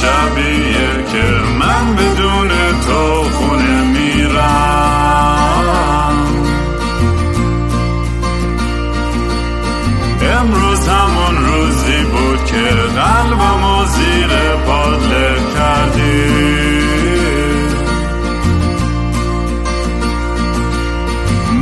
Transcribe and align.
شبیه 0.00 1.04
که 1.12 1.26
من 1.58 1.94
بدون 1.96 2.48
تو 2.86 3.22
خونه 3.22 3.82
میرم. 3.84 5.00
امروز 10.22 10.88
همون 10.88 11.36
روزی 11.46 12.04
بود 12.04 12.44
که 12.44 12.64
قلبم 13.00 13.84
زیر 13.86 14.32
پادله 14.66 15.36
کردی. 15.54 16.50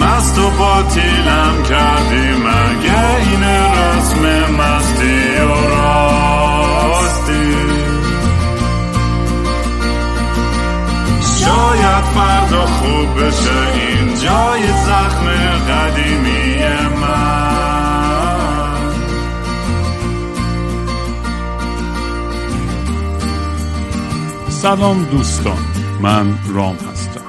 مست 0.00 0.38
و 0.38 0.50
باطیلم 0.50 1.62
کردی 1.68 1.97
بشه 13.28 13.74
این 13.74 14.14
جای 14.14 14.62
زخم 14.66 15.26
قدیمی 15.68 16.58
سلام 24.48 25.04
دوستان 25.04 25.58
من 26.02 26.38
رام 26.54 26.76
هستم 26.76 27.20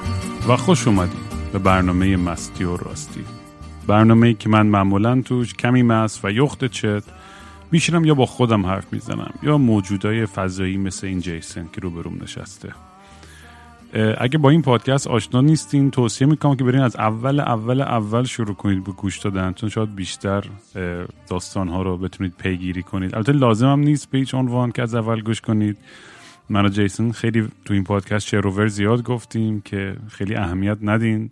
و 0.48 0.56
خوش 0.56 0.86
اومدید 0.86 1.20
به 1.52 1.58
برنامه 1.58 2.16
مستی 2.16 2.64
و 2.64 2.76
راستی. 2.76 3.24
برنامه 3.86 4.34
که 4.34 4.48
من 4.48 4.66
معمولا 4.66 5.22
توش 5.22 5.54
کمی 5.54 5.82
مست 5.82 6.24
و 6.24 6.30
یخت 6.30 6.64
چت 6.64 7.02
میشینم 7.72 8.04
یا 8.04 8.14
با 8.14 8.26
خودم 8.26 8.66
حرف 8.66 8.92
می‌زنم 8.92 9.34
یا 9.42 9.58
موجودای 9.58 10.26
فضایی 10.26 10.76
مثل 10.76 11.06
این 11.06 11.20
جیسن 11.20 11.68
که 11.72 11.80
روبروم 11.80 12.18
نشسته. 12.22 12.72
اگه 14.18 14.38
با 14.38 14.50
این 14.50 14.62
پادکست 14.62 15.06
آشنا 15.06 15.40
نیستین 15.40 15.90
توصیه 15.90 16.26
می‌کنم 16.26 16.56
که 16.56 16.64
برین 16.64 16.80
از 16.80 16.96
اول 16.96 17.40
اول 17.40 17.80
اول 17.80 18.24
شروع 18.24 18.54
کنید 18.54 18.84
به 18.84 18.92
گوش 18.92 19.18
دادن 19.18 19.52
چون 19.52 19.68
شاید 19.68 19.94
بیشتر 19.94 20.44
داستان 21.28 21.68
ها 21.68 21.82
رو 21.82 21.98
بتونید 21.98 22.32
پیگیری 22.38 22.82
کنید. 22.82 23.14
البته 23.14 23.32
لازم 23.32 23.66
هم 23.66 23.80
نیست 23.80 24.10
به 24.10 24.18
هیچ 24.18 24.34
عنوان 24.34 24.72
که 24.72 24.82
از 24.82 24.94
اول 24.94 25.20
گوش 25.20 25.40
کنید. 25.40 25.78
من 26.48 26.66
و 26.66 26.68
جیسن 26.68 27.10
خیلی 27.10 27.48
تو 27.64 27.74
این 27.74 27.84
پادکست 27.84 28.26
شعر 28.26 28.66
زیاد 28.66 29.02
گفتیم 29.02 29.60
که 29.60 29.96
خیلی 30.08 30.34
اهمیت 30.34 30.78
ندین. 30.82 31.30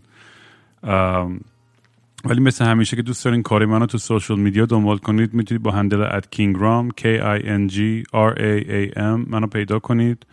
ولی 2.24 2.40
مثل 2.40 2.64
همیشه 2.64 2.96
که 2.96 3.02
دوست 3.02 3.24
دارین 3.24 3.42
کاری 3.42 3.66
منو 3.66 3.86
تو 3.86 3.98
سوشال 3.98 4.40
میدیا 4.40 4.66
دنبال 4.66 4.98
کنید 4.98 5.34
می‌تونید 5.34 5.62
با 5.62 5.70
هندل 5.70 6.02
ات 6.02 6.24
kingram 6.34 6.88
k 7.00 7.04
i 7.38 7.42
n 7.42 7.72
g 7.72 7.76
r 8.14 8.34
a 8.38 8.66
a 8.70 8.96
m 8.96 9.30
منو 9.30 9.46
پیدا 9.46 9.78
کنید. 9.78 10.26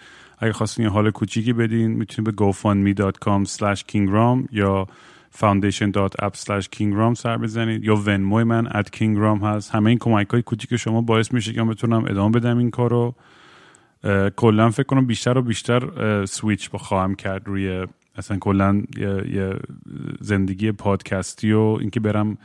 اگه 0.45 0.53
خواستین 0.53 0.85
یه 0.85 0.91
حال 0.91 1.11
کوچیکی 1.11 1.53
بدین 1.53 1.91
می‌تونید 1.91 2.35
به 2.35 2.51
gofundme.com 2.51 3.47
slash 3.49 3.81
kingram 3.91 4.47
یا 4.51 4.87
foundation.app 5.41 6.33
slash 6.33 6.65
kingram 6.77 7.13
سر 7.13 7.37
بزنید. 7.37 7.83
یا 7.83 7.95
ونموی 7.95 8.43
من 8.43 8.67
at 8.67 8.85
kingram 8.97 9.43
هست. 9.43 9.71
همه 9.71 9.89
این 9.89 9.99
کمک 9.99 10.29
های 10.29 10.41
کوچیک 10.41 10.75
شما 10.75 11.01
باعث 11.01 11.33
میشه 11.33 11.53
که 11.53 11.63
من 11.63 11.69
بتونم 11.69 12.05
ادامه 12.05 12.39
بدم 12.39 12.57
این 12.57 12.71
کارو. 12.71 13.15
کلا 14.35 14.69
فکر 14.69 14.83
کنم 14.83 15.05
بیشتر 15.05 15.37
و 15.37 15.41
بیشتر 15.41 16.25
سویچ 16.25 16.69
خواهم 16.69 17.15
کرد 17.15 17.47
روی 17.47 17.87
اصلا 18.15 18.37
کلا 18.37 18.83
یه, 18.97 19.55
زندگی 20.19 20.71
پادکستی 20.71 21.51
و 21.51 21.77
اینکه 21.79 21.99
برم 21.99 22.37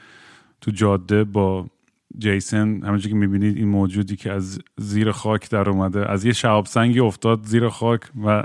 تو 0.61 0.71
جاده 0.71 1.25
با 1.25 1.67
جیسن 2.19 2.83
همونجور 2.83 3.11
که 3.11 3.17
می‌بینید 3.17 3.57
این 3.57 3.69
موجودی 3.69 4.17
که 4.17 4.33
از 4.33 4.59
زیر 4.77 5.13
خاک 5.13 5.51
در 5.51 5.71
اومده 5.71 6.11
از 6.11 6.25
یه 6.25 6.33
شعب 6.33 6.65
سنگی 6.65 7.01
افتاد 7.01 7.45
زیر 7.45 7.69
خاک 7.69 8.01
و 8.25 8.45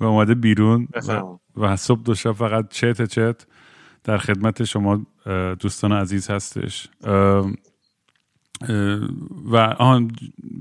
و 0.00 0.04
اومده 0.04 0.34
بیرون 0.34 0.88
و, 1.56 1.76
صبح 1.76 2.02
دو 2.02 2.14
شب 2.14 2.32
فقط 2.32 2.68
چت 2.68 3.02
چت 3.02 3.46
در 4.04 4.18
خدمت 4.18 4.64
شما 4.64 5.06
دوستان 5.60 5.92
عزیز 5.92 6.30
هستش. 6.30 6.88
و 9.52 9.56
آن 9.78 10.10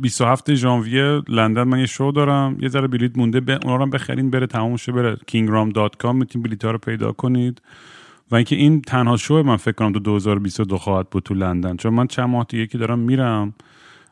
27 0.02 0.54
ژانویه 0.54 1.22
لندن 1.28 1.64
من 1.64 1.80
یه 1.80 1.86
شو 1.86 2.12
دارم 2.16 2.58
یه 2.60 2.70
ذره 2.70 2.88
بلیت 2.88 3.18
مونده 3.18 3.60
اونا 3.64 3.76
رو 3.76 3.86
بخرین 3.86 4.30
بره 4.30 4.48
تموم 4.48 4.78
شه 4.78 4.92
بره 4.92 5.16
kingram.com 5.16 6.14
می‌تونید 6.14 6.44
بلیط 6.44 6.66
ها 6.66 6.72
رو 6.72 6.78
پیدا 6.78 7.12
کنید. 7.12 7.62
و 8.34 8.36
اینکه 8.36 8.56
این 8.56 8.82
تنها 8.82 9.18
شو 9.18 9.44
من 9.44 9.58
فکر 9.58 9.72
کنم 9.72 9.92
تو 9.94 10.00
2022 10.00 10.78
خواهد 10.78 11.10
بود 11.10 11.24
تو 11.24 11.34
لندن. 11.34 11.78
چون 11.78 11.94
من 11.94 12.08
چند 12.08 12.30
ماه 12.30 12.46
دیگه 12.50 12.68
که 12.68 12.78
دارم 12.78 13.00
میرم 13.00 13.54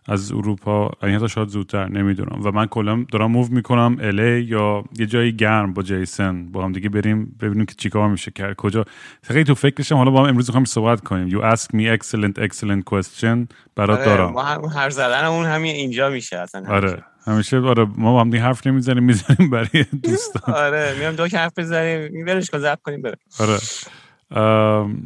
از 0.06 0.32
اروپا 0.32 0.92
این 1.04 1.16
حتی 1.16 1.30
شاید 1.30 1.48
زودتر 1.48 1.88
نمی‌دونم. 1.90 2.42
و 2.44 2.52
من 2.52 2.66
کلا 2.66 3.06
دارم 3.12 3.32
موو 3.32 3.48
می‌کنم 3.52 3.98
الی 4.02 4.42
یا 4.42 4.84
یه 5.00 5.06
جایی 5.06 5.32
گرم 5.36 5.74
با 5.74 5.84
جیسن. 5.84 6.52
با 6.52 6.64
هم 6.64 6.72
دیگه 6.72 6.90
بریم 6.90 7.36
ببینیم 7.42 7.66
که 7.66 7.76
چیکار 7.78 8.10
میشه 8.10 8.32
کرد 8.32 8.56
کجا. 8.56 8.86
خیلی 9.24 9.44
تو 9.44 9.56
فکرشم 9.56 9.96
حالا 9.96 10.12
با 10.12 10.24
هم 10.24 10.30
امروز 10.30 10.50
می‌خوام 10.50 10.66
صحبت 10.66 11.02
کنیم. 11.02 11.30
You 11.30 11.56
ask 11.56 11.64
me 11.66 12.00
excellent 12.00 12.44
excellent 12.48 12.96
question 12.96 13.48
برات 13.76 14.00
آره، 14.00 14.06
دارم. 14.06 14.32
ما 14.32 14.44
هم 14.44 14.66
هر 14.66 14.90
زدنمون 14.90 15.46
همین 15.46 15.76
اینجا 15.76 16.10
میشه 16.10 16.38
اصلا. 16.38 16.76
آره 16.76 17.04
همیشه 17.28 17.60
آره 17.60 17.86
ما 17.98 18.14
با 18.14 18.22
هم 18.22 18.30
دیگه 18.30 18.44
حرف 18.44 18.68
نمی‌زنیم 18.68 19.04
می‌زنیم 19.04 19.50
برای 19.50 19.86
دوستان. 20.04 20.56
آره 20.56 20.96
میام 21.00 21.16
دو 21.16 21.38
حرف 21.38 21.54
بزنیم. 21.58 22.12
میبرش 22.12 22.50
کن 22.50 22.58
زب 22.60 22.80
کنیم 22.84 23.02
بره 23.02 23.18
آره. 23.40 23.58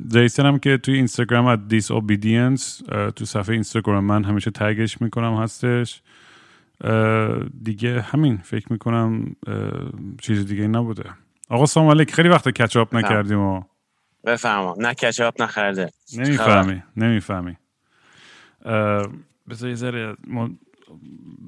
جیسن 0.07 0.45
هم 0.45 0.59
که 0.59 0.77
توی 0.77 0.95
اینستاگرام 0.95 1.45
از 1.45 1.67
دیس 1.67 1.91
اوبیدینس 1.91 2.81
تو 3.15 3.25
صفحه 3.25 3.53
اینستاگرام 3.53 4.03
من 4.03 4.23
همیشه 4.23 4.51
تگش 4.51 5.01
می‌کنم 5.01 5.37
هستش. 5.37 6.01
دیگه 7.63 8.01
همین 8.01 8.37
فکر 8.37 8.71
می‌کنم 8.71 9.35
چیز 10.21 10.47
دیگه 10.47 10.67
نبوده. 10.67 11.03
آقا 11.49 11.65
سلام 11.65 11.89
علیک. 11.89 12.13
خیلی 12.13 12.29
وقت 12.29 12.49
کچاپ 12.49 12.95
نکردیم 12.95 13.39
و 13.39 13.63
بفهمم 14.25 14.73
نه 14.77 14.93
کچاپ 14.93 15.41
نخرده. 15.41 15.91
نمی‌فهمی. 16.17 16.83
نمی‌فهمی. 16.97 17.57
بذار 19.49 19.69
یه 19.69 19.75
ذره 19.75 20.15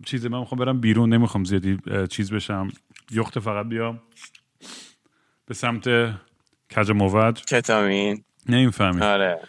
چیزی 0.06 0.28
من 0.28 0.40
می‌خوام 0.40 0.60
برم 0.60 0.82
بیرون. 0.82 1.14
نمی‌خوام 1.14 1.44
زیادی 1.44 1.78
چیز 2.10 2.34
بشم. 2.34 2.68
یخت 3.12 3.40
فقط 3.40 3.66
بیام 3.66 4.00
به 5.46 5.54
سمت 5.54 5.88
کج 6.76 6.92
موج 6.92 7.44
کتامین. 7.44 8.24
نمی‌فهمی. 8.50 9.02
آره. 9.02 9.40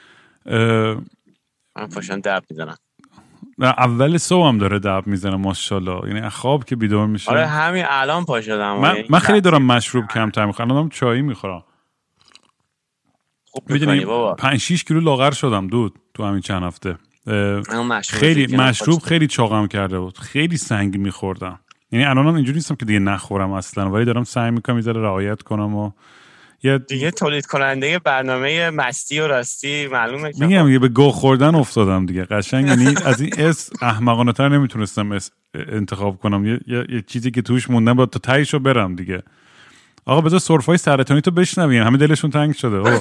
من 1.77 1.87
پاشم 1.95 2.21
دب 2.21 2.45
می‌زنم. 2.51 2.77
اول 3.59 4.17
صبح 4.17 4.49
هم 4.49 4.59
داره 4.59 4.79
دب 4.79 5.03
می‌زنه 5.07 5.37
ماشاءالله. 5.37 6.15
یعنی 6.15 6.29
خواب 6.29 6.65
که 6.65 6.77
بیدار 6.77 7.07
میشه. 7.07 7.31
آره 7.31 7.47
همین 7.47 7.85
الان 7.89 8.25
پا 8.25 8.41
شدم 8.41 8.79
من, 8.79 8.97
یعنی 8.97 9.09
من 9.11 9.19
خیلی 9.19 9.41
دارم 9.41 9.63
مشروب 9.63 10.07
کمتر 10.07 10.47
می‌خورم. 10.47 10.71
الان 10.71 10.89
چایی 10.89 11.23
می‌خورم. 11.23 11.65
خوب 13.45 13.71
می‌دونی 13.71 14.05
5 14.39 14.61
6 14.61 14.85
کیلو 14.85 15.01
لاغر 15.01 15.31
شدم 15.31 15.67
دود 15.67 15.99
تو 16.15 16.25
همین 16.25 16.41
چند 16.41 16.63
هفته. 16.63 16.99
خیلی 18.09 18.57
مشروب 18.57 19.03
خیلی 19.03 19.27
چاقم 19.27 19.67
کرده 19.67 19.99
بود. 19.99 20.19
خیلی 20.19 20.57
سنگ 20.57 20.99
میخوردم. 20.99 21.61
یعنی 21.93 22.05
الان 22.05 22.27
اینجوری 22.27 22.57
نیستم 22.57 22.75
که 22.75 22.85
دیگه 22.85 22.99
نخورم 22.99 23.53
اصلا 23.53 23.91
ولی 23.91 24.05
دارم 24.05 24.25
سعی 24.25 24.51
می‌کنم 24.51 24.79
یه 24.79 24.93
رعایت 24.93 25.43
کنم 25.43 25.75
و 25.75 25.91
یه 26.63 26.79
دیگه 26.79 27.11
تولید 27.11 27.47
کننده 27.47 27.99
برنامه 27.99 28.71
مستی 28.71 29.21
و 29.21 29.27
راستی 29.27 29.87
معلومه 29.87 30.33
که 30.33 30.47
میگم 30.47 30.69
یه 30.69 30.79
به 30.79 30.89
گو 30.89 31.11
خوردن 31.11 31.55
افتادم 31.55 32.07
دیگه. 32.07 32.25
قشنگ 32.25 32.69
یعنی 32.69 32.95
از 33.05 33.21
این 33.21 33.33
اس 33.39 33.71
احمقانه 33.83 34.33
تر 34.33 34.49
نمی‌تونستم 34.49 35.13
اس 35.13 35.31
انتخاب 35.55 36.19
کنم. 36.19 36.47
یه, 36.47 36.61
یه،, 36.67 37.03
چیزی 37.07 37.31
که 37.31 37.43
توش 37.43 37.71
موندم 37.71 37.95
با 37.95 38.07
تا 38.07 38.19
تایشو 38.19 38.59
برم 38.59 38.95
دیگه. 38.95 39.23
آقا 40.05 40.21
بذار 40.21 40.39
سرفای 40.39 40.79
سرطانی 40.79 41.21
تو 41.21 41.31
بشنوین. 41.31 41.83
همه 41.83 41.99
دلشون 41.99 42.31
تنگ 42.31 42.55
شده. 42.55 42.83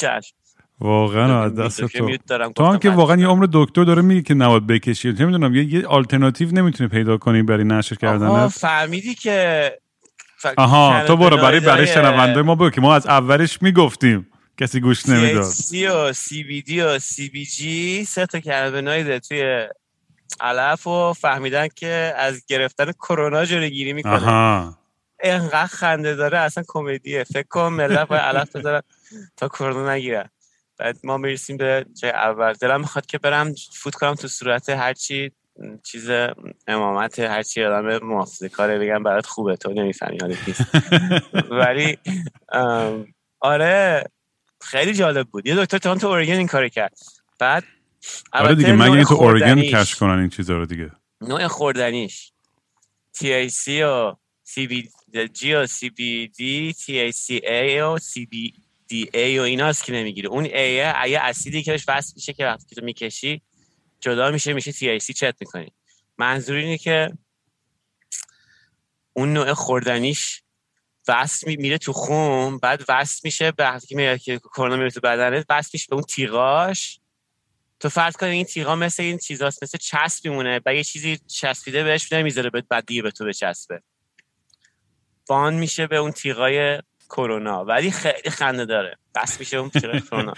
چشم. 0.00 0.47
واقعا 0.80 1.44
از 1.44 1.54
دست 1.54 1.84
تو. 1.84 2.16
تو 2.56 2.64
هم 2.64 2.78
که 2.78 2.90
واقعا 2.90 3.16
یه 3.16 3.26
عمر 3.26 3.48
دکتر 3.52 3.84
داره 3.84 4.02
میگه 4.02 4.22
که 4.22 4.34
نباید 4.34 4.66
بکشی. 4.66 5.12
نمی‌دونم 5.12 5.54
یه 5.54 5.64
یه 5.64 5.86
آلترناتیو 5.86 6.54
نمی‌تونی 6.54 6.88
پیدا 6.88 7.16
کنی 7.16 7.42
برای 7.42 7.64
نشر 7.64 7.96
کردن 7.96 8.48
فهمیدی 8.48 9.14
که 9.14 9.72
آها 10.56 11.04
تو 11.06 11.16
برو 11.16 11.36
برای 11.36 11.60
برای 11.60 11.86
شنونده 11.86 12.42
ما 12.42 12.54
بگو 12.54 12.70
که 12.70 12.80
ما 12.80 12.94
از 12.94 13.06
اولش 13.06 13.62
می‌گفتیم. 13.62 14.26
کسی 14.60 14.80
گوش 14.80 15.08
نمی‌داد. 15.08 15.42
سی 15.42 15.86
و 15.86 16.12
سی 16.12 16.44
بی 16.44 16.62
دی 16.62 16.80
و 16.80 16.98
سی 16.98 17.28
بی 17.28 17.46
جی 17.46 18.04
سه 18.04 18.26
تا 18.26 18.40
کنابینوید 18.40 19.18
توی 19.18 19.68
علف 20.40 20.86
و 20.86 21.12
فهمیدن 21.12 21.68
که 21.76 22.14
از 22.16 22.46
گرفتن 22.46 22.92
کرونا 22.92 23.44
جلوگیری 23.44 23.92
می‌کنه. 23.92 24.74
اینقدر 25.24 25.66
خنده 25.66 26.14
داره 26.14 26.38
اصلا 26.38 26.64
کمدیه. 26.68 27.24
فکر 27.24 27.46
کن 27.48 27.68
ملت 27.68 28.08
باید 28.08 28.22
علف 28.22 28.56
بذارن 28.56 28.82
تا 29.36 29.48
کرونا 29.48 29.92
نگیرن. 29.92 30.28
بعد 30.78 30.98
ما 31.04 31.16
می‌رسیم 31.16 31.56
به 31.56 31.86
جای 32.02 32.10
اول. 32.10 32.52
دلم 32.52 32.80
می‌خواد 32.80 33.06
که 33.06 33.18
برم 33.18 33.54
فوت 33.72 33.94
کنم 33.94 34.14
تو 34.14 34.28
صورت 34.28 34.68
هرچی 34.68 35.32
چیز 35.82 36.10
امامت 36.66 37.18
هرچی 37.18 37.64
آدم 37.64 37.98
محافظه 38.06 38.48
کاره 38.48 38.78
بگم 38.78 39.02
برات 39.02 39.26
خوبه 39.26 39.56
تو 39.56 39.72
نمی‌فهمی 39.72 40.18
حالا 40.20 40.34
ولی 41.60 41.98
آره 43.40 44.04
خیلی 44.60 44.94
جالب 44.94 45.26
بود. 45.26 45.46
یه 45.46 45.56
دکتر 45.56 45.78
تو 45.78 46.06
اورگن 46.06 46.34
این 46.34 46.46
کار 46.46 46.68
کرد. 46.68 46.98
بعد 47.38 47.64
آره 48.32 48.54
دیگه 48.54 48.72
مگه 48.72 49.04
تو 49.04 49.14
اورگن 49.14 49.62
کش 49.62 49.94
کنن 49.94 50.18
این 50.18 50.28
چیزا 50.28 50.56
رو 50.56 50.66
دیگه؟ 50.66 50.90
نوع 51.20 51.46
خوردنیش. 51.46 52.32
THC 53.16 53.68
و 53.68 54.16
CBG 54.46 55.44
و 55.44 55.66
CBD 55.66 56.72
THCA 56.74 57.80
و 57.82 57.98
CBDA 58.88 59.38
و 59.38 59.42
ایناست 59.42 59.84
که 59.84 59.92
نمی‌گیره. 59.92 60.28
اون 60.28 60.44
A 60.44 60.54
یه 61.08 61.18
اسیدی 61.20 61.62
که 61.62 61.70
بهش 61.72 61.84
وصل 61.88 62.12
میشه 62.16 62.32
که 62.32 62.46
وقتی 62.46 62.74
تو 62.74 62.84
می‌کشی 62.84 63.42
جدا 64.00 64.30
میشه 64.30 64.52
میشه 64.52 64.72
THC 64.72 65.12
چت 65.12 65.34
می‌کنی. 65.40 65.72
منظور 66.18 66.56
اینه 66.56 66.78
که 66.78 67.12
اون 69.12 69.32
نوع 69.32 69.52
خوردنیش 69.52 70.42
وصل 71.08 71.56
میره 71.56 71.78
تو 71.78 71.92
خون 71.92 72.58
بعد 72.58 72.84
وصل 72.88 73.20
میشه 73.24 73.52
به 73.52 73.64
وقتی 73.64 73.86
که 73.86 74.18
که 74.18 74.38
کرونا 74.38 74.76
میره 74.76 74.90
تو 74.90 75.00
بدنت 75.00 75.46
وصل 75.50 75.70
میشه 75.72 75.86
به 75.88 75.94
اون 75.94 76.04
تیغاش. 76.04 77.00
تو 77.80 77.88
فرض 77.88 78.16
کن 78.16 78.26
این 78.26 78.44
تیغا 78.44 78.76
مثل 78.76 79.02
این 79.02 79.18
چیزاست 79.18 79.62
مثل 79.62 79.78
چسب 79.78 80.28
میمونه 80.28 80.60
و 80.66 80.74
یه 80.74 80.84
چیزی 80.84 81.18
چسبیده 81.26 81.84
بهش 81.84 82.12
نمی‌ذاره 82.12 82.50
بعد 82.50 82.86
دیگه 82.86 83.02
به 83.02 83.10
تو 83.10 83.24
بچسبه. 83.24 83.82
بان 85.26 85.54
میشه 85.54 85.86
به 85.86 85.96
اون 85.96 86.12
تیغای 86.12 86.82
کرونا. 87.10 87.64
ولی 87.64 87.90
خیلی 87.90 88.30
خنده 88.30 88.64
داره. 88.64 88.96
بس 89.14 89.40
میشه 89.40 89.56
اون 89.56 89.70
کرونا. 90.10 90.32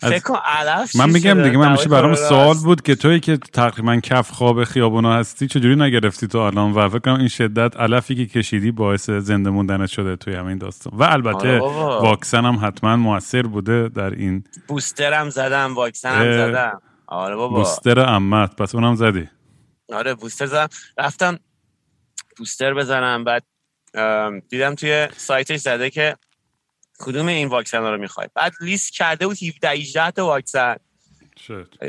فکر 0.00 0.18
کن 0.18 0.38
علف 0.44 0.96
من 0.96 1.10
میگم 1.10 1.42
دیگه 1.42 1.56
من 1.58 1.72
میشه 1.72 1.88
برام 1.88 2.14
سوال 2.14 2.54
بود 2.64 2.82
که 2.82 2.94
توی 2.94 3.20
که 3.20 3.36
تقریبا 3.36 3.96
کف 3.96 4.30
خواب 4.30 4.64
خیابونا 4.64 5.14
هستی 5.14 5.46
چجوری 5.46 5.76
نگرفتی 5.76 6.26
تو 6.26 6.38
الان؟ 6.38 6.72
و 6.72 6.88
فکر 6.88 6.98
کنم 6.98 7.18
این 7.18 7.28
شدت 7.28 7.76
علفی 7.76 8.14
که 8.14 8.26
کشیدی 8.26 8.70
باعث 8.70 9.10
زنده 9.10 9.50
موندن 9.50 9.86
شده 9.86 10.16
توی 10.16 10.34
همین 10.34 10.58
داستان. 10.58 10.92
و 10.98 11.02
البته 11.02 11.60
آره 11.60 12.00
واکسن 12.08 12.44
هم 12.44 12.58
حتما 12.62 12.96
موثر 12.96 13.42
بوده 13.42 13.88
در 13.88 14.10
این. 14.10 14.44
بوستر 14.68 15.12
هم 15.12 15.30
زدم 15.30 15.74
واکسن 15.74 16.10
هم 16.14 16.32
زدم. 16.32 16.82
آره 17.06 17.36
بابا. 17.36 17.56
بوستر 17.58 18.00
امت 18.00 18.56
پس 18.56 18.74
اونم 18.74 18.94
زدی. 18.94 19.28
آره 19.92 20.14
بوستر 20.14 20.46
زدم. 20.46 20.68
رفتم 20.98 21.38
بوستر 22.38 22.74
بزنم 22.74 23.24
بعد 23.24 23.42
دیدم 24.48 24.74
توی 24.74 25.08
سایتش 25.16 25.60
زده 25.60 25.90
که 25.90 26.16
کدوم 26.98 27.26
این 27.26 27.48
واکسن 27.48 27.82
ها 27.82 27.90
رو 27.90 28.00
می‌خوای. 28.00 28.28
بعد 28.34 28.52
لیست 28.60 28.92
کرده 28.92 29.26
بود 29.26 29.36
17 29.42 29.68
18 29.70 30.10
تا 30.10 30.26
واکسن. 30.26 30.76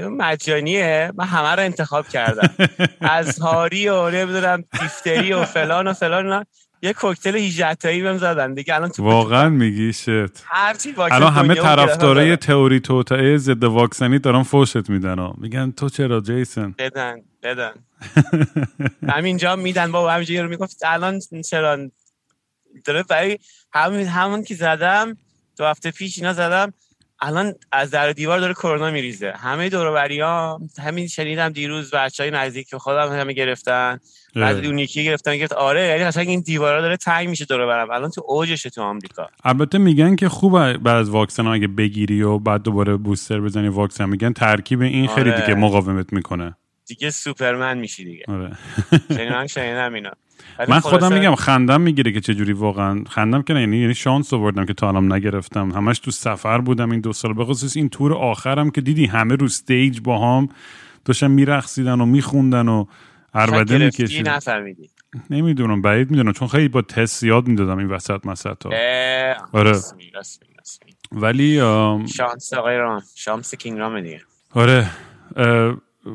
مجانیه. 0.09 1.11
من 1.15 1.25
همه 1.25 1.55
رو 1.55 1.59
انتخاب 1.59 2.07
کردم. 2.07 2.67
از 2.99 3.39
هاری 3.39 3.87
و 3.89 4.09
نمی‌دونم 4.09 4.63
دیفتری 4.81 5.33
و 5.33 5.45
فلان 5.45 5.87
و 5.87 5.93
فلان 5.93 6.45
یه 6.81 6.93
کوکتل 6.93 7.35
18 7.35 7.75
تایی 7.75 8.01
بهم 8.01 8.17
زدن. 8.17 8.53
دیگه 8.53 8.75
الان 8.75 8.89
تو 8.89 9.03
واقعا 9.03 9.49
میگی 9.49 9.93
شت. 9.93 10.43
هر 10.45 10.73
چی 10.73 10.91
واکسن 10.91 11.15
الان 11.15 11.33
همه 11.33 11.55
طرفدارای 11.55 12.35
تئوری 12.35 12.79
توطئه 12.79 13.37
ضد 13.37 13.63
واکسنی 13.63 14.19
دارن 14.19 14.43
فوشت 14.43 14.89
میدن 14.89 15.31
میگن 15.37 15.71
تو 15.71 15.89
چرا 15.89 16.21
جیسن 16.21 16.75
بدن 16.77 17.21
بدن. 17.43 17.73
همینجا 19.13 19.55
میدن 19.55 19.91
بابا. 19.91 20.11
همینجا 20.11 20.41
رو 20.43 20.49
می‌گفت 20.49 20.77
الان 20.85 21.19
چرا 21.49 21.89
داره 22.85 23.03
برای 23.03 23.39
همون 23.73 23.99
همون 23.99 24.43
که 24.43 24.55
زدم 24.55 25.17
دو 25.57 25.65
هفته 25.65 25.91
پیش 25.91 26.17
اینا 26.17 26.33
زدم 26.33 26.73
الان 27.19 27.53
از 27.71 27.91
در 27.91 28.11
دیوار 28.11 28.39
داره 28.39 28.53
کرونا 28.53 28.91
میریزه. 28.91 29.31
همه 29.31 29.69
دور 29.69 30.11
ها 30.21 30.61
همین 30.79 31.07
شنیدم 31.07 31.49
دیروز 31.49 31.91
بچه 31.91 32.23
های 32.23 32.31
نزدیک 32.31 32.75
خودم 32.75 33.19
همه 33.19 33.33
گرفتن 33.33 33.99
بعد 34.35 34.65
اون 34.65 34.79
یکی 34.79 35.03
گرفتن 35.03 35.37
گفت 35.37 35.53
آره 35.53 35.87
یعنی 35.87 36.03
اصلا 36.03 36.23
این 36.23 36.41
دیوارا 36.41 36.81
داره 36.81 36.97
تنگ 36.97 37.29
میشه 37.29 37.45
دور 37.45 37.65
برم 37.65 37.91
الان 37.91 38.09
تو 38.09 38.23
اوجشه 38.27 38.69
تو 38.69 38.81
آمریکا. 38.81 39.27
البته 39.43 39.77
میگن 39.77 40.15
که 40.15 40.29
خوبه 40.29 40.77
بعد 40.77 40.95
از 40.95 41.09
واکسن 41.09 41.47
اگه 41.47 41.67
بگیری 41.67 42.21
و 42.21 42.39
بعد 42.39 42.61
دوباره 42.61 42.97
بوستر 42.97 43.41
بزنی 43.41 43.67
واکسن. 43.67 44.09
میگن 44.09 44.33
ترکیب 44.33 44.81
این 44.81 45.07
خیلی 45.07 45.29
آره. 45.29 45.41
دیگه 45.41 45.55
مقاومت 45.55 46.13
می‌کنه. 46.13 46.55
دیگه 46.85 47.09
سوپرمن 47.09 47.77
میشی 47.77 48.05
دیگه. 48.05 48.23
آره. 48.27 48.57
شنیدم 49.47 49.93
اینا 49.93 50.11
من 50.69 50.79
خودم 50.79 51.13
میگم 51.13 51.35
خندم 51.35 51.81
می‌گیره 51.81 52.11
که 52.11 52.21
چجوری 52.21 52.53
واقعا. 52.53 53.03
خندم 53.09 53.41
که 53.41 53.53
نه 53.53 53.59
یعنی 53.59 53.77
یعنی 53.77 53.93
شانس 53.93 54.33
آوردم 54.33 54.65
که 54.65 54.73
تا 54.73 54.87
الان 54.87 55.11
نگرفتم. 55.13 55.71
همش 55.71 55.99
تو 55.99 56.11
سفر 56.11 56.61
بودم 56.61 56.91
این 56.91 57.01
دو 57.01 57.13
سال. 57.13 57.33
به 57.33 57.45
خصوص 57.45 57.77
این 57.77 57.89
تور 57.89 58.13
آخرم 58.13 58.69
که 58.69 58.81
دیدی 58.81 59.05
همه 59.05 59.35
رو 59.35 59.45
استیج 59.45 59.99
با 60.01 60.37
هم 60.37 60.49
داشتن 61.05 61.31
میرقصیدن 61.31 62.01
و 62.01 62.05
میخوندن 62.05 62.67
و 62.67 62.85
عربده 63.33 63.77
میکشیدن. 63.77 64.39
نمی‌دونم 65.29 65.81
بعید 65.81 66.11
می‌دونم. 66.11 66.31
چون 66.31 66.47
خیلی 66.47 66.67
با 66.67 66.81
تست 66.81 67.23
یاد 67.23 67.47
می‌دادم 67.47 67.77
این 67.77 67.87
وسط 67.87 68.25
مسط 68.25 68.65
ها. 68.65 68.71
آره. 69.53 69.79
ولی 71.11 71.57
شانس 72.07 72.53
آقای 72.53 72.77
رام 72.77 73.01
شانس 73.15 73.55
کینگ 73.55 73.77
رام 73.77 74.01
دیگه. 74.01 74.21
آره. 74.53 74.89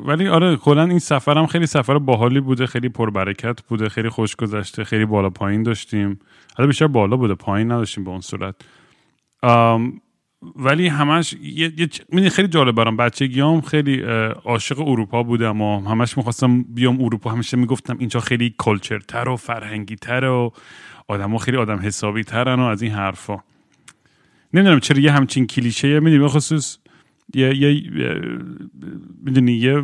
ولی 0.05 0.27
آره 0.27 0.55
کلا 0.55 0.83
این 0.83 0.99
سفرم 0.99 1.47
خیلی 1.47 1.65
سفر 1.65 1.97
باحالی 1.97 2.39
بوده 2.39 2.67
خیلی 2.67 2.89
پربرکت 2.89 3.61
بوده 3.61 3.89
خیلی 3.89 4.09
خوش 4.09 4.35
گذشته 4.35 4.83
خیلی 4.83 5.05
بالا 5.05 5.29
پایین 5.29 5.63
داشتیم. 5.63 6.19
حالا 6.55 6.67
بیشتر 6.67 6.87
بالا 6.87 7.17
بوده 7.17 7.35
پایین 7.35 7.71
نداشتیم 7.71 8.03
به 8.03 8.09
اون 8.09 8.21
صورت. 8.21 8.55
ولی 10.55 10.87
همش 10.87 11.33
یه, 11.43 12.29
خیلی 12.29 12.47
جالب 12.47 12.75
برام 12.75 12.97
بچگیام 12.97 13.61
خیلی 13.61 14.01
عاشق 14.45 14.79
اروپا 14.79 15.23
بودم 15.23 15.61
و 15.61 15.89
همش 15.89 16.17
می‌خواستم 16.17 16.63
بیام 16.63 17.01
اروپا 17.01 17.31
همیشه 17.31 17.57
می‌گفتم 17.57 17.97
اینجا 17.99 18.19
خیلی 18.19 18.55
کلچرتر 18.57 19.29
و 19.29 19.35
فرهنگی 19.35 19.95
تر 19.95 20.23
و 20.23 20.53
آدم 21.07 21.37
خیلی 21.37 21.57
آدم 21.57 21.79
حسابی 21.79 22.23
ترن 22.23 22.59
و 22.59 22.63
از 22.63 22.81
این 22.81 22.91
حرفا. 22.91 23.37
نمی‌دونم 24.53 24.79
چرا 24.79 24.99
یه 24.99 25.11
همچین 25.11 25.47
کلیشه 25.47 25.99
می‌دونی 25.99 26.27
خصوص 26.27 26.77
یه, 27.35 27.55
یه 27.55 27.91
می‌دونی 29.23 29.51
یه 29.53 29.83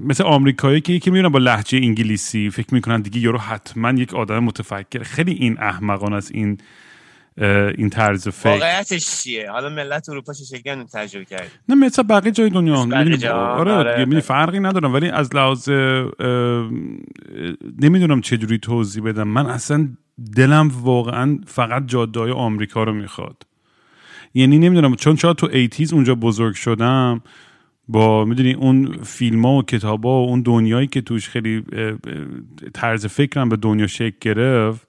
مثل 0.00 0.24
آمریکایی 0.24 0.80
که 0.80 0.92
یکی 0.92 1.10
می‌بینن 1.10 1.28
با 1.28 1.38
لحجه 1.38 1.78
انگلیسی 1.78 2.50
فکر 2.50 2.74
می‌کنن 2.74 3.00
دیگه 3.00 3.20
یارو 3.20 3.38
حتما 3.38 3.90
یک 3.90 4.14
آدم 4.14 4.38
متفکر. 4.38 5.02
خیلی 5.02 5.32
این 5.32 5.58
احمقان 5.58 6.12
از 6.12 6.30
این 6.30 6.58
این 7.78 7.90
طرز 7.90 8.28
فکر. 8.28 8.50
واقعیتش 8.50 9.22
چیه؟ 9.22 9.50
حالا 9.50 9.68
ملت 9.68 10.08
اروپا 10.08 10.32
چه 10.32 10.44
شکلی 10.44 10.84
تجربه 10.84 11.24
کرد 11.24 11.50
نه 11.68 11.74
مثل 11.74 12.02
بقیه 12.02 12.32
جای 12.32 12.50
دنیا. 12.50 12.76
آره, 13.32 13.72
آره 13.72 14.20
فرقی 14.20 14.60
ندارم. 14.60 14.94
ولی 14.94 15.08
از 15.08 15.34
لحاظ 15.34 15.68
نمی‌دونم 17.82 18.20
چه 18.20 18.36
جوری 18.36 18.58
توضیح 18.58 19.02
بدم. 19.02 19.28
من 19.28 19.46
اصلا 19.46 19.88
دلم 20.36 20.68
واقعا 20.68 21.38
فقط 21.46 21.86
جاده 21.86 22.32
آمریکا 22.32 22.84
رو 22.84 22.92
می‌خواد. 22.92 23.42
یعنی 24.38 24.58
نمی‌دونم 24.58 24.94
چون 24.94 25.16
شاید 25.16 25.36
تو 25.36 25.48
ایتیز 25.52 25.92
اونجا 25.92 26.14
بزرگ 26.14 26.54
شدم 26.54 27.20
با 27.88 28.24
می‌دونی 28.24 28.52
اون 28.52 28.96
فیلم 29.02 29.46
ها 29.46 29.52
و 29.52 29.62
کتاب 29.62 30.04
ها 30.04 30.10
و 30.10 30.28
اون 30.28 30.42
دنیایی 30.42 30.86
که 30.86 31.00
توش 31.00 31.28
خیلی 31.28 31.62
طرز 32.74 33.06
فکرم 33.06 33.48
به 33.48 33.56
دنیا 33.56 33.86
شکل 33.86 34.16
گرفت 34.20 34.86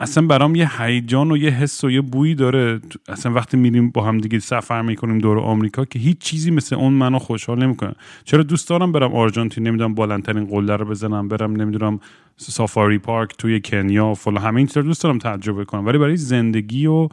اصلا 0.00 0.26
برام 0.26 0.54
یه 0.54 0.82
هیجان 0.82 1.30
و 1.30 1.36
یه 1.36 1.50
حس 1.50 1.84
و 1.84 1.90
یه 1.90 2.00
بویی 2.00 2.34
داره. 2.34 2.80
اصلا 3.08 3.32
وقتی 3.32 3.56
میریم 3.56 3.90
با 3.90 4.04
هم 4.04 4.18
دیگه 4.18 4.38
سفر 4.38 4.82
می‌کنیم 4.82 5.18
دور 5.18 5.38
آمریکا 5.38 5.84
که 5.84 5.98
هیچ 5.98 6.18
چیزی 6.18 6.50
مثل 6.50 6.76
اون 6.76 6.92
منو 6.92 7.18
خوشحال 7.18 7.58
نمی‌کنه. 7.62 7.94
چرا 8.24 8.42
دوست 8.42 8.68
دارم 8.68 8.92
برم 8.92 9.14
آرژانتین؟ 9.14 9.66
نمی‌دونم 9.66 9.94
بالاترین 9.94 10.44
قله 10.44 10.76
رو 10.76 10.84
بزنم 10.84 11.28
برم 11.28 11.56
نمی‌دونم 11.56 12.00
سافاری 12.36 12.98
پارک 12.98 13.36
توی 13.38 13.60
کنیا 13.64 14.06
و 14.06 14.14
فلا 14.14 14.40
همه 14.40 14.56
این 14.56 14.68
دوست 14.74 15.02
دارم 15.02 15.18
تجربه 15.18 15.64
کنم 15.64 15.86
ولی 15.86 15.98
برای 15.98 16.16
زندگی 16.16 16.86
و 16.86 17.08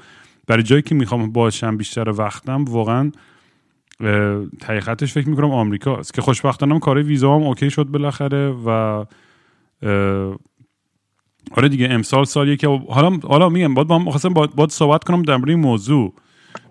برای 0.48 0.63
جایی 0.63 0.82
که 0.82 0.96
می‌خوام 0.96 1.32
باشم 1.32 1.77
بیشتر 1.77 2.10
وقتم 2.10 2.66
واقعا 2.66 3.12
حقیقتش 4.66 5.13
فکر 5.13 5.30
می‌کنم 5.30 5.51
آمریکا 5.51 5.98
است. 5.98 6.13
که 6.13 6.22
خوشبختانم 6.22 6.80
کار 6.80 7.04
ویزا 7.04 7.36
هم 7.36 7.44
اوکی 7.44 7.70
شد 7.70 7.84
بالاخره 7.84 8.50
و 8.50 8.70
آره 11.51 11.70
دیگه 11.70 11.88
امسال 11.92 12.24
سالیه 12.24 12.56
که 12.56 12.68
حالا 12.68 13.10
حالا 13.24 13.50
میگم 13.50 13.74
باید 13.74 13.88
با 13.88 14.00
خواستم 14.00 14.34
باید, 14.34 14.70
صحبت 14.70 15.04
کنم 15.04 15.22
در 15.22 15.38
مورد 15.38 15.50
این 15.50 15.60
موضوع. 15.60 16.13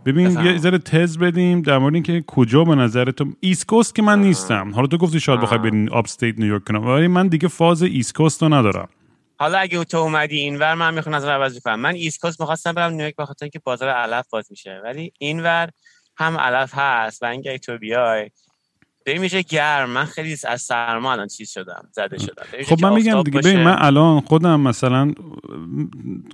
ببین 0.07 0.31
یه 0.31 0.59
ذره 0.59 0.79
تز 0.79 1.19
بدیم 1.19 1.63
در 1.63 1.79
مورد 1.79 1.95
اینکه 1.95 2.25
کجا 2.27 2.65
به 2.65 2.75
نظر 2.75 3.11
تو 3.11 3.27
East 3.41 3.67
Coast 3.67 3.95
که 3.95 4.03
من 4.03 4.21
نیستم. 4.21 4.71
حالا 4.75 4.87
تو 4.87 4.97
گفتی 4.97 5.21
شاید 5.21 5.41
بخوای 5.41 5.59
برین 5.59 5.91
upstate 5.91 6.39
نیویورک 6.39 6.65
کنم. 6.65 6.87
ولی 6.87 7.09
من 7.09 7.29
دیگه 7.29 7.49
فاز 7.49 7.83
East 7.83 8.15
Coast 8.15 8.43
رو 8.43 8.55
ندارم. 8.55 8.89
حالا 9.39 9.59
اگه 9.59 9.85
تو 9.85 9.97
اومدی 9.97 10.39
اینور 10.39 10.75
من 10.75 10.95
می‌خوام 10.95 11.15
از 11.15 11.25
عوض 11.25 11.61
کنم 11.61 11.81
من 11.81 11.95
East 11.95 12.21
Coast 12.21 12.41
می‌خواستم 12.41 12.73
برم 12.73 12.93
نیویورک 12.93 13.17
بخاطر 13.17 13.45
اینکه 13.45 13.59
بازار 13.59 13.89
علف 13.89 14.29
باز 14.31 14.47
میشه. 14.51 14.81
ولی 14.85 15.13
اینور 15.19 15.71
هم 16.17 16.37
علف 16.37 16.71
هست 16.75 17.23
و 17.23 17.27
اینکه 17.27 17.59
تو 17.59 17.79
بیای 17.79 18.31
به 19.05 19.19
میشه 19.19 19.43
گرم. 19.43 19.91
من 19.91 20.05
خیلی 20.05 20.37
از 20.49 20.63
سرما 20.63 21.13
الان 21.13 21.27
چیز 21.27 21.51
شدم 21.51 21.89
زده 21.93 22.19
شدم. 22.19 22.47
خب 22.67 22.83
من 22.83 22.93
میگم 22.93 23.23
دیگه 23.23 23.41
ببین 23.41 23.63
من 23.63 23.77
الان 23.79 24.21
خودم 24.21 24.61
مثلا 24.61 25.13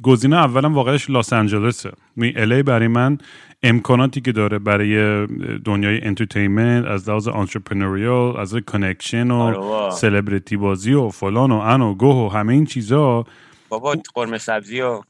گزینه 0.02 0.36
اولم 0.36 0.74
واقعش 0.74 1.10
لاس 1.10 1.32
آنجلسه. 1.32 1.92
ال 2.16 2.32
ای 2.36 2.62
برای 2.62 2.88
من 2.88 3.18
امکاناتی 3.62 4.20
که 4.20 4.32
داره 4.32 4.58
برای 4.58 5.26
دنیای 5.64 6.04
entertainment 6.04 6.86
از 6.86 7.08
لحاظ 7.08 7.28
entrepreneurial 7.28 8.36
از 8.36 8.54
connection 8.54 9.30
و 9.30 9.90
سلبریتی 9.90 10.56
بازی 10.56 10.92
و 10.92 11.08
فلان 11.08 11.52
و 11.52 11.58
ان 11.58 11.80
و 11.80 11.94
گوه 11.94 12.16
و 12.16 12.28
همه 12.28 12.52
این 12.52 12.64
چیزا. 12.64 13.24
بابا 13.68 13.96
قرمه 14.14 14.38
سبزی 14.38 14.80
و 14.80 15.02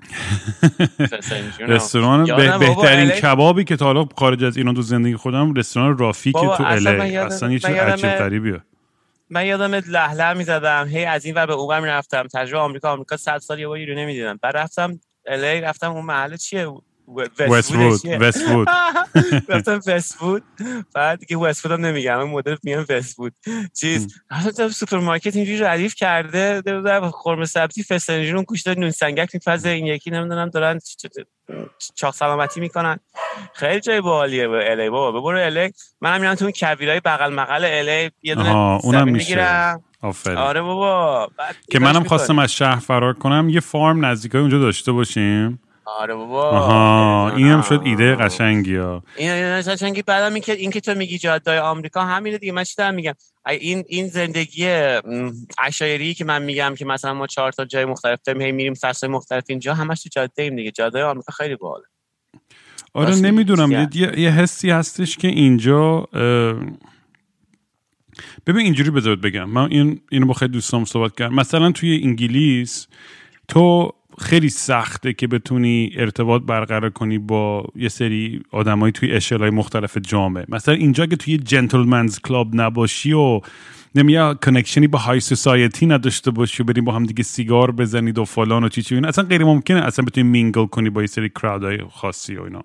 رستوران 1.68 2.36
بهترین 2.58 3.10
کبابی 3.10 3.64
که 3.64 3.76
تا 3.76 3.84
حالا 3.84 4.06
خارج 4.16 4.44
از 4.44 4.56
ایران 4.56 4.74
تو 4.74 4.82
زندگی 4.82 5.16
خودم 5.16 5.54
رستوران 5.54 5.98
رافی 5.98 6.32
که 6.32 6.38
تو 6.56 6.62
ال 6.66 6.91
ای 6.91 7.16
اصلا 7.16 7.52
یه 7.52 7.58
چیز 7.58 7.70
عجیب 7.70 8.10
غریبیه 8.10 8.60
من 9.30 9.46
یادم 9.46 9.74
لهله 9.74 10.32
می‌زدم. 10.32 10.86
هی 10.88 11.04
از 11.04 11.24
این 11.24 11.34
ور 11.34 11.46
به 11.46 11.52
اون 11.52 11.80
می‌رفتم. 11.80 12.26
تجربه 12.34 12.58
آمریکا 12.58 12.92
آمریکا 12.92 13.16
100 13.16 13.38
سال 13.38 13.58
یه 13.58 13.68
باری 13.68 13.86
رو 13.86 13.94
نمی‌دیدم. 13.94 14.38
بعد 14.42 14.56
رفتم 14.56 15.00
ال 15.26 15.43
ای 15.43 15.60
رفتم 15.60 15.90
اون 15.92 16.04
محل 16.04 16.36
چیه؟ 16.36 16.68
وست 17.38 17.72
وود 17.72 18.00
وست 18.20 18.48
وود 18.48 18.68
رفتم 19.48 19.80
وست 19.86 20.22
وود 20.22 20.42
بعد 20.94 21.18
دیگه 21.18 21.36
وست 21.36 21.66
وود 21.66 21.72
هم 21.72 21.86
نمیگم 21.86 22.18
این 22.18 22.30
مدل 22.30 22.56
میگم 22.62 22.84
وست 22.88 23.18
وود 23.18 23.32
چیز 23.80 24.14
رفتم 24.30 24.68
سوپرمارکت 24.68 25.36
اینجوری 25.36 25.58
ردیف 25.58 25.94
کرده 25.94 26.62
قرمه 27.24 27.44
سبزی 27.44 27.82
فسنجون 27.82 28.42
گوشت 28.42 28.68
نون 28.68 28.90
سنگک 28.90 29.30
میپزه 29.34 29.68
این 29.68 29.86
یکی 29.86 30.10
نمی‌دونم 30.10 30.48
دارن 30.48 30.78
چاق 31.94 32.14
سلامتی 32.14 32.60
می‌کنن. 32.60 32.98
خیلی 33.54 33.80
جای 33.80 34.00
باحالیه 34.00 34.48
به 34.48 34.70
ال 34.70 34.80
ای 34.80 34.90
بابا 34.90 35.20
برو 35.20 35.38
ال 35.38 35.55
ای 35.55 35.72
منم 36.00 36.20
میرم 36.20 36.34
تو 36.34 36.44
اون 36.44 36.52
کویرای 36.56 37.00
بغل 37.00 37.34
مقل 37.34 37.64
الی 37.64 38.10
یه 38.22 38.34
دونه 38.34 38.56
اونم 38.56 39.08
میشه. 39.08 39.76
آره 40.36 40.62
بابا. 40.62 41.28
که 41.70 41.78
منم 41.78 42.04
خواستم 42.04 42.38
از 42.38 42.52
شهر 42.52 42.80
فرار 42.80 43.14
کنم 43.14 43.48
یه 43.48 43.60
فارم 43.60 44.04
نزدیکای 44.04 44.40
اونجا 44.40 44.58
داشته 44.58 44.92
باشیم. 44.92 45.60
آره 45.84 46.14
بابا 46.14 46.50
آها 46.50 47.36
این 47.36 47.46
هم 47.46 47.62
شد 47.62 47.80
ایده 47.84 48.14
قشنگی 48.16 48.76
ها 48.76 49.02
این 49.16 49.30
ایده 49.30 49.62
قشنگی 49.62 50.02
بعدم 50.02 50.34
این 50.34 50.42
که 50.42 50.52
این 50.52 50.70
که 50.70 50.80
تو 50.80 50.94
میگی 50.94 51.18
جاده 51.18 51.60
آمریکا 51.60 52.00
همینه 52.04 52.38
دیگه 52.38 52.52
من 52.52 52.64
چی 52.64 52.82
میگم. 52.94 53.14
این 53.46 53.84
این 53.88 54.08
زندگی 54.08 54.64
عشایری 55.58 56.14
که 56.14 56.24
من 56.24 56.42
میگم 56.42 56.74
که 56.78 56.84
مثلا 56.84 57.14
ما 57.14 57.26
چهار 57.26 57.52
تا 57.52 57.64
جای 57.64 57.84
مختلف 57.84 58.18
داریم 58.24 58.54
میریم 58.54 58.74
فصل 58.74 59.06
مختلف 59.06 59.44
اینجا 59.48 59.74
همش 59.74 60.02
تو 60.02 60.08
جاده 60.12 60.42
ایم 60.42 60.56
دیگه. 60.56 60.70
جاده 60.70 61.04
آمریکا 61.04 61.32
خیلی 61.32 61.56
باحاله. 61.56 61.84
آره 62.94 63.16
نمی‌دونم 63.16 63.70
یه،, 63.70 64.20
یه 64.20 64.30
حسی 64.30 64.70
هستش 64.70 65.16
که 65.16 65.28
اینجا 65.28 66.08
ببین 68.46 68.64
اینجوری 68.64 68.90
بذار 68.90 69.06
بهت 69.06 69.18
بگم. 69.18 69.50
من 69.50 69.70
این 69.70 70.00
اینو 70.10 70.26
با 70.26 70.32
خیلی 70.32 70.52
دوستام 70.52 70.84
صحبت 70.84 71.16
کردم. 71.16 71.34
مثلا 71.34 71.72
توی 71.72 72.00
انگلیس 72.04 72.86
تو 73.48 73.92
خیلی 74.20 74.48
سخته 74.48 75.12
که 75.12 75.26
بتونی 75.26 75.92
ارتباط 75.96 76.42
برقرار 76.42 76.90
کنی 76.90 77.18
با 77.18 77.64
یه 77.76 77.88
سری 77.88 78.42
آدمایی 78.50 78.92
توی 78.92 79.12
اشل‌های 79.12 79.50
مختلف 79.50 79.98
جامعه. 79.98 80.44
مثلا 80.48 80.74
اینجا 80.74 81.06
که 81.06 81.16
توی 81.16 81.38
gentlemen's 81.38 82.18
club 82.18 82.48
نباشی 82.52 83.12
و 83.12 83.40
نمی‌دونم 83.94 84.44
connection 84.44 84.82
ی 84.82 84.86
با 84.86 84.98
high 84.98 85.20
society 85.20 85.86
نداشته 85.86 86.30
باشی 86.30 86.62
و 86.62 86.66
بریم 86.66 86.84
با 86.84 86.92
هم 86.92 87.04
دیگه 87.04 87.22
سیگار 87.22 87.70
بزنید 87.70 88.18
و 88.18 88.24
فلان 88.24 88.64
و 88.64 88.68
چی 88.68 88.82
چی 88.82 88.96
اصلا 88.96 89.24
غیر 89.24 89.44
ممکنه. 89.44 89.80
اصلا 89.80 90.04
بتونی 90.04 90.28
mingle 90.28 90.66
کنی 90.66 90.90
با 90.90 91.00
یه 91.00 91.06
سری 91.06 91.28
crowd 91.28 91.70
ای 91.70 91.78
خاصی 91.92 92.36
و 92.36 92.42
اینا. 92.42 92.64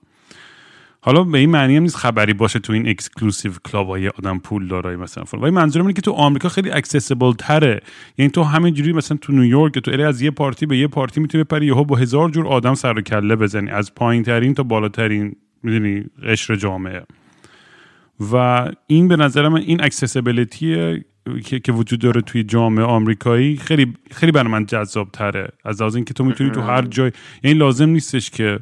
حالا 1.06 1.24
به 1.24 1.38
این 1.38 1.50
معنی 1.50 1.78
هم 1.78 1.84
نیست 1.84 1.96
خبری 1.96 2.34
باشه 2.34 2.60
تو 2.60 2.74
این 2.74 2.90
exclusive 2.90 3.52
club 3.72 3.88
های 3.88 4.08
آدم 4.08 4.40
پول 4.40 4.68
دارای 4.68 4.96
مثلا 4.96 5.24
فلان. 5.24 5.44
ولی 5.44 5.52
منظورم 5.52 5.86
اینه 5.86 5.94
که 5.94 6.02
تو 6.02 6.12
آمریکا 6.12 6.50
خیلی 6.50 6.72
accessible 6.72 7.34
تره. 7.34 7.82
یعنی 8.18 8.32
تو 8.32 8.44
همینجوری 8.44 8.94
مثلا 8.94 9.18
تو 9.22 9.34
نیویورک 9.34 9.80
تو 9.80 10.02
از 10.02 10.22
یه 10.22 10.32
party 10.32 10.66
به 10.66 10.78
یه 10.78 10.88
party 10.88 11.20
می‌تونی 11.20 11.44
بپری 11.44 11.66
یهو 11.66 11.84
با 11.84 11.96
هزار 11.96 12.30
جور 12.30 12.48
آدم 12.48 12.74
سر 12.74 12.98
و 12.98 13.02
کله 13.02 13.36
بزنی. 13.36 13.70
از 13.70 13.96
پایین 13.96 14.24
ترین 14.24 14.54
تا 14.54 14.64
بالاترین 14.64 15.36
می‌دونی 15.64 16.04
قشر 16.24 16.56
جامعه. 16.56 17.04
و 18.32 18.66
این 18.88 19.08
به 19.08 19.16
نظر 19.16 19.48
من 19.48 19.60
این 19.60 19.84
accessibility 19.84 21.04
که, 21.46 21.60
که 21.60 21.72
وجود 21.72 22.00
داره 22.00 22.22
توی 22.22 22.44
جامعه 22.44 22.86
آمریکایی 22.86 23.58
خیلی 23.58 23.94
خیلی 24.12 24.32
برای 24.32 24.52
من 24.52 24.66
جذاب 24.66 25.10
تره 25.14 25.50
از 25.66 25.82
از 25.82 25.96
اینکه 25.96 26.14
تو 26.14 26.24
می‌تونی 26.24 26.50
تو 26.50 26.62
هر 26.62 26.82
جای 26.82 27.12
یعنی 27.44 27.58
لازم 27.58 27.90
نیستش 27.90 28.30
که 28.30 28.60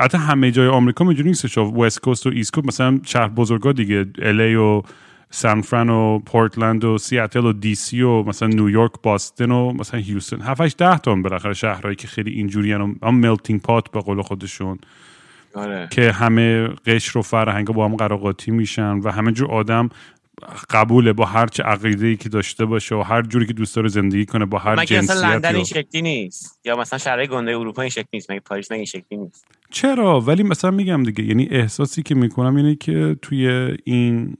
حتی 0.00 0.18
همه 0.18 0.50
جای 0.50 0.68
آمریکا 0.68 1.04
می‌دونی 1.04 1.28
نیستش 1.28 1.58
West 1.58 2.00
Coast 2.00 2.26
و 2.26 2.30
East 2.30 2.52
Coast 2.52 2.66
مثلا 2.66 3.00
شهر 3.04 3.28
بزرگا 3.28 3.72
دیگه 3.72 4.06
ال 4.22 4.38
ای 4.38 4.54
و 4.54 4.82
سان 5.30 5.60
فران 5.60 5.90
و 5.90 6.18
پورتلند 6.18 6.84
و 6.84 6.98
سیاتل 6.98 7.44
و 7.44 7.52
دی 7.52 7.74
سی 7.74 8.02
و 8.02 8.22
مثلا 8.22 8.48
نیویورک 8.48 8.92
باستن 9.02 9.50
و 9.50 9.72
مثلا 9.72 10.00
هیوستن 10.00 10.40
7 10.40 10.76
ده 10.76 10.98
تا 10.98 11.14
بالاخره 11.14 11.54
شهرهایی 11.54 11.96
که 11.96 12.08
خیلی 12.08 12.30
اینجوری 12.30 12.72
هم 12.72 12.96
melting 13.02 13.62
pot 13.62 13.90
به 13.90 14.00
قول 14.00 14.22
خودشون. 14.22 14.78
آره. 15.54 15.88
که 15.90 16.12
همه 16.12 16.68
قشر 16.68 17.18
و 17.18 17.22
فرهنگ 17.22 17.66
با 17.66 17.84
هم 17.84 17.96
قر 17.96 18.14
و 18.14 18.23
قاطی 18.23 18.50
میشن 18.50 18.98
و 18.98 19.10
همه 19.10 19.32
جور 19.32 19.50
آدم 19.50 19.88
قبوله 20.70 21.12
با 21.12 21.24
هر 21.24 21.46
چه 21.46 21.62
عقیده 21.62 22.06
ای 22.06 22.16
که 22.16 22.28
داشته 22.28 22.64
باشه 22.64 22.94
و 22.94 23.02
هر 23.02 23.22
جوری 23.22 23.46
که 23.46 23.52
دوست 23.52 23.76
داره 23.76 23.88
زندگی 23.88 24.26
کنه 24.26 24.44
با 24.44 24.58
هر 24.58 24.76
جنسیتی 24.76 24.98
مثلا 24.98 25.32
لندن 25.32 25.54
این 25.54 25.64
شکلی 25.64 26.02
نیست؟ 26.02 26.60
یا 26.64 26.76
مثلا 26.76 26.98
شهرهای 26.98 27.26
گنده 27.26 27.56
اروپا 27.56 27.82
این 27.82 27.90
شکلی 27.90 28.06
نیست؟ 28.12 28.30
مگه 28.30 28.40
پاریس 28.40 28.72
مگه 28.72 28.76
این 28.76 28.84
شکلی 28.84 29.18
نیست؟ 29.18 29.46
چرا؟ 29.70 30.20
ولی 30.20 30.42
مثلا 30.42 30.70
میگم 30.70 31.02
دیگه 31.02 31.24
یعنی 31.24 31.48
احساسی 31.50 32.02
که 32.02 32.14
می‌کنم 32.14 32.56
اینه 32.56 32.74
که 32.74 33.16
توی 33.22 33.76
این 33.84 34.36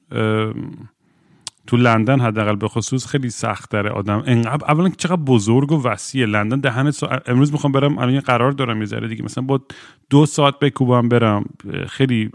تو 1.66 1.76
لندن 1.76 2.20
حداقل 2.20 2.56
به 2.56 2.68
خصوص 2.68 3.06
خیلی 3.06 3.30
سخت 3.30 3.70
داره 3.70 3.90
آدم. 3.90 4.22
انقدر 4.26 4.64
اولا 4.64 4.88
چقدر 4.88 5.16
بزرگ 5.16 5.72
و 5.72 5.82
وسیعه. 5.82 6.26
لندن 6.26 6.60
دهن 6.60 6.92
امروز 7.26 7.52
می‌خوام 7.52 7.72
برم 7.72 7.98
الان 7.98 8.20
قرار 8.20 8.52
دارم 8.52 8.80
یه 8.80 8.86
ذره 8.86 9.08
دیگه. 9.08 9.24
مثلا 9.24 9.44
با 9.44 9.60
دو 10.10 10.26
ساعت 10.26 10.58
بکوبم 10.58 11.08
برم 11.08 11.44
خیلی 11.88 12.30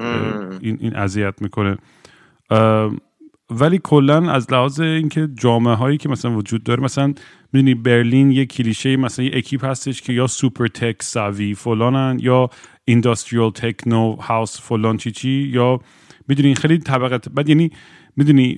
این 0.61 0.77
این 0.81 0.95
اذیت 0.95 1.41
می‌کنه. 1.41 1.77
ولی 3.51 3.79
کلا 3.83 4.31
از 4.31 4.51
لحاظ 4.51 4.79
اینکه 4.79 5.29
جامعه 5.35 5.73
هایی 5.73 5.97
که 5.97 6.09
مثلا 6.09 6.37
وجود 6.37 6.63
داره 6.63 6.83
مثلا 6.83 7.13
می‌دونی 7.53 7.73
برلین 7.73 8.31
یه 8.31 8.45
کلیشه 8.45 8.97
مثلا 8.97 9.25
یه 9.25 9.31
اکیپ 9.33 9.65
هستش 9.65 10.01
که 10.01 10.13
یا 10.13 10.27
سوپر 10.27 10.67
تک 10.67 11.03
ساوی 11.03 11.53
فلانن 11.53 12.19
یا 12.19 12.49
اینداستریال 12.85 13.51
تکنو 13.51 14.15
هاوس 14.15 14.61
فلان 14.61 14.97
چی 14.97 15.11
چی 15.11 15.29
یا 15.53 15.79
می‌دونی 16.27 16.55
خیلی 16.55 16.77
طبقه 16.77 17.29
بعد 17.33 17.49
یعنی 17.49 17.71
می‌دونی 18.17 18.57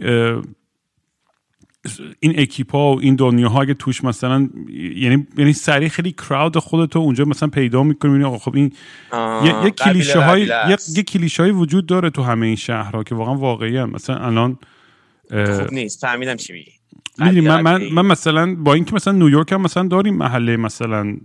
این 2.19 2.39
اکیپا 2.39 2.95
و 2.95 2.99
این 2.99 3.15
دنیاها 3.15 3.61
اگه 3.61 3.73
توش 3.73 4.03
مثلا 4.03 4.49
یعنی 4.95 5.27
یعنی 5.37 5.53
سریع 5.53 5.89
خیلی 5.89 6.11
کراود 6.11 6.57
خودتو 6.57 6.99
اونجا 6.99 7.25
مثلا 7.25 7.49
پیدا 7.49 7.83
می‌کنی 7.83 8.23
آقا 8.23 8.37
خب 8.37 8.55
این 8.55 8.73
یه, 9.63 9.71
کلیشه 9.71 10.19
های 10.19 10.41
یه, 10.95 11.03
کلیشه 11.03 11.43
های 11.43 11.51
وجود 11.51 11.85
داره 11.85 12.09
تو 12.09 12.23
همه 12.23 12.45
این 12.45 12.55
شهرها 12.55 13.03
که 13.03 13.15
واقعا 13.15 13.35
واقعی 13.35 13.77
هم. 13.77 13.89
مثلا 13.89 14.17
الان 14.17 14.57
خوب 15.29 15.73
نیست. 15.73 16.01
فهمیدم 16.01 16.35
چی 16.35 16.53
میگی. 16.53 16.71
من, 17.17 17.61
من, 17.61 17.83
من 17.93 18.05
مثلا 18.05 18.55
با 18.55 18.73
اینکه 18.73 18.95
مثلا 18.95 19.13
نیویورک 19.13 19.51
هم 19.51 19.61
مثلا 19.61 19.87
داریم 19.87 20.15
محله 20.15 20.57
مثلا 20.57 21.17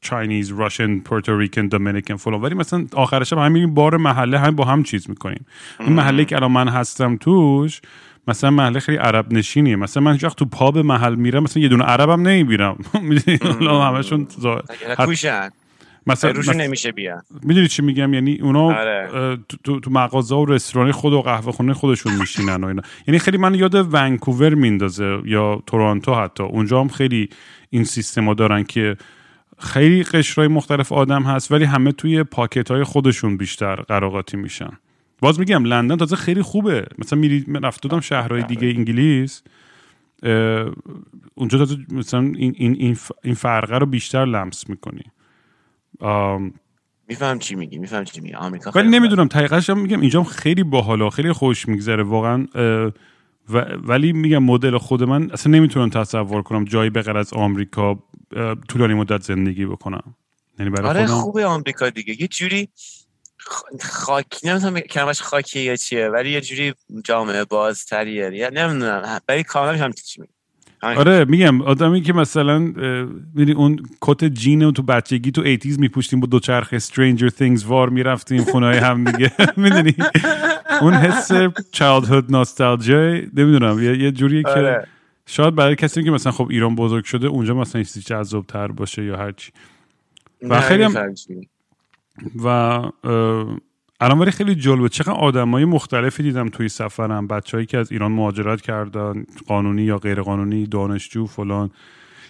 چاینیز 0.00 0.50
راشن 0.50 0.98
پورتوریکن 0.98 1.66
دومینیکن 1.66 2.16
فلان. 2.16 2.40
ولی 2.40 2.54
مثلا 2.54 2.86
آخرش 2.92 3.32
هم 3.32 3.38
همین 3.38 3.74
بار 3.74 3.96
محله 3.96 4.38
هم 4.38 4.56
با 4.56 4.64
هم 4.64 4.82
چیز 4.82 5.10
می‌کنیم. 5.10 5.46
این 5.80 5.92
محله 5.92 6.24
که 6.24 6.36
الان 6.36 6.52
من 6.52 6.68
هستم 6.68 7.16
توش 7.16 7.80
مثلا 8.28 8.50
محله 8.50 8.80
خیلی 8.80 8.98
عرب 8.98 9.32
نشینیه. 9.32 9.76
مثلا 9.76 10.02
من 10.02 10.12
هیچ 10.12 10.24
تو 10.24 10.44
پاب 10.44 10.78
محل 10.78 11.14
میرم 11.14 11.42
مثلا 11.42 11.62
یه 11.62 11.68
دونه 11.68 11.84
عربم 11.84 12.28
نمی‌بینم. 12.28 12.76
می‌دونی؟ 13.02 13.38
همشون 13.70 14.26
مثلا 16.06 16.30
روشون 16.30 16.60
نمیشه 16.60 16.92
بیا 16.92 17.22
می‌دونی 17.42 17.68
چی 17.68 17.82
میگم؟ 17.82 18.14
یعنی 18.14 18.38
اونا 18.40 18.64
آره. 18.64 19.38
تو, 19.64 19.80
تو 19.80 19.90
مغازه 19.90 20.34
و 20.34 20.44
رستوران 20.44 20.92
خود 20.92 21.12
و 21.12 21.22
قهوه 21.22 21.52
خونه 21.52 21.74
خودشون 21.74 22.16
میشینن 22.16 22.64
و 22.64 22.66
اینا. 22.66 22.82
یعنی 23.06 23.18
خیلی 23.18 23.36
من 23.36 23.54
یاد 23.54 23.94
ونکوور 23.94 24.54
میندازه 24.54 25.18
یا 25.24 25.62
تورانتو 25.66 26.14
حتی. 26.14 26.42
اونجا 26.42 26.80
هم 26.80 26.88
خیلی 26.88 27.28
این 27.70 27.84
سیستما 27.84 28.34
دارن 28.34 28.64
که 28.64 28.96
خیلی 29.58 30.02
قشرهای 30.02 30.48
مختلف 30.48 30.92
آدم 30.92 31.22
هست 31.22 31.52
ولی 31.52 31.64
همه 31.64 31.92
توی 31.92 32.22
پاکت 32.22 32.70
های 32.70 32.84
خودشون 32.84 33.36
بیشتر 33.36 33.74
قراقاتی 33.74 34.36
میشن. 34.36 34.70
باز 35.20 35.40
میگم 35.40 35.64
لندن 35.64 35.96
تازه 35.96 36.16
خیلی 36.16 36.42
خوبه. 36.42 36.86
مثلا 36.98 37.18
میری 37.18 37.44
رفت 37.62 37.82
دادم 37.82 38.00
شهرهای 38.00 38.42
دیگه 38.42 38.68
انگلیس 38.68 39.42
اونجا 41.34 41.58
تازه 41.58 41.76
مثلا 41.92 42.20
این, 42.20 42.54
این, 42.58 42.96
این 43.22 43.34
فرقه 43.34 43.78
رو 43.78 43.86
بیشتر 43.86 44.24
لمس 44.24 44.68
می‌کنی. 44.68 45.02
میفهم 47.08 47.38
چی 47.38 47.54
میگی 47.54 47.78
میفهم 47.78 48.04
چی 48.04 48.20
میگی. 48.20 48.34
آمریکا 48.34 48.70
ولی 48.74 48.88
نمی‌دونم 48.88 49.28
حقیقتش 49.32 49.70
میگم 49.70 50.00
اینجا 50.00 50.22
خیلی 50.22 50.62
باحالا 50.62 51.10
خیلی 51.10 51.32
خوش 51.32 51.68
میگذره 51.68 52.02
واقعا 52.02 52.46
ولی 53.84 54.12
میگم 54.12 54.42
مدل 54.42 54.78
خود 54.78 55.02
من 55.02 55.30
اصلا 55.30 55.52
نمی‌تونم 55.52 55.90
تصور 55.90 56.42
کنم 56.42 56.64
جایی 56.64 56.90
به 56.90 57.18
از 57.18 57.32
آمریکا 57.32 57.98
طولانی 58.68 58.94
مدت 58.94 59.22
زندگی 59.22 59.66
بکنم. 59.66 60.14
یعنی 60.58 60.70
برای 60.70 60.88
آره 60.88 61.06
خوبه 61.06 61.46
آمریکا 61.46 61.90
دیگه. 61.90 62.22
یه 62.22 62.28
جوری 62.28 62.68
خاکی 63.80 64.48
نمی‌تونم 64.48 64.80
کلمش 64.80 65.22
خاکی 65.22 65.60
یا 65.60 65.76
چیه 65.76 66.08
ولی 66.08 66.30
یه 66.30 66.40
جوری 66.40 66.74
جامعه 67.04 67.44
بازتریه. 67.44 68.30
یا 68.34 68.48
نمی‌دونم 68.48 69.20
ولی 69.28 69.42
کاملا 69.42 69.84
هم 69.84 69.92
چی 69.92 70.22
آره 70.84 71.24
میگم 71.24 71.62
آدمی 71.62 72.00
که 72.00 72.12
مثلا 72.12 72.58
می‌دونی 72.58 73.52
اون 73.52 73.78
کت 74.00 74.24
جین 74.24 74.72
تو 74.72 74.82
بچگی 74.82 75.30
تو 75.30 75.42
ایتیز 75.42 75.78
میپوشتیم 75.78 76.20
با 76.20 76.26
دوچرخ 76.26 76.68
استرینجر 76.72 77.28
things 77.28 77.66
وار 77.66 77.88
می‌رفتیم 77.88 78.44
خونه 78.44 78.66
های 78.66 78.78
هم 78.78 79.04
دیگه. 79.04 79.32
می‌دونی؟ 79.56 79.94
اون 80.80 80.94
حس 80.94 81.30
چایلدهود 81.72 82.30
ناستالژی 82.30 83.30
نمی‌دونم 83.34 83.82
یه, 83.82 83.98
یه 83.98 84.12
جوریه 84.12 84.42
که 84.42 84.48
آره. 84.48 84.86
شاید 85.26 85.54
برای 85.54 85.76
کسی 85.76 86.02
که 86.02 86.10
مثلا 86.10 86.32
خب 86.32 86.46
ایران 86.50 86.74
بزرگ 86.74 87.04
شده 87.04 87.26
اونجا 87.26 87.54
مثلا 87.54 87.82
چیزی 87.82 88.00
جذاب 88.00 88.46
تر 88.46 88.68
باشه 88.68 89.04
یا 89.04 89.16
هرچی. 89.16 89.52
و 90.42 90.60
خیلی 90.60 90.88
و 92.44 92.80
الان 94.04 94.18
ولی 94.18 94.30
خیلی 94.30 94.54
جلوه 94.54 94.88
چقدر 94.88 95.12
آدمای 95.12 95.64
مختلفی 95.64 96.22
دیدم 96.22 96.48
توی 96.48 96.68
سفرم. 96.68 97.26
بچههایی 97.26 97.66
که 97.66 97.78
از 97.78 97.92
ایران 97.92 98.12
مهاجرت 98.12 98.60
کردن 98.60 99.24
قانونی 99.46 99.82
یا 99.82 99.98
غیر 99.98 100.22
قانونی 100.22 100.66
دانشجو 100.66 101.26
فلان. 101.26 101.70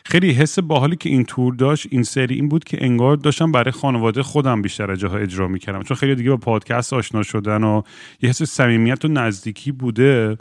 خیلی 0.04 0.30
حس 0.30 0.58
باحالی 0.58 0.96
که 0.96 1.08
این 1.08 1.24
تور 1.24 1.54
داشت 1.54 1.86
این 1.90 2.02
سری 2.02 2.34
این 2.34 2.48
بود 2.48 2.64
که 2.64 2.84
انگار 2.84 3.16
داشتم 3.16 3.52
برای 3.52 3.70
خانواده 3.70 4.22
خودم 4.22 4.62
بیشتر 4.62 4.96
جاها 4.96 5.16
اجرا 5.16 5.48
می‌کردم. 5.48 5.82
چون 5.82 5.96
خیلی 5.96 6.14
دیگه 6.14 6.30
با 6.30 6.36
پادکست 6.36 6.92
آشنا 6.92 7.22
شدن 7.22 7.64
و 7.64 7.82
یه 8.22 8.30
حس 8.30 8.42
صمیمیت 8.42 9.04
و 9.04 9.08
نزدیکی 9.08 9.72
بوده 9.72 10.38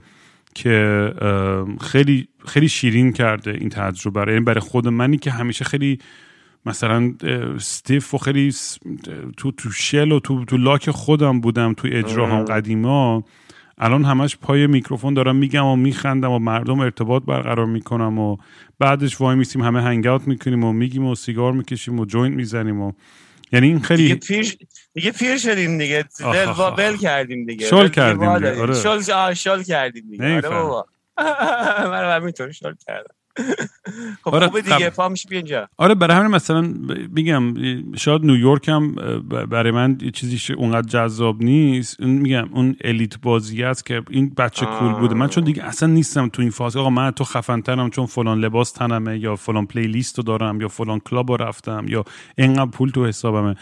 که 0.56 1.14
خیلی 1.82 2.28
خیلی 2.48 2.70
شیرین 2.70 3.14
کرده 3.14 3.52
این 3.52 3.70
تجربه 3.70 4.20
برای 4.20 4.40
برای 4.40 4.60
خود 4.60 4.88
منی 4.88 5.18
که 5.18 5.32
همیشه 5.32 5.66
خیلی 5.66 6.00
مثلا 6.66 7.14
stiff 7.60 8.14
و 8.14 8.18
خیلی 8.18 8.54
تو 9.38 9.52
تو 9.52 9.72
shell 9.72 10.12
و 10.12 10.20
تو 10.20 10.46
تو 10.46 10.58
لاک 10.58 10.92
خودم 10.92 11.42
بودم 11.42 11.74
تو 11.74 11.88
اجراهام 11.92 12.46
قدیما. 12.46 13.24
الان 13.78 14.06
همش 14.06 14.38
پای 14.38 14.68
میکروفون 14.68 15.14
دارم 15.14 15.36
میگم 15.36 15.66
و 15.66 15.76
میخندم 15.76 16.32
و 16.32 16.40
مردم 16.40 16.80
ارتباط 16.80 17.24
برقرار 17.24 17.66
می‌کنم 17.66 18.20
و 18.20 18.38
بعدش 18.80 19.22
وایمیسیم 19.22 19.62
همه 19.62 19.82
hang 19.82 20.08
out 20.08 20.28
می‌کنیم 20.28 20.64
و 20.64 20.74
میگیم 20.74 21.06
و 21.06 21.16
سیگار 21.16 21.54
می‌کشیم 21.54 22.00
و 22.00 22.06
joint 22.06 22.36
می‌زنیم 22.36 22.82
و 22.82 22.92
یعنی 23.52 23.68
این 23.68 23.80
خیلی 23.80 24.04
دیگه 24.04 24.16
پیر 24.16 24.58
دیگه 24.94 25.12
پیر 25.12 25.38
شدیم 25.38 25.78
دیگه. 25.78 26.06
دل 26.78 26.98
کردیم 26.98 27.46
دیگه. 27.46 27.68
شل 27.68 27.88
کردیم 27.88 28.38
دیگه 28.38 28.62
آره. 28.62 28.74
شل 28.74 29.34
شل 29.34 29.64
کردیم 29.64 30.04
دیگه. 30.12 30.36
آره 30.36 30.50
بابا. 30.50 30.86
من 31.92 32.16
همینطور 32.16 32.52
شل 32.52 32.74
کردم. 32.88 33.16
خب 34.24 34.36
آره 34.36 34.62
دیگه 34.62 34.90
پا 34.90 35.10
میشه 35.10 35.28
اینجا. 35.32 35.70
آره 35.78 35.96
برای 35.96 36.18
همین 36.18 36.32
مثلا 36.32 36.74
میگم 37.12 37.54
شاید 37.96 38.26
نیویورک 38.26 38.70
هم 38.70 38.96
برای 39.50 39.72
من 39.72 39.98
یه 40.02 40.12
چیزی 40.12 40.54
اونقدر 40.54 40.88
جذاب 40.88 41.44
نیست. 41.44 42.00
میگم 42.00 42.50
اون 42.54 42.76
elite 42.82 43.20
بازی 43.22 43.64
است 43.64 43.86
که 43.86 44.02
این 44.10 44.30
بچه 44.30 44.66
cool 44.66 44.94
بوده. 44.94 45.16
من 45.16 45.28
چون 45.28 45.44
دیگه 45.44 45.64
اصلا 45.64 45.90
نیستم 45.90 46.30
تو 46.30 46.42
این 46.42 46.52
فاز. 46.52 46.78
آقا 46.78 46.90
من 46.90 47.12
تو 47.12 47.24
خفن 47.24 47.62
ترم 47.62 47.90
چون 47.90 48.06
فلان 48.06 48.40
لباس 48.40 48.72
تنمه 48.72 49.20
یا 49.20 49.36
فلان 49.36 49.66
playlist 49.66 50.18
رو 50.18 50.24
دارم 50.24 50.62
یا 50.62 50.68
فلان 50.68 51.00
club 51.00 51.32
رو 51.32 51.38
رفتم 51.38 51.86
یا 51.88 52.04
اینقدر 52.38 52.72
پول 52.72 52.90
تو 52.90 53.06
حسابمه. 53.06 53.56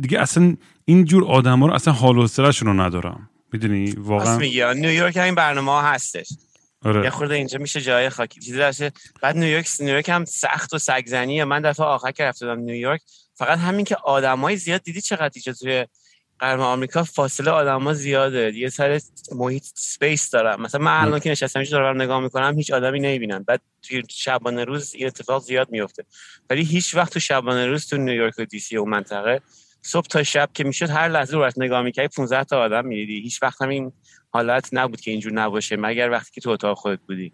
دیگه 0.00 0.20
اصلا 0.20 0.56
این 0.84 1.04
جور 1.04 1.24
آدم 1.24 1.60
ها 1.60 1.66
رو 1.66 1.72
اصلا 1.72 1.94
حال 1.94 2.18
و 2.18 2.26
رو 2.62 2.72
ندارم. 2.72 3.28
می‌دونی؟ 3.52 3.94
واقعا 3.98 4.38
نیویورک 4.72 5.16
این 5.16 5.34
برنامه 5.34 5.70
ها 5.70 5.82
هستش. 5.82 6.28
آره. 6.84 7.04
یه 7.04 7.10
خورده 7.10 7.34
اینجا 7.34 7.58
میشه 7.58 7.80
جای 7.80 8.08
خاکی. 8.08 8.40
چیزی 8.40 8.58
داشته 8.58 8.92
بعد 9.22 9.36
نیویورک 9.36 9.68
نیویورک 9.80 10.08
هم 10.08 10.24
سخت 10.24 10.74
و 10.74 10.78
سگ‌زنیه. 10.78 11.44
من 11.44 11.62
دفعه 11.62 11.86
آخر 11.86 12.10
که 12.10 12.24
رفته 12.24 12.46
بودم 12.46 12.60
نیویورک 12.60 13.00
فقط 13.34 13.58
همین 13.58 13.84
که 13.84 13.96
آدمای 13.96 14.56
زیاد 14.56 14.82
دیدی 14.82 15.00
چقدر 15.00 15.30
اینجا 15.34 15.52
توی 15.52 15.86
غرب 16.40 16.60
آمریکا؟ 16.60 17.04
فاصله 17.04 17.50
آدما 17.50 17.94
زیاده. 17.94 18.52
یه 18.54 18.68
سر 18.68 19.00
محیط 19.32 19.64
space 19.74 20.30
دارم. 20.30 20.62
مثلا 20.62 20.80
من 20.80 21.00
الان 21.00 21.20
که 21.20 21.30
نشستم 21.30 21.60
اینجا 21.60 21.78
دارم 21.78 22.02
نگاه 22.02 22.20
می‌کنم 22.20 22.56
هیچ 22.56 22.72
آدمی 22.72 23.00
نمی‌بینم. 23.00 23.42
بعد 23.42 23.60
توی 23.82 24.02
شبانه 24.10 24.64
روز 24.64 24.94
این 24.94 25.06
اتفاق 25.06 25.42
زیاد 25.42 25.70
میفته 25.70 26.04
ولی 26.50 26.64
هیچ 26.64 26.94
وقت 26.94 27.12
تو 27.12 27.20
شبانه 27.20 27.66
روز 27.66 27.86
تو 27.86 27.96
نیویورک 27.96 28.34
و 28.38 28.44
دی 28.44 28.58
سی 28.58 28.76
و 28.76 28.84
منطقه 28.84 29.40
صبح 29.86 30.06
تا 30.06 30.22
شب 30.22 30.50
که 30.54 30.64
می‌شد 30.64 30.90
هر 30.90 31.08
لحظه 31.08 31.36
رو 31.36 31.50
نگاه 31.56 31.82
می‌کردی 31.82 32.08
15 32.16 32.44
تا 32.44 32.58
آدم 32.60 32.86
می‌دیدی 32.86 33.20
هیچ 33.20 33.42
وقت 33.42 33.62
همین 33.62 33.92
حالت 34.30 34.68
نبود 34.72 35.00
که 35.00 35.10
اینجور 35.10 35.32
نباشه 35.32 35.76
مگر 35.76 36.10
وقتی 36.10 36.30
که 36.32 36.40
تو 36.40 36.50
اتاق 36.50 36.78
خودت 36.78 37.00
بودی. 37.06 37.32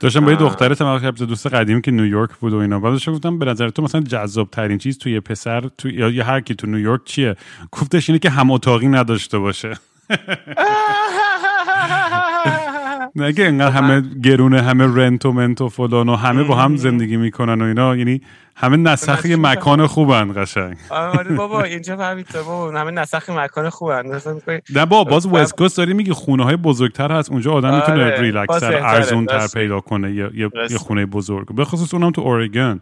داشتم 0.00 0.24
با 0.24 0.30
یه 0.30 0.36
دختره 0.36 0.74
تمام 0.74 1.10
دوست 1.10 1.46
قدیمی 1.46 1.82
که 1.82 1.90
نیویورک 1.90 2.30
بود 2.30 2.52
و 2.52 2.56
اینا 2.56 2.80
بعدش 2.80 3.08
گفتم 3.08 3.38
به 3.38 3.44
نظر 3.44 3.68
تو 3.68 3.82
مثلا 3.82 4.00
جذاب 4.00 4.50
ترین 4.50 4.78
چیز 4.78 4.98
توی 4.98 5.20
پسر 5.20 5.70
تو 5.78 5.88
یا 5.88 6.24
هر 6.24 6.40
کی 6.40 6.54
تو 6.54 6.66
نیویورک 6.66 7.04
چیه؟ 7.04 7.36
گفتش 7.72 8.10
اینه 8.10 8.18
که 8.18 8.30
هم 8.30 8.50
اتاقی 8.50 8.88
نداشته 8.88 9.38
باشه. 9.38 9.78
نگه 13.16 13.44
انقدر 13.44 13.70
همه 13.70 14.00
گرونه 14.22 14.62
همه 14.62 14.84
رنت 14.96 15.26
و 15.26 15.32
منت 15.32 15.60
و 15.60 15.68
فلان 15.68 16.08
و 16.08 16.16
همه 16.16 16.42
با 16.42 16.54
هم 16.54 16.76
زندگی 16.76 17.16
می‌کنن 17.16 17.62
و 17.62 17.64
اینا 17.64 17.96
یعنی 17.96 18.20
همه 18.56 18.76
نسخ 18.76 19.26
مکان 19.26 19.86
خوبن 19.86 20.32
قشنگ. 20.36 20.76
آره 20.90 21.36
بابا 21.36 21.62
اینجا 21.62 21.96
فهمید 21.96 22.32
بابا 22.32 22.80
همه 22.80 22.90
نسخ 22.90 23.30
مکان 23.30 23.70
خوبن. 23.70 24.20
نه 24.74 24.86
بابا 24.86 25.04
باز 25.04 25.26
وست 25.26 25.56
کوست 25.56 25.76
داری 25.76 25.94
میگی 25.94 26.12
خونه 26.12 26.44
های 26.44 26.56
بزرگتر 26.56 27.12
هست 27.12 27.30
اونجا 27.30 27.52
آدم 27.52 27.74
می‌تونه 27.74 28.04
آره. 28.04 28.20
ریلکسر 28.20 28.74
ارزون 28.74 29.26
تر 29.26 29.46
پیدا 29.46 29.80
کنه 29.80 30.12
یه, 30.12 30.78
خونه 30.78 31.06
بزرگ. 31.06 31.54
به 31.54 31.64
خصوص 31.64 31.94
اونم 31.94 32.10
تو 32.10 32.20
اورگن 32.20 32.80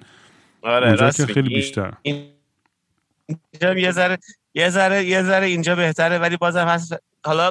آره 0.62 0.86
اونجا 0.86 1.10
که 1.10 1.26
خیلی 1.26 1.48
بیشتر. 1.48 1.92
اینجا 2.02 3.74
یه 3.78 3.90
ذره 3.90 4.18
یه 4.54 4.70
ذره 4.70 5.04
یه 5.04 5.22
ذره 5.22 5.46
اینجا 5.46 5.74
بهتره 5.74 6.18
ولی 6.18 6.36
بازم 6.36 6.66
هست 6.66 6.94
حالا 7.24 7.50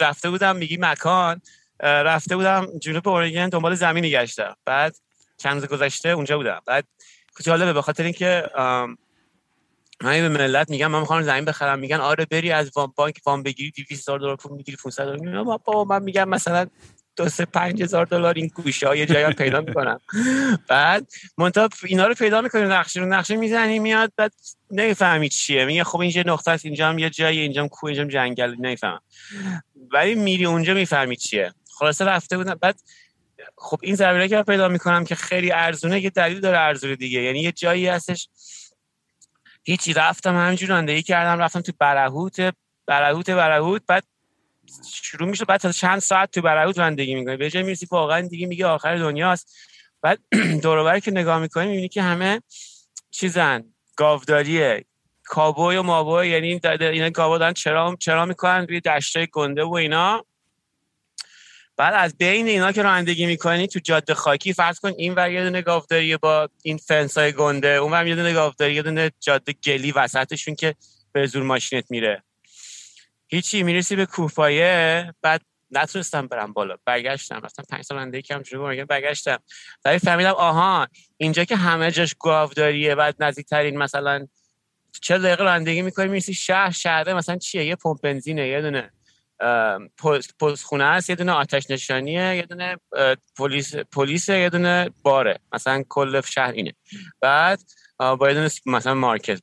رفته 0.00 0.30
بودم 0.30 0.56
میگی 0.56 0.78
مکان. 0.80 1.40
رفته 1.84 2.36
بودم 2.36 2.66
جنوب 2.80 3.08
اورگن 3.08 3.48
دنبال 3.48 3.74
زمینی 3.74 4.10
گشتم. 4.10 4.56
بعد 4.64 4.96
چند 5.36 5.60
روز 5.60 5.66
گذشته 5.66 6.08
اونجا 6.08 6.36
بودم. 6.36 6.60
بعد 6.66 6.84
جالبه 7.42 7.72
به 7.72 7.82
خاطر 7.82 8.02
اینکه 8.02 8.50
من 10.00 10.20
به 10.20 10.28
ملت 10.28 10.70
میگم 10.70 10.86
من 10.86 11.00
می‌خوام 11.00 11.22
زمین 11.22 11.44
بخرم. 11.44 11.78
میگن 11.78 12.00
آره 12.00 12.24
بری 12.24 12.50
از 12.50 12.70
وام 12.76 12.92
بانک 12.96 13.20
وام 13.26 13.42
بگیری 13.42 13.70
200 13.70 14.06
دلار 14.06 14.36
پول 14.36 14.52
می‌گیری 14.52 14.76
500 14.84 15.04
دلار 15.04 15.44
بابا 15.44 15.84
من 15.84 16.02
میگم 16.02 16.28
مثلا 16.28 16.66
دو 17.16 17.28
سه 17.28 17.44
پنج 17.44 17.82
هزار 17.82 18.06
دلار 18.06 18.34
این 18.34 18.50
گوشه 18.54 18.88
های 18.88 19.06
جایی 19.06 19.34
پیدا 19.34 19.60
می‌کنم. 19.60 20.00
بعد 20.68 21.06
منتها 21.38 21.68
اینا 21.84 22.06
رو 22.06 22.14
پیدا 22.14 22.40
می‌کنیم 22.40 22.72
نقشه 22.72 23.00
رو 23.00 23.06
نقشه 23.06 23.36
می‌زنی 23.36 23.78
میاد 23.78 24.12
بعد 24.16 24.32
نمی‌فهمی 24.70 25.28
چیه. 25.28 25.64
میگه 25.64 25.84
خب 25.84 26.00
اینجا 26.00 26.22
نقطه 26.26 26.50
است 26.50 26.64
اینجا 26.64 26.88
هم 26.88 26.98
یه 26.98 27.10
جایی 27.10 27.40
اینجا 27.40 27.62
هم 27.62 27.68
کوه 27.68 27.90
اینجا 27.90 28.04
جنگل 28.04 28.54
نمیفهم 28.58 29.00
ولی 29.92 30.14
میری 30.14 30.46
اونجا 30.46 30.74
می‌فهمی 30.74 31.16
چیه. 31.16 31.52
خلاصه 31.78 32.04
رفته 32.04 32.36
بودم. 32.36 32.54
بعد 32.54 32.80
خب 33.56 33.78
این 33.82 33.94
زمینه 33.94 34.28
که 34.28 34.42
پیدا 34.42 34.68
می‌کنم 34.68 35.04
که 35.04 35.14
خیلی 35.14 35.52
ارزونه 35.52 36.00
یه 36.00 36.10
دلیل 36.10 36.40
داره 36.40 36.58
ارزونه 36.58 36.96
دیگه. 36.96 37.22
یعنی 37.22 37.40
یه 37.40 37.52
جایی 37.52 37.86
هستش. 37.86 38.28
هیچی 39.64 39.92
رفتم 39.92 40.36
همینجور 40.36 40.68
رانندگی 40.68 41.02
کردم 41.02 41.42
رفتم 41.42 41.60
تو 41.60 41.72
برهوت 41.78 42.54
برهوت 42.86 43.30
برهوت. 43.30 43.82
بعد 43.86 44.04
شروع 44.92 45.28
میشه 45.28 45.44
بعد 45.44 45.60
تا 45.60 45.72
چند 45.72 45.98
ساعت 45.98 46.30
تو 46.30 46.42
برهوت 46.42 46.78
رانندگی 46.78 47.14
می‌کنی. 47.14 47.36
به 47.36 47.50
جای 47.50 47.62
می‌رسی 47.62 47.88
واقعا 47.90 48.20
دیگه 48.20 48.46
میگه 48.46 48.66
آخر 48.66 48.96
دنیاست. 48.96 49.56
بعد 50.02 50.18
دور 50.62 51.00
که 51.00 51.10
نگاه 51.10 51.38
می‌کنی 51.38 51.66
می‌بینی 51.66 51.88
که 51.88 52.02
همه 52.02 52.42
چیزن. 53.10 53.64
گاوداریه. 53.96 54.84
کابوی 55.24 55.76
و 55.76 55.82
مابوی 55.82 56.28
یعنی 56.28 56.60
اینا 56.80 57.10
گاوا 57.10 57.38
دارن 57.38 57.52
چرا 57.52 57.96
چرا 58.00 58.26
می‌کنن؟ 58.26 58.66
روی 58.68 58.80
دشتای 58.80 59.28
گنده 59.32 59.64
و 59.64 59.74
اینا. 59.74 60.24
بعد 61.76 61.94
از 61.94 62.16
بین 62.18 62.46
اینا 62.46 62.72
که 62.72 62.82
رانندگی 62.82 63.26
می‌کنی 63.26 63.66
تو 63.66 63.78
جاده 63.78 64.14
خاکی 64.14 64.52
فرض 64.52 64.80
کن 64.80 64.92
این 64.98 65.14
ور 65.14 65.30
یه 65.30 65.44
دونه 65.44 65.62
گاوداری 65.62 66.16
با 66.16 66.48
این 66.62 66.76
فنس 66.76 67.18
های 67.18 67.32
گنده 67.32 67.68
اون 67.68 67.92
ور 67.92 68.06
یه 68.06 68.14
دونه 68.14 68.32
گاوداری 68.32 68.74
یه 68.74 68.82
دونه 68.82 69.10
جاده 69.20 69.52
گلی 69.52 69.92
وسطشون 69.92 70.54
که 70.54 70.74
به 71.12 71.26
زور 71.26 71.42
ماشینت 71.42 71.84
میره. 71.90 72.22
هیچی 73.26 73.62
می‌رسی 73.62 73.96
به 73.96 74.06
کوفایه 74.06 75.14
بعد 75.22 75.40
نتونستم 75.70 76.26
برم 76.26 76.52
بالا 76.52 76.76
برگشتم. 76.84 77.40
رفتم 77.44 77.62
پنج 77.70 77.82
سال 77.82 77.98
رانندگی 77.98 78.22
کردم 78.22 78.42
شروع 78.42 78.84
برگشتم. 78.84 79.38
ولی 79.84 79.98
فهمیدم 79.98 80.30
آها 80.30 80.88
اینجا 81.16 81.44
که 81.44 81.56
همه 81.56 81.90
جاش 81.90 82.14
گاوداریه 82.20 82.94
بعد 82.94 83.16
نزدیکترین 83.20 83.78
مثلا 83.78 84.26
چه 85.00 85.18
دقیقه 85.18 85.44
رانندگی 85.44 85.82
می‌کنی 85.82 86.08
می‌رسی 86.08 86.34
شهر 86.34 86.70
شهره 86.70 87.14
مثلا 87.14 87.36
چیه؟ 87.36 87.64
یه 87.64 87.76
پمپ 87.76 88.00
بنزینه 88.00 88.48
یه 88.48 88.60
دونه 88.60 88.90
پست 90.38 90.64
خونه 90.64 90.84
است 90.84 91.10
یه 91.10 91.16
دونه 91.16 91.32
آتش 91.32 91.70
نشانیه 91.70 92.36
یه 92.36 92.42
دونه 92.42 92.76
پلیس 93.38 93.76
پلیس 93.76 94.28
یه 94.28 94.50
دونه 94.50 94.90
باره. 95.02 95.38
مثلا 95.52 95.84
کل 95.88 96.20
شهر 96.20 96.52
اینه. 96.52 96.74
بعد 97.20 97.60
با 97.98 98.28
یه 98.28 98.34
دونه 98.34 98.48
مثلا 98.66 98.94
مارکت 98.94 99.40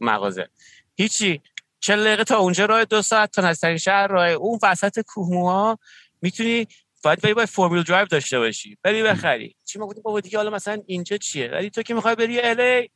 مغازه. 0.00 0.48
هیچی. 0.96 1.40
چه 1.80 1.96
دقیقه 1.96 2.24
تا 2.24 2.38
اونجا 2.38 2.64
راه 2.64 2.84
دو 2.84 3.02
ساعت 3.02 3.30
تا 3.30 3.42
نزدیک 3.42 3.76
شهر 3.76 4.06
راه 4.06 4.28
اون 4.28 4.58
وسط 4.62 5.00
کوه‌موه‌ها 5.00 5.78
می‌تونی 6.22 6.66
باید 7.04 7.20
بری 7.20 7.34
باید 7.34 7.48
four 7.48 7.82
drive 7.82 8.06
داشته 8.06 8.38
باشی. 8.38 8.78
بری 8.82 9.02
بخری. 9.02 9.56
چی 9.64 9.78
گفتیم 9.78 10.02
بابا 10.02 10.20
دیگه 10.20 10.38
حالا 10.38 10.50
مثلا 10.50 10.82
اینجا 10.86 11.16
چیه؟ 11.16 11.48
ولی 11.48 11.70
تو 11.70 11.82
که 11.82 11.94
می‌خوای 11.94 12.14
بری 12.14 12.40
ال 12.40 12.65
ای 12.65 12.90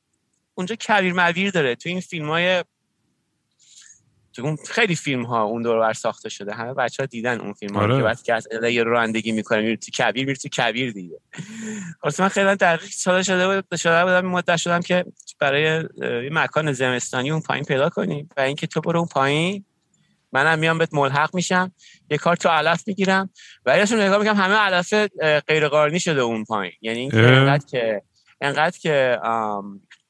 اونجا 0.54 0.76
کویر 0.80 1.12
مویر 1.12 1.50
داره. 1.50 1.74
تو 1.74 1.88
این 1.88 2.00
فیلم 2.00 2.30
های 2.30 2.64
اون 4.42 4.56
خیلی 4.68 4.96
فیلم 4.96 5.24
ها 5.24 5.42
اون 5.42 5.62
دور 5.62 5.78
بر 5.78 5.92
ساخته 5.92 6.28
شده. 6.28 6.54
همه 6.54 6.74
بچه 6.74 7.02
ها 7.02 7.06
دیدن 7.06 7.40
اون 7.40 7.52
فیلم 7.52 7.74
ها 7.74 7.82
آره. 7.82 7.96
که 7.96 8.02
وقتی 8.02 8.22
که 8.22 8.34
از 8.34 8.48
یه 8.62 8.82
رانندگی 8.82 9.32
می‌کنه 9.32 9.60
میره 9.60 9.76
تو 9.76 9.90
کبیر 9.90 10.26
میره 10.26 10.38
تو 10.38 10.48
کبیر 10.48 10.92
دیگه. 10.92 11.20
اصلا 12.02 12.24
من 12.24 12.30
خیلی 12.30 12.56
دقیق 12.56 12.90
شده 12.90 13.22
شده 13.22 13.60
بود 13.60 13.76
شده 13.76 14.04
بودم 14.04 14.26
مدت 14.26 14.56
شدم 14.56 14.80
که 14.80 15.04
برای 15.38 15.62
یه 16.22 16.30
مکان 16.32 16.72
زمستانی 16.72 17.30
اون 17.30 17.40
پایین 17.40 17.64
پیدا 17.64 17.88
کنیم 17.88 18.28
و 18.36 18.40
اینکه 18.40 18.66
تو 18.66 18.80
برو 18.80 18.98
اون 18.98 19.08
پایین 19.08 19.64
منم 20.32 20.58
میام 20.58 20.78
بهت 20.78 20.94
ملحق 20.94 21.34
میشم 21.34 21.72
یه 22.10 22.18
کار 22.18 22.36
تو 22.36 22.48
علف 22.48 22.82
می‌گیرم 22.86 23.30
و 23.66 23.78
یهشون 23.78 24.00
نگاه 24.00 24.18
می‌کنم 24.18 24.36
همه 24.36 24.54
علف 24.54 24.94
غیر 25.48 25.68
قارنی 25.68 26.00
شده 26.00 26.20
اون 26.20 26.44
پایین. 26.44 26.74
یعنی 26.80 26.98
اینکه 26.98 27.18
انقدر 27.18 27.66
که 27.66 28.02
انقدر 28.40 28.78
که 28.78 29.18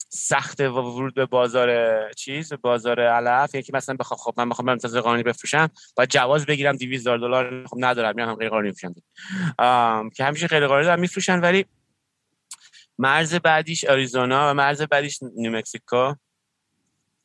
سخت 0.09 0.61
ورود 0.61 1.14
به 1.14 1.27
بازار 1.27 2.12
چیز 2.12 2.53
بازار 2.53 3.01
علف. 3.01 3.55
یکی 3.55 3.73
مثلا 3.75 3.97
بخوام 3.97 4.18
خب 4.18 4.35
من 4.37 4.49
بخوام 4.49 4.66
برم 4.66 4.79
تازه 4.79 5.01
قانونی 5.01 5.23
بفروشم 5.23 5.68
باید 5.97 6.09
جواز 6.09 6.47
بگیرم 6.47 6.77
200 6.77 7.05
دلار 7.05 7.66
خب 7.66 7.77
ندارم 7.81 8.14
میام 8.16 8.35
غیر 8.35 8.49
قانونی 8.49 8.68
میفروشم. 8.68 8.94
که 10.11 10.25
همیشه 10.25 10.47
غیر 10.47 10.66
قانونی 10.66 10.87
دارم 10.87 11.01
میفروشن 11.01 11.40
ولی 11.40 11.66
مرز 12.99 13.35
بعدیش 13.35 13.85
آریزونا 13.85 14.51
و 14.51 14.55
مرز 14.55 14.83
بعدیش 14.83 15.18
نیومکسیکو 15.23 16.14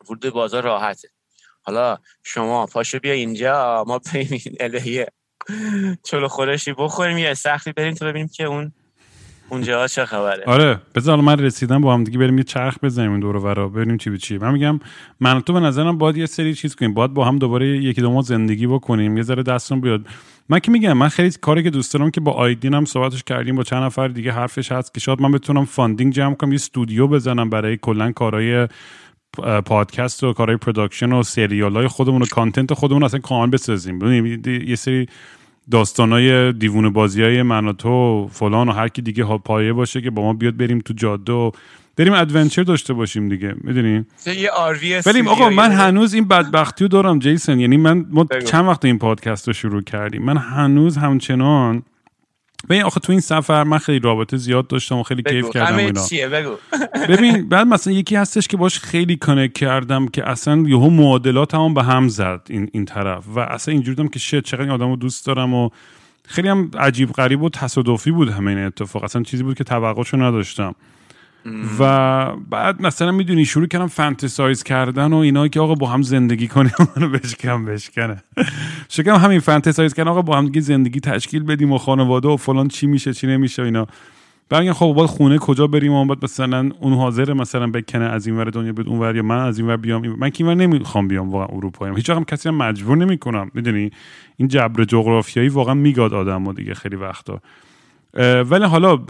ورود 0.10 0.30
بازار 0.30 0.64
راحته. 0.64 1.10
حالا 1.62 1.98
شما 2.24 2.66
پاشو 2.66 3.00
بیا 3.00 3.14
اینجا 3.14 3.84
ما 3.88 4.00
بریم 4.00 4.42
الهیه 4.60 5.08
چلو 6.04 6.28
خورشی 6.28 6.74
بخوریم 6.74 7.18
یه 7.18 7.34
سختی 7.34 7.72
بریم 7.72 7.94
تو 7.94 8.06
ببینیم 8.06 8.28
که 8.28 8.44
اون 8.44 8.74
اونجا 9.50 9.88
چه 9.88 10.06
خبره؟ 10.06 10.44
آره 10.46 10.82
بذار 10.96 11.22
من 11.22 11.40
رسیدم 11.40 11.82
با 11.82 11.94
هم 11.94 12.04
دیگه 12.04 12.18
بریم 12.18 12.38
یه 12.38 12.44
چرخ 12.44 12.78
بزنیم 12.84 13.20
دور 13.20 13.36
ورا 13.36 13.70
ببینیم 13.70 13.98
چی 13.98 14.10
به 14.10 14.18
چی 14.18 14.38
من 14.38 14.52
میگم 14.52 14.80
من 15.20 15.42
تو 15.42 15.54
به 15.54 15.60
نظرم 15.60 15.98
باید 15.98 16.18
یه 16.18 16.26
سری 16.26 16.54
چیز 16.54 16.76
کنیم. 16.76 16.94
باید 16.94 17.14
با 17.14 17.26
هم 17.26 17.38
دوباره 17.38 17.68
یکی 17.68 18.02
دو 18.02 18.12
ماه 18.12 18.24
زندگی 18.24 18.68
بکنیم 18.68 19.18
یه 19.18 19.24
ذره 19.24 19.44
دستمون 19.44 19.82
بیاد. 19.82 20.02
من 20.50 20.60
که 20.60 20.72
میگم 20.72 20.94
من 20.94 21.08
خیلی 21.10 21.32
کاری 21.42 21.64
که 21.64 21.70
دوست 21.70 21.94
دارم 21.94 22.12
که 22.12 22.22
با 22.22 22.32
آیدین 22.32 22.74
هم 22.74 22.86
صحبتش 22.86 23.24
کردیم 23.24 23.56
با 23.56 23.64
چند 23.64 23.84
نفر 23.84 24.08
دیگه 24.08 24.32
حرفش 24.32 24.72
هست 24.72 24.94
که 24.94 25.00
شاید 25.00 25.22
من 25.22 25.32
بتونم 25.32 25.66
funding 25.66 26.14
جمع 26.14 26.36
کنم 26.36 26.52
یه 26.52 26.56
استودیو 26.56 27.08
بزنم 27.08 27.50
برای 27.50 27.78
کلا 27.78 28.12
کارهای 28.12 28.68
پادکست 29.66 30.24
و 30.24 30.34
کارهای 30.34 30.58
production 30.58 31.12
و 31.12 31.24
سریال 31.24 31.74
های 31.74 31.88
خودمون 31.88 32.22
و 32.22 32.26
content 32.26 32.74
خودمون 32.74 33.04
اصلا 33.04 33.20
کامل 33.20 33.50
بسازیم. 33.50 34.26
یه 34.46 34.76
سری 34.76 35.08
داستانای 35.72 36.54
دیوونه 36.54 36.90
بازی 36.90 37.24
های 37.24 37.42
من 37.42 37.68
و 37.68 37.74
تو 37.74 38.28
فلان 38.32 38.70
و 38.70 38.72
هر 38.72 38.88
کی 38.88 39.02
دیگه 39.02 39.24
پایه 39.24 39.74
باشه 39.74 40.02
که 40.02 40.10
با 40.10 40.22
ما 40.22 40.34
بیاد 40.34 40.58
بریم 40.58 40.80
تو 40.80 40.94
جاده 40.94 41.34
و 41.34 41.52
بریم 41.98 42.14
adventure 42.14 42.64
داشته 42.64 42.94
باشیم 42.94 43.30
دیگه 43.30 43.56
می‌دونی؟ 43.62 44.06
یه 44.26 44.50
RV 44.50 45.02
بریم 45.02 45.28
آقا 45.28 45.50
من 45.50 45.72
هنوز 45.72 46.14
این 46.14 46.28
بدبختی 46.28 46.84
رو 46.84 46.88
دارم 46.88 47.20
جیسن 47.20 47.60
یعنی 47.60 47.78
من 47.78 48.06
ما 48.12 48.26
چند 48.46 48.66
وقت 48.66 48.86
این 48.86 49.00
پادکست 49.00 49.48
رو 49.48 49.54
شروع 49.54 49.82
کردیم؟ 49.82 50.24
من 50.24 50.38
هنوز 50.38 50.98
همچنان 50.98 51.84
ببین 52.70 52.84
آخه 52.84 53.00
تو 53.00 53.12
این 53.12 53.22
سفر 53.22 53.64
من 53.64 53.78
خیلی 53.78 54.00
رابطه 54.00 54.38
زیاد 54.38 54.68
داشتم 54.68 54.98
و 54.98 55.04
خیلی 55.04 55.24
کیف 55.24 55.50
کردم 55.50 55.78
اینا. 55.78 56.02
چیه؟ 56.02 56.30
بگو. 56.30 56.56
ببین 57.10 57.50
بعد 57.50 57.68
مثلا 57.68 57.94
یکی 57.94 58.16
هستش 58.16 58.48
که 58.48 58.58
باش 58.58 58.80
خیلی 58.80 59.16
connect 59.16 59.54
کردم 59.54 60.08
که 60.08 60.30
اصلا 60.30 60.64
یهو 60.68 60.90
معادلات 60.90 61.56
هم 61.56 61.74
به 61.74 61.84
هم 61.84 62.08
زد 62.08 62.42
این, 62.50 62.70
این 62.74 62.86
طرف 62.86 63.24
و 63.36 63.40
اصلا 63.40 63.72
اینجوری 63.72 64.10
که 64.10 64.20
shit 64.20 64.42
چقدر 64.42 64.72
آدم 64.72 64.90
رو 64.90 64.96
دوست 64.96 65.26
دارم 65.26 65.54
و 65.54 65.70
خیلی 66.28 66.48
هم 66.48 66.72
عجیب 66.80 67.12
غریب 67.12 67.42
و 67.42 67.50
تصادفی 67.50 68.12
بود 68.12 68.30
همه 68.30 68.52
این 68.52 68.60
اتفاق. 68.60 69.04
اصلا 69.04 69.24
چیزی 69.24 69.44
بود 69.44 69.58
که 69.58 69.64
توقعشو 69.64 70.18
نداشتم. 70.18 70.76
و 71.80 72.28
بعد 72.36 72.82
مثلا 72.82 73.12
می‌دونی 73.12 73.46
شروع 73.46 73.68
کردم 73.68 73.88
fantasize 73.88 74.64
کردن 74.64 75.14
و 75.14 75.18
اینا 75.18 75.48
که 75.48 75.60
آقا 75.60 75.76
با 75.76 75.88
هم 75.88 76.02
زندگی 76.02 76.48
کنیم 76.48 76.72
منو 76.96 77.10
بشکم 77.10 77.66
بشکنه. 77.66 78.24
شکم 78.90 79.16
همین 79.16 79.40
fantasize 79.40 79.94
کردن 79.94 80.10
آقا 80.10 80.22
با 80.22 80.38
هم 80.38 80.52
زندگی 80.60 81.00
تشکیل 81.00 81.44
بدیم 81.44 81.72
و 81.72 81.78
خانواده 81.78 82.28
و 82.28 82.38
فلان 82.38 82.68
چی 82.68 82.88
میشه 82.88 83.14
چی 83.14 83.28
نمیشه 83.28 83.64
اینا. 83.64 83.88
بعد 84.50 84.72
خب 84.72 84.94
باید 84.98 85.10
خونه 85.10 85.38
کجا 85.38 85.68
بریم؟ 85.68 85.94
و 85.94 86.06
باید 86.06 86.24
مثلا 86.24 86.72
اون 86.80 86.94
حاضر 86.94 87.34
مثلا 87.34 87.68
بکنه 87.68 88.06
از 88.06 88.28
این 88.28 88.38
ور 88.38 88.46
دنیا 88.46 88.74
اون 88.88 89.00
ور 89.00 89.16
یا 89.16 89.24
من 89.24 89.38
از 89.38 89.60
این 89.60 89.68
ور 89.68 89.78
بیام 89.78 90.08
من 90.08 90.32
من 90.40 90.58
نمی‌خوام 90.58 91.08
بیام 91.08 91.30
واقعا 91.30 91.58
اروپا 91.58 91.86
هیچ 91.86 92.10
هم 92.10 92.24
کسی 92.24 92.50
هم 92.50 92.56
مجبور 92.56 92.98
نمی‌کنم. 92.98 93.52
می‌دونی؟ 93.54 93.92
این 94.38 94.48
جبر 94.48 94.84
جغرافیایی 94.84 95.50
واقعا 95.50 95.74
میگاد 95.74 96.14
آدمو 96.14 96.54
دیگه 96.54 96.74
خیلی 96.74 96.96
وقتا. 96.96 97.42
ولی 98.14 98.66
حالا 98.66 99.06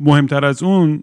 مهمتر 0.00 0.44
از 0.44 0.62
اون 0.62 1.02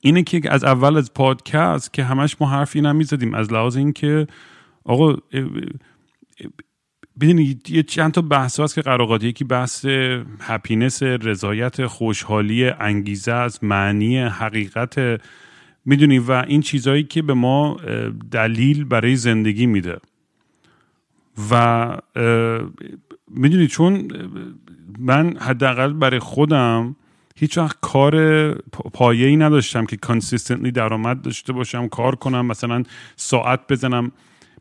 اینه 0.00 0.22
که 0.22 0.40
از 0.52 0.64
اول 0.64 0.96
از 0.96 1.14
پادکست 1.14 1.92
که 1.92 2.04
همش 2.04 2.36
ما 2.40 2.48
حرفی 2.48 2.80
نمی‌زدیم 2.80 3.34
از 3.34 3.52
لحاظ 3.52 3.76
اینکه 3.76 4.26
آقا 4.84 5.16
ببینید 7.20 7.70
یه 7.70 7.82
چند 7.82 8.12
تا 8.12 8.22
بحث 8.22 8.60
هست 8.60 8.74
که 8.74 8.82
قراقاتی 8.82 9.28
یکی 9.28 9.44
بحث 9.44 9.86
هپینس 10.40 11.02
رضایت 11.02 11.86
خوشحالی 11.86 12.68
انگیزه 12.68 13.32
از 13.32 13.64
معنی 13.64 14.18
حقیقت. 14.18 15.20
می‌دونی 15.84 16.18
و 16.18 16.32
این 16.32 16.60
چیزهایی 16.60 17.02
که 17.02 17.22
به 17.22 17.34
ما 17.34 17.76
دلیل 18.30 18.84
برای 18.84 19.16
زندگی 19.16 19.66
میده. 19.66 19.98
و 21.50 21.96
می‌دونی 23.30 23.66
چون 23.66 24.08
من 24.98 25.36
حداقل 25.36 25.92
برای 25.92 26.18
خودم 26.18 26.96
هیچ 27.36 27.58
وقت 27.58 27.76
کار 27.80 28.52
پایه 28.70 29.26
ای 29.26 29.36
نداشتم 29.36 29.86
که 29.86 29.96
کانسیستنتلی 29.96 30.70
درآمد 30.70 31.22
داشته 31.22 31.52
باشم 31.52 31.88
کار 31.88 32.14
کنم 32.14 32.46
مثلا 32.46 32.82
ساعت 33.16 33.60
بزنم. 33.68 34.12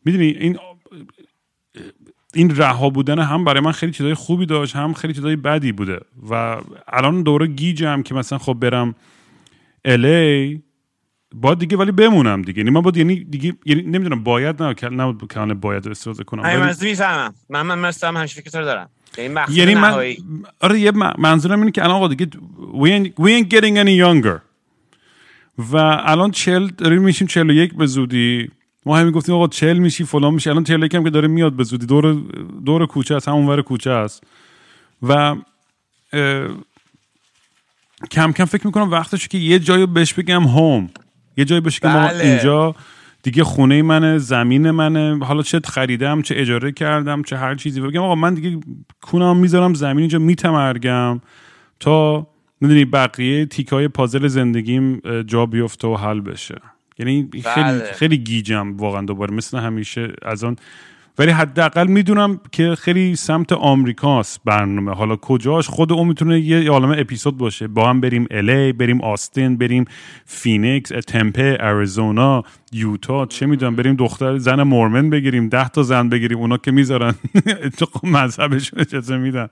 می‌دونی 0.05 0.25
این 0.25 0.57
این 2.33 2.57
رها 2.57 2.89
بودن 2.89 3.19
هم 3.19 3.43
برای 3.43 3.59
من 3.59 3.71
خیلی 3.71 3.91
چیزای 3.91 4.13
خوبی 4.13 4.45
داشت 4.45 4.75
هم 4.75 4.93
خیلی 4.93 5.13
چیزای 5.13 5.35
بدی 5.35 5.71
بوده. 5.71 5.99
و 6.29 6.57
الان 6.87 7.23
دوره 7.23 7.47
گیجم 7.47 8.01
که 8.01 8.15
مثلا 8.15 8.37
خب 8.37 8.53
برم 8.53 8.95
الی 9.85 10.63
باید 11.33 11.59
دیگه 11.59 11.77
ولی 11.77 11.91
بمونم 11.91 12.41
دیگه. 12.41 12.57
یعنی 12.59 12.69
من 12.69 12.81
باید 12.81 12.97
یعنی 12.97 13.23
دیگه 13.23 13.53
یعنی 13.65 13.81
نمی‌دونم 13.81 14.23
باید 14.23 14.63
نه 14.63 14.75
نه 15.45 15.53
باید 15.53 15.87
استفاده 15.87 16.23
کنم. 16.23 16.41
من 16.41 16.75
می‌فهمم. 16.81 17.33
من 17.49 17.61
من 17.61 17.79
مثلا 17.79 18.19
همش 18.19 18.35
فکر 18.35 18.61
دارم. 18.61 18.89
یعنی, 19.17 19.39
یعنی 19.49 19.75
من 19.75 20.15
آره 20.59 20.79
یه 20.79 20.91
منظورم 21.17 21.59
اینه 21.59 21.71
که 21.71 21.83
الان 21.83 21.95
آقا 21.95 22.07
دیگه 22.07 22.25
we 22.73 22.87
ain't, 22.87 23.23
we 23.23 23.29
ain't 23.29 23.49
getting 23.53 23.75
any 23.77 23.97
younger. 24.05 24.39
و 25.57 25.77
الان 25.77 26.31
چل 26.31 26.67
داریم 26.67 27.01
میشیم 27.01 27.27
چل 27.27 27.49
و 27.49 27.53
یک 27.53 27.73
به 27.75 27.85
زودی. 27.85 28.51
ما 28.85 28.97
همین 28.97 29.11
گفتیم 29.11 29.35
آقا 29.35 29.47
چل 29.47 29.77
میشی 29.77 30.03
فلان 30.03 30.33
میشی. 30.33 30.49
الان 30.49 30.63
چل 30.63 30.83
هم 30.83 31.03
که 31.03 31.09
داره 31.09 31.27
میاد 31.27 31.53
به 31.53 31.63
زودی. 31.63 31.85
دور 31.85 32.21
دور 32.65 32.85
کوچه 32.85 33.15
است 33.15 33.27
همون 33.27 33.47
ور 33.47 33.61
کوچه 33.61 33.91
است. 33.91 34.23
و 35.03 35.35
کم 38.11 38.31
کم 38.31 38.45
فکر 38.45 38.67
می‌کنم 38.67 38.91
وقتشه 38.91 39.27
که 39.27 39.37
یه 39.37 39.59
جایی 39.59 39.85
بهش 39.85 40.13
بگم 40.13 40.43
هوم 40.43 40.89
یه 41.37 41.45
جایی 41.45 41.61
بشه 41.61 41.79
که 41.79 41.87
ما 41.87 42.07
بله. 42.07 42.23
اینجا 42.23 42.75
دیگه 43.23 43.43
خونه 43.43 43.81
منه 43.81 44.17
زمین 44.17 44.71
منه 44.71 45.25
حالا 45.25 45.41
چه 45.41 45.59
خریدم 45.65 46.21
چه 46.21 46.35
اجاره 46.37 46.71
کردم 46.71 47.23
چه 47.23 47.37
هر 47.37 47.55
چیزی 47.55 47.81
بگم 47.81 48.01
آقا 48.01 48.15
من 48.15 48.33
دیگه 48.33 48.59
کونم 49.01 49.37
می‌ذارم 49.37 49.73
زمین 49.73 49.99
اینجا 49.99 50.19
میتمرگم 50.19 51.21
تا 51.79 52.27
می‌دونی 52.61 52.85
بقیه 52.85 53.45
تیکای 53.45 53.87
پازل 53.87 54.27
زندگیم 54.27 55.01
جا 55.27 55.45
بیفته 55.45 55.87
و 55.87 55.95
حل 55.95 56.19
بشه 56.19 56.55
یعنی 56.99 57.29
خیلی 57.31 57.65
بله. 57.65 57.91
خیلی 57.93 58.17
گیجم 58.17 58.77
واقعا 58.77 59.01
دوباره 59.01 59.33
مثل 59.33 59.57
همیشه 59.57 60.13
از 60.21 60.43
آن 60.43 60.55
ولی 61.17 61.31
حداقل 61.31 61.87
می‌دونم 61.87 62.39
که 62.51 62.75
خیلی 62.75 63.15
سمت 63.15 63.51
آمریکاست 63.51 64.41
برنامه. 64.45 64.93
حالا 64.93 65.15
کجاش؟ 65.15 65.67
خود 65.67 65.91
اون 65.91 66.07
می‌تونه 66.07 66.39
یه 66.39 66.71
عالم 66.71 66.91
اپیزود 66.97 67.37
باشه. 67.37 67.67
با 67.67 67.89
هم 67.89 68.01
بریم 68.01 68.27
LA 68.31 68.73
بریم 68.73 69.01
آستین 69.01 69.57
بریم 69.57 69.85
فینیکس 70.25 70.89
تمپه 71.07 71.57
اریزونا 71.59 72.43
یوتا 72.71 73.25
چه 73.25 73.45
می‌دونم 73.45 73.75
بریم 73.75 73.95
دختر 73.95 74.37
زن 74.37 74.63
مورمن 74.63 75.09
بگیریم 75.09 75.49
ده 75.49 75.69
تا 75.69 75.83
زن 75.83 76.09
بگیریم 76.09 76.37
اونا 76.37 76.57
که 76.57 76.71
می‌ذارن. 76.71 77.15
تو 77.77 77.87
مذهبشون 78.03 78.79
اجازه 78.79 79.17
میدن؟ 79.17 79.47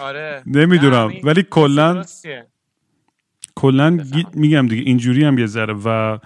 آره. 0.00 0.42
نمی‌دونم. 0.46 1.12
ولی 1.22 1.42
کلا 1.50 2.02
کلا 3.54 3.98
میگم 4.34 4.66
دیگه 4.68 4.82
اینجوری 4.82 5.24
هم 5.24 5.38
یه 5.38 5.46
ذره. 5.46 5.74
و 5.84 6.18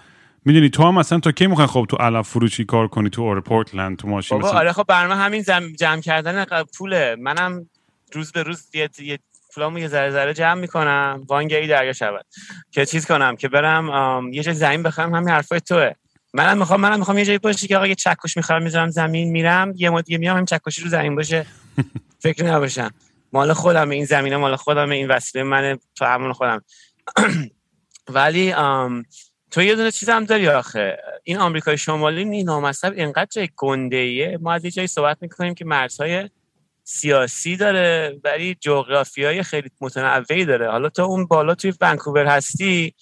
می‌دونی 0.49 0.69
تو 0.71 0.83
هم 0.83 0.95
مثلا 0.95 1.21
تا 1.21 1.33
کی 1.33 1.47
می‌خوای 1.47 1.67
خب 1.67 1.87
تو 1.89 1.97
علف 1.97 2.29
فروشی 2.29 2.65
کار 2.65 2.89
کنی 2.89 3.11
تو 3.11 3.23
اور 3.23 3.41
پورتلند 3.41 3.97
تو 3.97 4.09
ماشین 4.09 4.39
مثلا 4.39 4.51
آره 4.51 4.73
خب 4.73 4.85
برنامه 4.89 5.21
همین 5.21 5.45
جمع 5.79 6.01
کردن 6.01 6.45
پوله. 6.79 7.17
منم 7.19 7.69
روز 8.13 8.33
به 8.33 8.43
روز 8.43 8.69
یه, 8.75 8.91
یه 8.99 9.19
پولامو 9.55 9.79
یه 9.79 9.89
ذره 9.89 10.11
ذره 10.11 10.35
جمع 10.35 10.61
می‌کنم. 10.61 11.23
وانگهی 11.29 11.67
دریا 11.67 11.93
شود. 11.93 12.27
که 12.71 12.87
چیز 12.87 13.07
کنم 13.07 13.37
که 13.37 13.49
برم 13.49 14.33
یه 14.33 14.43
جای 14.43 14.55
زمین 14.55 14.83
بخرم 14.83 15.15
همین 15.15 15.29
حرفای 15.29 15.61
توه. 15.61 15.93
منم 16.35 16.59
می‌خوام 16.59 16.81
منم 16.81 16.99
می‌خوام 16.99 17.19
یه 17.19 17.25
جایی 17.25 17.39
باشه 17.39 17.67
که 17.67 17.77
آقا 17.77 17.87
یه 17.87 17.95
چکش 17.95 18.37
می‌خرم 18.37 18.63
می‌ذارم 18.63 18.91
زمین 18.91 19.31
میرم. 19.31 19.73
یه 19.77 19.91
مدت 19.91 20.11
میام 20.11 20.37
همین 20.37 20.47
چکشی 20.47 20.83
رو 20.83 20.89
زمین 20.89 21.15
باشه. 21.15 21.47
فکر 22.25 22.45
نباشم. 22.45 22.91
مال 23.33 23.53
خودم 23.53 23.91
این 23.91 24.05
زمینه 24.05 24.37
مال 24.37 24.57
خودم 24.57 24.91
این 24.91 25.09
وسیله 25.09 25.45
من 25.45 25.79
تو 25.95 26.05
همون 26.05 26.33
خودم. 26.33 26.65
ولی 28.09 28.53
تو 29.51 29.63
یه 29.63 29.75
دونه 29.75 29.91
چیز 29.91 30.09
هم 30.09 30.25
داری 30.25 30.49
آخه. 30.49 30.99
این 31.25 31.39
آمریکای 31.39 31.79
شمالی 31.79 32.21
این 32.21 32.47
نامصب 32.47 32.93
اینقدر 32.97 33.29
جای 33.31 33.49
گنده 33.57 34.37
ما 34.37 34.53
از 34.53 34.65
یه 34.65 34.71
جایی 34.71 34.89
صحبت 34.89 35.19
می‌کنیم 35.21 35.55
که 35.55 35.65
مرزهای 35.65 36.31
سیاسی 36.85 37.57
داره 37.57 38.19
ولی 38.25 38.57
جغرافی 38.61 39.25
های 39.25 39.43
خیلی 39.43 39.71
متنوعی 39.81 40.45
داره. 40.45 40.71
حالا 40.71 40.89
تو 40.89 41.03
اون 41.03 41.27
بالا 41.27 41.55
توی 41.55 41.73
ونکوور 41.81 42.27
هستی 42.27 42.95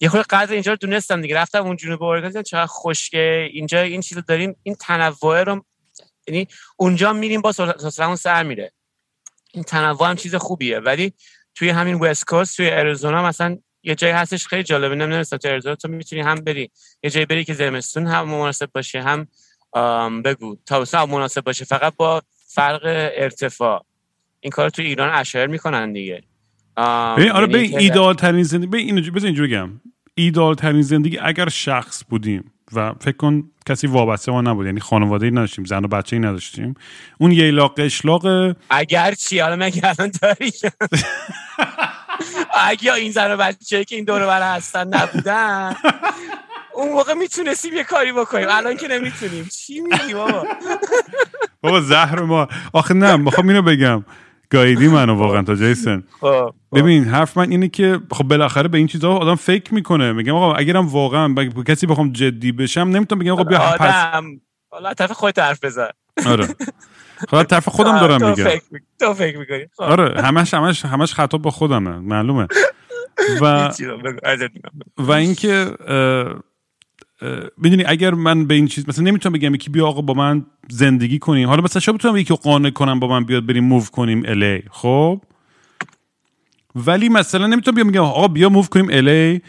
یه 0.00 0.08
خورده 0.08 0.26
قدر 0.30 0.52
اینجا 0.52 0.72
رو 0.72 0.76
دونستم 0.76 1.20
دیگه. 1.20 1.36
رفتم 1.36 1.66
اون 1.66 1.76
جنوب 1.76 2.02
اورگان 2.02 2.42
چقدر 2.42 2.66
خشکه. 2.66 3.48
اینجا 3.52 3.80
این 3.80 4.00
چیز 4.00 4.18
داریم 4.28 4.56
این 4.62 4.74
تنوع 4.74 5.42
رو 5.42 5.64
یعنی 6.28 6.48
اونجا 6.76 7.12
میریم 7.12 7.40
با 7.40 7.52
اون 7.98 8.16
سر 8.16 8.42
میره. 8.42 8.72
این 9.52 9.64
تنوع 9.64 10.08
هم 10.08 10.16
چیز 10.16 10.34
خوبیه. 10.34 10.78
ولی 10.78 11.12
توی 11.54 11.68
همین 11.68 11.94
وست 11.94 12.26
کوست 12.26 12.56
توی 12.56 12.70
اریزونا 12.70 13.22
مثلا 13.22 13.58
یه 13.82 13.94
جایی 13.94 14.12
هستش 14.12 14.46
خیلی 14.46 14.62
جالبه 14.62 14.94
نمی‌دونستم 14.94 15.36
تو 15.36 15.48
ارزا 15.48 15.74
تو 15.74 15.88
می‌تونی 15.88 16.22
هم 16.22 16.34
بری 16.34 16.70
یه 17.02 17.10
جایی 17.10 17.26
بری 17.26 17.44
که 17.44 17.54
زمستون 17.54 18.06
هم 18.06 18.28
مناسب 18.28 18.70
باشه 18.72 19.02
هم 19.02 19.26
بگو 20.22 20.56
تابستون 20.66 21.00
هم 21.00 21.10
مناسب 21.10 21.44
باشه 21.44 21.64
فقط 21.64 21.96
با 21.96 22.22
فرق 22.46 22.80
ارتفاع. 23.16 23.84
این 24.40 24.50
کار 24.50 24.70
تو 24.70 24.82
ایران 24.82 25.10
اشهر 25.14 25.46
می‌کنن 25.46 25.92
دیگه. 25.92 26.22
ببین 27.16 27.30
آره 27.30 27.46
یعنی 27.46 27.46
ببین 27.46 27.78
ایدال 27.78 28.14
ترین 28.14 28.42
زندگی 28.42 28.66
ببین 28.66 28.86
اینو 28.86 29.10
بزن 29.10 29.26
اینجوری 29.26 29.48
بگم. 29.48 29.70
ایدال 30.14 30.54
ترین 30.54 30.82
زندگی 30.82 31.18
اگر 31.18 31.48
شخص 31.48 32.04
بودیم 32.08 32.52
و 32.72 32.94
فکر 33.00 33.16
کن 33.16 33.50
کسی 33.66 33.86
وابسته 33.86 34.32
ما 34.32 34.40
نبود 34.40 34.66
یعنی 34.66 34.80
خانواده 34.80 35.26
ای 35.26 35.32
نداشتیم 35.32 35.64
زن 35.64 35.84
و 35.84 35.88
بچه 35.88 36.16
ای 36.16 36.22
نداشتیم 36.22 36.74
اون 37.18 37.32
یه 37.32 37.50
لاق 37.50 37.74
اشلاق 37.78 38.56
اگر 38.70 39.14
چی 39.14 39.38
حالا 39.38 39.56
مگه 39.56 39.82
الان 39.84 40.12
داری؟ 40.22 40.52
اگه 42.54 42.94
این 42.94 43.12
زن 43.12 43.32
و 43.32 43.36
بچه 43.36 43.84
که 43.84 43.96
این 43.96 44.04
دور 44.04 44.26
بر 44.26 44.54
هستن 44.54 44.88
نبودن 44.88 45.76
اون 46.74 46.92
موقع 46.92 47.14
می‌تونستیم 47.14 47.74
یه 47.74 47.84
کاری 47.84 48.12
بکنیم. 48.12 48.46
الان 48.50 48.76
که 48.76 48.88
نمی‌تونیم. 48.88 49.48
چی 49.52 49.80
میگی 49.80 50.14
بابا؟ 50.14 50.46
بابا 51.60 51.80
زهر 51.80 52.20
ما. 52.20 52.48
آخه 52.72 52.94
نه 52.94 53.16
می‌خوام 53.16 53.48
اینو 53.48 53.62
بگم. 53.62 54.04
گایدی 54.50 54.88
منو 54.88 55.14
واقعا 55.14 55.42
تا 55.42 55.54
جیسن 55.54 56.04
خب، 56.20 56.54
خب. 56.70 56.78
ببین 56.78 57.04
حرف 57.04 57.36
من 57.36 57.50
اینه 57.50 57.68
که 57.68 58.00
خب 58.10 58.24
بالاخره 58.24 58.68
به 58.68 58.78
این 58.78 58.86
چیزها 58.86 59.16
آدم 59.16 59.34
فکر 59.34 59.74
می‌کنه. 59.74 60.12
میگم 60.12 60.34
آقا 60.34 60.54
اگرم 60.54 60.86
واقعا 60.88 61.28
با 61.28 61.44
کسی 61.44 61.86
بخوام 61.86 62.12
جدی 62.12 62.52
بشم 62.52 62.80
نمی‌تونم 62.80 63.18
بگم 63.22 63.32
آقا 63.32 63.44
بیا 63.44 63.58
آدم. 63.58 64.40
حالا 64.70 64.94
طرف 64.94 65.12
خودت 65.12 65.38
حرف 65.38 65.64
بزن. 65.64 65.88
آره. 66.26 66.48
حالا 67.30 67.44
طرف 67.44 67.68
خودم 67.68 68.00
دارم 68.00 68.30
میگم. 68.30 68.44
تو 69.00 69.14
فکر 69.14 69.38
می‌کنی. 69.38 69.66
خب. 69.76 69.82
آره 69.82 70.22
همش 70.22 70.54
همش 70.54 70.84
همش 70.84 71.14
خطا 71.14 71.38
با 71.38 71.50
خودمه 71.50 71.90
معلومه. 71.90 72.46
و 73.40 73.72
و 74.98 75.12
اینکه 75.12 75.70
می‌دونی 77.58 77.84
اگر 77.86 78.14
من 78.14 78.46
به 78.46 78.54
این 78.54 78.66
چیز 78.66 78.88
مثلا 78.88 79.04
نمی‌تونم 79.04 79.32
بگم 79.32 79.54
یکی 79.54 79.70
بیا 79.70 79.86
آقا 79.86 80.00
با 80.00 80.14
من 80.14 80.46
زندگی 80.70 81.18
کنیم. 81.18 81.48
حالا 81.48 81.62
مثلا 81.62 81.80
شاید 81.80 81.98
بتونم 81.98 82.16
یکی 82.16 82.34
قانع 82.34 82.70
کنم 82.70 83.00
با 83.00 83.08
من 83.08 83.24
بیاد 83.24 83.46
بریم 83.46 83.64
موو 83.64 83.84
کنیم 83.84 84.22
الی 84.26 84.62
خب؟ 84.70 85.20
ولی 86.74 87.08
مثلا 87.08 87.46
نمی‌تونم 87.46 87.74
بیام 87.74 87.88
بگم 87.90 88.02
آقا 88.02 88.28
بیا 88.28 88.48
موو 88.48 88.64
کنیم 88.64 88.88
الی 88.90 89.42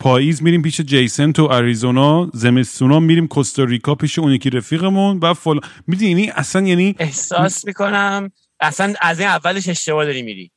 پاییز 0.00 0.42
میریم 0.42 0.62
پیش 0.62 0.80
جیسن 0.80 1.32
تو 1.32 1.46
آریزونا 1.46 2.30
زمستونا 2.34 3.00
میریم 3.00 3.28
کوستاریکا 3.28 3.94
پیش 3.94 4.18
اون 4.18 4.32
یکی 4.32 4.50
رفیقمون 4.50 5.18
و 5.18 5.34
فلان. 5.34 5.60
می‌دونی 5.86 6.30
اصلا 6.30 6.66
یعنی 6.66 6.94
احساس 6.98 7.64
می‌کنم 7.64 8.32
اصلا 8.60 8.94
از 9.00 9.20
این 9.20 9.28
اولش 9.28 9.68
اشتباه 9.68 10.04
داری 10.04 10.22
میری. 10.22 10.50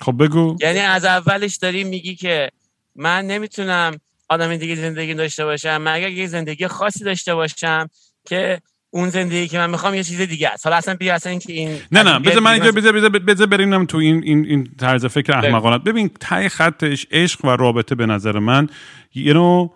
خب 0.00 0.24
بگو. 0.24 0.56
یعنی 0.60 0.78
از 0.78 1.04
اولش 1.04 1.56
داری 1.56 1.84
میگی 1.84 2.14
که 2.14 2.50
من 2.96 3.26
نمی‌تونم 3.26 4.00
آدم 4.28 4.56
دیگه 4.56 4.74
زندگی 4.74 5.14
داشته 5.14 5.44
باشم 5.44 5.82
مگر 5.82 6.10
یه 6.10 6.26
زندگی 6.26 6.66
خاصی 6.66 7.04
داشته 7.04 7.34
باشم 7.34 7.88
که 8.26 8.60
اون 8.90 9.08
زندگی 9.08 9.48
که 9.48 9.58
من 9.58 9.70
می‌خوام 9.70 9.94
یه 9.94 10.04
چیز 10.04 10.20
دیگه 10.20 10.48
است. 10.48 10.66
حالا 10.66 10.76
اصلا 10.76 10.94
بیا 10.94 11.14
اصلا 11.14 11.30
اینکه 11.30 11.52
این 11.52 11.78
نه 11.92 12.02
نه 12.02 12.18
بذار 12.18 12.40
من 12.40 12.52
اینجا 12.52 12.72
بذار 12.72 12.92
بذار 12.92 13.10
بذار 13.10 13.46
بریم 13.46 13.84
تو 13.84 13.98
این 13.98 14.24
این 14.24 14.46
این 14.46 14.68
طرز 14.78 15.06
فکر 15.06 15.32
احمقانه 15.32 15.78
ببین 15.78 16.10
تای 16.20 16.48
خطش 16.48 17.06
عشق 17.10 17.44
و 17.44 17.48
رابطه 17.48 17.94
به 17.94 18.06
نظر 18.06 18.38
من 18.38 18.68
یه 19.14 19.32
نوع 19.32 19.74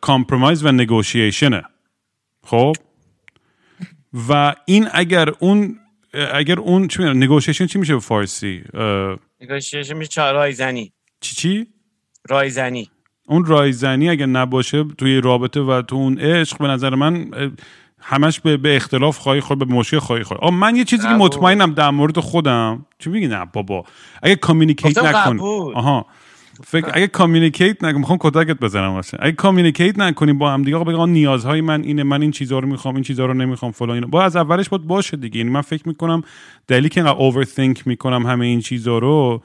compromise 0.00 0.64
و 0.64 0.72
negotiation 0.72 1.55
ه 1.55 1.62
خب؟ 2.44 2.72
و 4.28 4.54
این 4.66 4.88
اگر 4.92 5.28
اون 5.38 5.78
اگر 6.34 6.58
اون 6.58 6.88
چی 6.88 7.02
میگن 7.02 7.22
negotiation 7.22 7.66
چی 7.66 7.78
میشه 7.78 7.94
به 7.94 8.00
فارسی 8.00 8.62
negotiation 9.40 9.96
میشه 9.96 10.30
رایزنی. 10.30 10.92
چی 11.20 11.36
چی؟ 11.36 11.66
رایزنی. 12.28 12.90
اون 13.26 13.44
رایزنی 13.44 14.08
اگه 14.08 14.26
نباشه 14.26 14.84
توی 14.98 15.20
رابطه 15.20 15.60
و 15.60 15.82
تو 15.82 15.96
اون 15.96 16.18
عشق 16.18 16.58
به 16.58 16.68
نظر 16.68 16.94
من 16.94 17.30
همش 18.02 18.40
به, 18.40 18.56
به 18.56 18.76
اختلاف 18.76 19.18
خواهی 19.18 19.40
خورد 19.40 19.58
به 19.58 19.74
مشکل 19.74 19.98
خواهی 19.98 20.22
خورد. 20.22 20.44
من 20.44 20.76
یه 20.76 20.84
چیزی 20.84 21.08
که 21.08 21.14
مطمئنم 21.14 21.74
در 21.74 21.90
مورد 21.90 22.18
خودم 22.18 22.86
چی 22.98 23.10
میگی؟ 23.10 23.28
نه 23.28 23.46
بابا. 23.52 23.84
اگه 24.22 24.36
communicate 24.36 24.98
نکن 24.98 25.40
آها. 25.74 26.06
فکر 26.64 26.90
اگه 26.92 27.06
communicate 27.06 27.84
نکن 27.84 27.98
می‌خوام 27.98 28.18
کتکت 28.20 28.60
بزنم 28.60 28.90
واسه. 28.90 29.18
اگه 29.20 29.32
communicate 29.32 29.98
نکنیم 29.98 30.38
با 30.38 30.50
هم 30.50 30.62
دیگه 30.62 30.76
آقا 30.76 30.84
بگم 30.84 31.10
نیازهای 31.10 31.60
من 31.60 31.82
اینه 31.82 32.02
من 32.02 32.22
این 32.22 32.30
چیزا 32.30 32.58
رو 32.58 32.68
می‌خوام 32.68 32.94
این 32.94 33.04
چیزا 33.04 33.26
رو 33.26 33.34
نمی‌خوام 33.34 33.72
فلان 33.72 33.90
اینا. 33.90 34.06
با 34.06 34.22
از 34.22 34.36
اولش 34.36 34.68
باید 34.68 34.86
باشه 34.86 35.16
دیگه. 35.16 35.38
یعنی 35.38 35.50
من 35.50 35.60
فکر 35.60 35.88
می‌کنم 35.88 36.22
دلیلی 36.68 36.88
که 36.88 37.00
اینقدر 37.00 37.18
overthink 37.18 37.86
می‌کنم 37.86 38.26
همه 38.26 38.46
این 38.46 38.60
چیزا 38.60 38.98
رو 38.98 39.42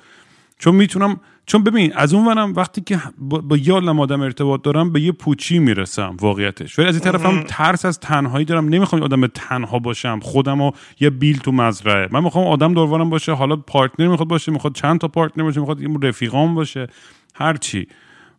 چون 0.60 0.76
می‌تونم 0.76 1.20
چون 1.48 1.64
ببین 1.64 1.94
از 1.96 2.14
اون 2.14 2.28
ورم 2.28 2.54
وقتی 2.54 2.82
که 2.82 3.02
با, 3.18 3.38
با 3.38 3.58
یه 3.58 3.74
آدم 3.74 4.22
ارتباط 4.22 4.62
دارم 4.62 4.92
به 4.92 5.02
یه 5.02 5.12
پوچی 5.12 5.60
می‌رسم 5.60 6.18
واقعیتش. 6.20 6.80
ولی 6.80 6.88
از 6.88 6.96
این 6.96 7.04
طرفم 7.04 7.44
ترس 7.48 7.86
از 7.86 8.00
تنهایی 8.00 8.46
دارم. 8.46 8.70
نمی‌خوام 8.70 9.04
آدم 9.04 9.28
تنها 9.28 9.80
باشم. 9.80 10.20
خودم 10.20 10.62
و 10.62 10.72
یه 11.00 11.10
بیل 11.10 11.38
تو 11.38 11.52
مزرعه. 11.52 12.08
من 12.12 12.24
می‌خوام 12.24 12.48
آدم 12.48 12.74
دورورم 12.74 13.10
باشه. 13.10 13.32
حالا 13.32 13.56
partner 13.56 14.08
می‌خواد 14.08 14.28
باشه 14.28 14.52
می‌خواد 14.52 14.76
چند 14.76 15.00
تا 15.00 15.08
partner 15.08 15.44
باشه 15.44 15.60
می‌خواد 15.60 15.82
یه 15.82 15.90
رفیقام 16.04 16.56
باشه. 16.56 16.88
هر 17.36 17.58
چی. 17.58 17.88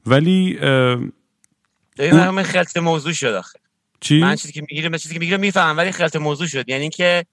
ولی 0.07 0.59
این 1.99 2.42
خلط 2.42 2.77
موضوع 2.77 3.12
شد 3.12 3.27
آخه. 3.27 3.59
چی؟ 4.01 4.21
من 4.21 4.37
چیزی 4.37 4.53
که 4.53 4.61
می‌گیرم 4.61 4.97
چیزی 4.97 5.14
که 5.14 5.21
می‌گیرم 5.21 5.40
می‌فهمم 5.40 5.77
ولی 5.77 5.92
خلط 5.92 6.16
موضوع 6.16 6.47
شد. 6.47 6.68
یعنی 6.68 6.88
که 6.88 7.25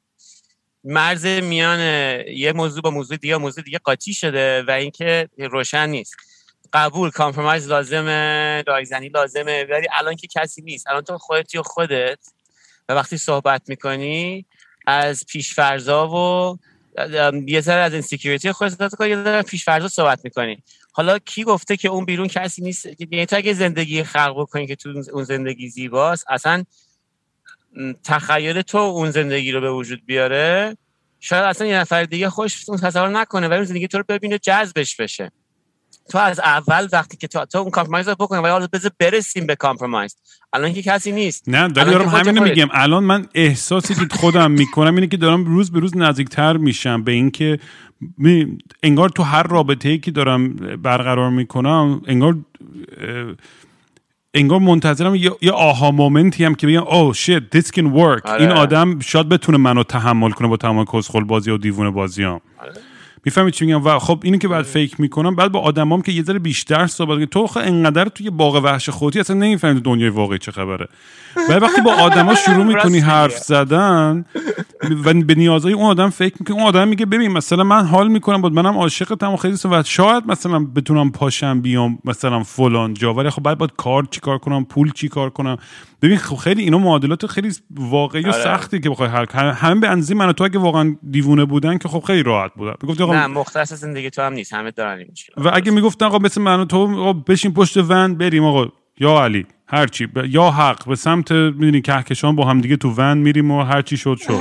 مرز 0.85 1.25
میان 1.25 1.79
یه 2.27 2.53
موضوع 2.53 2.81
با 2.81 2.89
موضوع 2.89 3.17
دیگه 3.17 3.37
موضوع 3.37 3.63
دیگه 3.63 3.77
قاطی 3.77 4.13
شده 4.13 4.63
و 4.63 4.71
اینکه 4.71 5.29
روشن 5.37 5.89
نیست. 5.89 6.15
قبول 6.73 7.09
compromise 7.09 7.67
لازمه 7.67 8.63
رایزنی 8.67 9.09
لازمه 9.09 9.63
ولی 9.63 9.87
الان 9.91 10.15
که 10.15 10.27
کسی 10.27 10.61
نیست. 10.61 10.87
الان 10.87 11.01
تو 11.01 11.17
خودت 11.17 11.55
و 11.55 11.63
خودت 11.63 12.19
و 12.89 12.93
وقتی 12.93 13.17
صحبت 13.17 13.61
می‌کنی 13.67 14.45
از 14.87 15.25
پیش‌فرضا 15.25 16.07
و 16.07 16.57
یه 17.47 17.61
ذره 17.61 17.81
از 17.81 17.93
insecurity 17.93 18.51
خودت 18.51 19.01
یه 19.01 19.23
ذره 19.23 19.41
پیش‌فرضا 19.41 19.87
صحبت 19.87 20.19
می‌کنی. 20.23 20.63
حالا 20.91 21.19
کی 21.19 21.43
گفته 21.43 21.77
که 21.77 21.87
اون 21.87 22.05
بیرون 22.05 22.27
کسی 22.27 22.61
نیست؟ 22.61 22.85
یعنی 23.11 23.25
تو 23.25 23.35
اگه 23.35 23.53
زندگی 23.53 24.03
خلق 24.03 24.35
بکنی 24.37 24.67
که 24.67 24.75
تو 24.75 25.03
اون 25.13 25.23
زندگی 25.23 25.69
زیباست 25.69 26.25
اصلا 26.29 26.63
تخیل 28.03 28.61
تو 28.61 28.77
اون 28.77 29.11
زندگی 29.11 29.51
رو 29.51 29.61
به 29.61 29.71
وجود 29.71 30.05
بیاره. 30.05 30.77
شاید 31.19 31.43
اصلا 31.43 31.67
یه 31.67 31.77
نفر 31.77 32.03
دیگه 32.03 32.29
خوش 32.29 32.69
اون 32.69 32.77
تصور 32.77 33.09
نکنه 33.09 33.47
ولی 33.47 33.57
اون 33.57 33.65
زندگی 33.65 33.87
تو 33.87 33.97
رو 33.97 34.03
ببینه 34.09 34.37
جذبش 34.37 34.95
بشه. 34.95 35.31
تو 36.09 36.17
از 36.17 36.39
اول 36.39 36.87
وقتی 36.91 37.17
که 37.17 37.27
تو, 37.27 37.45
تو 37.45 37.57
اون 37.57 37.69
compromise 37.69 38.07
رو 38.07 38.15
بکنی 38.15 38.39
ولی 38.39 38.51
حالا 38.51 38.67
بذار 38.73 38.91
برسیم 38.99 39.45
به 39.45 39.55
compromise 39.55 40.15
الان 40.53 40.73
که 40.73 40.81
کسی 40.81 41.11
نیست. 41.11 41.49
نه 41.49 41.67
دارم 41.67 42.07
همین 42.07 42.43
میگم. 42.43 42.67
الان 42.71 43.03
من 43.03 43.27
احساسی 43.35 43.95
که 43.95 44.15
خودم 44.15 44.51
می‌کنم 44.51 44.95
اینه 44.95 45.07
که 45.07 45.17
دارم 45.17 45.45
روز 45.45 45.71
به 45.71 45.79
روز 45.79 45.97
نزدیکتر 45.97 46.57
میشم 46.57 47.03
به 47.03 47.11
اینکه 47.11 47.59
انگار 48.83 49.09
تو 49.09 49.23
هر 49.23 49.43
رابطه 49.43 49.89
ای 49.89 49.97
که 49.97 50.11
دارم 50.11 50.53
برقرار 50.55 51.29
می‌کنم 51.29 52.01
انگار 52.07 52.37
انگار 54.35 54.59
منتظرم 54.59 55.15
یه, 55.15 55.31
یه 55.41 55.51
آها 55.51 55.91
مومنتی 55.91 56.45
هم 56.45 56.55
که 56.55 56.67
بگم 56.67 56.83
او 56.83 57.13
شیت 57.13 57.43
this 57.57 57.67
can 57.67 57.95
work. 57.95 58.31
این 58.39 58.51
آدم 58.51 58.99
شاید 58.99 59.29
بتونه 59.29 59.57
منو 59.57 59.83
تحمل 59.83 60.31
کنه 60.31 60.47
با 60.47 60.57
تمام 60.57 60.85
کسخل 60.85 61.23
بازی 61.23 61.51
و 61.51 61.57
دیوونه 61.57 61.89
بازیام. 61.91 62.41
آره. 62.57 62.73
می‌فهمی 63.25 63.51
چی 63.51 63.65
میگم؟ 63.65 63.85
و 63.85 63.99
خب 63.99 64.19
اینی 64.23 64.37
که 64.37 64.47
بعد 64.47 64.65
فکر 64.65 65.01
می‌کنم 65.01 65.35
بعد 65.35 65.51
با 65.51 65.59
آدمام 65.59 66.01
که 66.01 66.11
یه 66.11 66.23
ذره 66.23 66.39
بیشتر 66.39 66.87
صحبت 66.87 67.29
تو 67.29 67.47
خب 67.47 67.57
انقدر 67.57 68.09
توی 68.09 68.29
باغ 68.29 68.55
وحش 68.63 68.89
خودی 68.89 69.19
اصلا 69.19 69.35
نمی‌فهمی 69.35 69.81
دنیای 69.81 70.09
واقعی 70.09 70.37
چه 70.37 70.51
خبره. 70.51 70.87
ولی 71.49 71.59
وقتی 71.59 71.81
با 71.81 71.93
آدما 71.93 72.35
شروع 72.45 72.63
می‌کنی 72.63 72.99
حرف 72.99 73.37
زدن 73.37 74.25
و 75.05 75.13
به 75.13 75.35
نیازهای 75.35 75.73
اون 75.73 75.85
آدم 75.85 76.09
فکر 76.09 76.35
می‌کنی 76.39 76.57
اون 76.57 76.65
آدم 76.65 76.87
میگه 76.87 77.05
ببین 77.05 77.31
مثلا 77.31 77.63
من 77.63 77.85
حال 77.85 78.07
می‌کنم 78.07 78.41
بود 78.41 78.53
منم 78.53 78.77
عاشقتم 78.77 79.33
و 79.33 79.37
خیلی 79.37 79.57
و 79.65 79.83
شاید 79.83 80.23
مثلا 80.27 80.59
بتونم 80.59 81.11
پاشم 81.11 81.61
بیام 81.61 81.99
مثلا 82.05 82.43
فلان 82.43 82.93
جا 82.93 83.13
ولی 83.13 83.29
خب 83.29 83.43
بعد 83.43 83.57
باید 83.57 83.73
کار 83.77 84.07
چیکار 84.11 84.37
کنم 84.37 84.65
پول 84.65 84.91
چیکار 84.91 85.29
کنم؟ 85.29 85.57
ببین 86.05 86.17
خب 86.17 86.35
خیلی 86.35 86.63
اینا 86.63 86.77
معادلات 86.77 87.27
خیلی 87.27 87.51
واقعی 87.71 88.23
و 88.23 88.27
آره. 88.27 88.43
سختی 88.43 88.79
که 88.79 88.89
بخوای 88.89 89.09
حل 89.09 89.25
کنی. 89.25 89.49
همه 89.49 89.79
به 89.79 89.89
اندازه 89.89 90.15
من 90.15 90.31
تو 90.31 90.43
اگه 90.43 90.59
واقعا 90.59 90.95
دیوونه 91.11 91.45
بودن 91.45 91.77
که 91.77 91.87
خب 91.87 92.03
خیلی 92.07 92.23
راحت 92.23 92.51
بودن 92.53 92.73
می‌گفت 92.83 93.01
آقا 93.01 93.13
نه 93.13 93.27
مختص 93.27 93.73
زندگی 93.73 94.09
تو 94.09 94.21
هم 94.21 94.33
نیست. 94.33 94.53
همه 94.53 94.71
دارن 94.71 94.97
این 94.97 95.07
و 95.37 95.51
اگه 95.53 95.71
می‌گفتن 95.71 96.05
آقا 96.05 96.17
مثل 96.17 96.41
من 96.41 96.67
تو 96.67 96.99
آقا 96.99 97.13
بشین 97.13 97.53
پشت 97.53 97.77
ون 97.77 98.15
بریم 98.15 98.43
آقا. 98.43 98.65
یا 98.99 99.23
علی 99.23 99.45
هرچی 99.67 100.05
ب... 100.05 100.25
یا 100.25 100.51
حق. 100.51 100.87
به 100.87 100.95
سمت 100.95 101.31
می‌دونی 101.31 101.81
کهکشان 101.81 102.35
با 102.35 102.45
هم 102.45 102.61
دیگه 102.61 102.77
تو 102.77 102.89
ون 102.97 103.17
میریم 103.17 103.51
و 103.51 103.63
هرچی 103.63 103.97
شد 103.97 104.17
شد. 104.17 104.39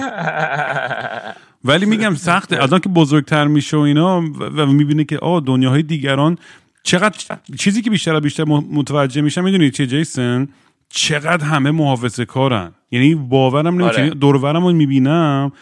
ولی 1.65 1.87
میگم 1.87 2.15
سخته 2.15 2.63
از 2.63 2.71
که 2.81 2.89
بزرگتر 2.89 3.47
میشه 3.47 3.77
و 3.77 3.81
اینا 3.81 4.21
و 4.57 4.67
می‌بینه 4.67 5.05
که 5.05 5.19
آه 5.19 5.43
دنیاهای 5.47 5.83
دیگران 5.83 6.39
چقدر 6.83 7.39
چیزی 7.59 7.83
که 7.83 7.91
بیشتر 7.91 8.21
بیشتر 8.21 8.45
متوجه 8.45 9.21
میشم 9.21 9.45
می‌دونی 9.45 9.71
چه 9.71 9.87
جیسن 9.87 10.49
چقدر 10.95 11.45
همه 11.45 11.71
محافظه 11.71 12.25
کارن. 12.25 12.73
یعنی 12.91 13.15
باورم 13.15 13.83
نمیشه. 13.83 14.01
آره. 14.01 14.11
دورورم 14.11 14.67
رو 14.67 14.73
می‌بینم. 14.73 15.53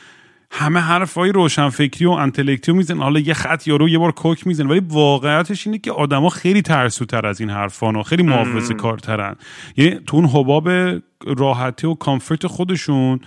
همه 0.54 0.80
حرفای 0.80 1.32
روشنفکری 1.32 2.04
و 2.04 2.10
انتلکتیو 2.10 2.74
میزن 2.74 2.98
حالا 2.98 3.20
یه 3.20 3.34
خط 3.34 3.66
یارو 3.66 3.88
یه 3.88 3.98
بار 3.98 4.12
کوک 4.12 4.46
میزن 4.46 4.66
ولی 4.66 4.80
واقعیتش 4.88 5.66
اینه 5.66 5.78
که 5.78 5.92
آدما 5.92 6.28
خیلی 6.28 6.62
ترسوتر 6.62 7.26
از 7.26 7.40
این 7.40 7.50
حرفان 7.50 7.96
و 7.96 8.02
خیلی 8.02 8.22
محافظه 8.22 8.74
کارترن. 8.74 9.36
یعنی 9.76 10.00
تو 10.06 10.16
اون 10.16 10.26
حباب 10.26 10.68
راحتی 11.26 11.86
و 11.86 11.94
comfort 11.94 12.46
خودشون 12.46 13.20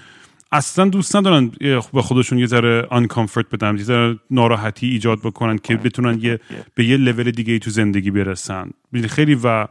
اصلا 0.51 0.85
دوست 0.85 1.15
ندارن 1.15 1.51
به 1.93 2.01
خودشون 2.01 2.39
یه 2.39 2.45
ذره 2.45 2.87
uncomfort 2.89 3.45
بدن 3.49 3.77
یه 3.77 3.83
ذره 3.83 4.19
ناراحتی 4.31 4.87
ایجاد 4.87 5.19
بکنن 5.19 5.57
که 5.57 5.75
بتونن 5.75 6.19
یه 6.21 6.39
به 6.75 6.85
یه 6.85 6.97
لول 6.97 7.31
دیگه 7.31 7.59
تو 7.59 7.69
زندگی 7.69 8.11
برسن. 8.11 8.69
خیلی 9.09 9.37
و 9.43 9.67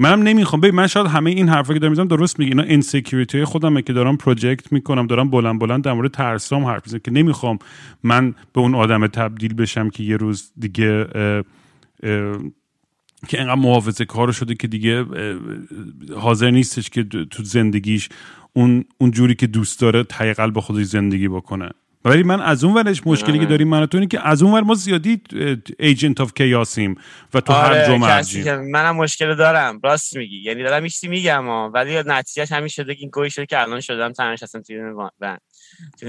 منم 0.00 0.22
نمی‌خوام. 0.22 0.60
ببین 0.60 0.74
من 0.74 0.86
شاید 0.86 1.06
همه 1.06 1.30
این 1.30 1.48
حرفا 1.48 1.72
که 1.74 1.78
دارم 1.78 1.92
می‌زنم 1.92 2.08
درست 2.08 2.38
میگه 2.38 2.50
اینا 2.50 2.62
insecurity 2.62 3.44
خودمه 3.44 3.82
که 3.82 3.92
دارم 3.92 4.16
project 4.16 4.72
می‌کنم 4.72 5.06
دارم 5.06 5.30
بلند 5.30 5.60
بلند 5.60 5.84
در 5.84 5.92
مورد 5.92 6.10
ترسام 6.10 6.64
حرف 6.64 6.82
می‌زنم 6.86 7.00
که 7.04 7.10
نمی‌خوام 7.10 7.58
من 8.02 8.34
به 8.52 8.60
اون 8.60 8.74
آدم 8.74 9.06
تبدیل 9.06 9.54
بشم 9.54 9.90
که 9.90 10.02
یه 10.02 10.16
روز 10.16 10.52
دیگه 10.58 11.06
اه 11.14 11.42
اه 12.02 12.38
که 13.28 13.40
انقدر 13.40 13.54
محافظه 13.54 14.04
کار 14.04 14.32
شده 14.32 14.54
که 14.54 14.68
دیگه 14.68 15.04
حاضر 16.16 16.50
نیستش 16.50 16.90
که 16.90 17.04
تو 17.04 17.44
زندگیش 17.44 18.08
اون 18.52 18.84
اون 18.98 19.10
جوری 19.10 19.34
که 19.34 19.46
دوست 19.46 19.80
داره 19.80 20.02
تای 20.04 20.34
قلب 20.34 20.60
خودش 20.60 20.84
زندگی 20.84 21.28
بکنه. 21.28 21.70
ولی 22.04 22.22
من 22.22 22.40
از 22.40 22.64
اون 22.64 22.74
ورش 22.74 23.02
مشکلی 23.06 23.32
که 23.32 23.38
آره. 23.38 23.46
داریم 23.46 23.68
من 23.68 23.86
تو 23.86 24.04
که 24.04 24.28
از 24.28 24.42
اون 24.42 24.52
ور 24.52 24.60
ما 24.60 24.74
زیادی 24.74 25.22
ایجنت 25.78 26.20
آف 26.20 26.34
کیاسیم 26.34 26.94
و 27.34 27.40
تو 27.40 27.52
هر 27.52 27.72
آره، 27.72 27.86
جا 27.86 28.58
منم 28.62 28.96
مشکل 28.96 29.34
دارم. 29.34 29.80
راست 29.84 30.16
میگی. 30.16 30.42
یعنی 30.42 30.62
دارم 30.62 30.82
ایشتی 30.82 31.08
میگم 31.08 31.48
ولی 31.48 32.02
نتیجهش 32.06 32.52
همین 32.52 32.68
شده 32.68 32.94
که 32.94 33.00
این 33.00 33.10
گوی 33.10 33.30
شده 33.30 33.46
که 33.46 33.60
الان 33.60 33.80
شدم 33.80 34.12
تنش 34.12 34.42
هستم 34.42 34.60
توی 34.62 34.78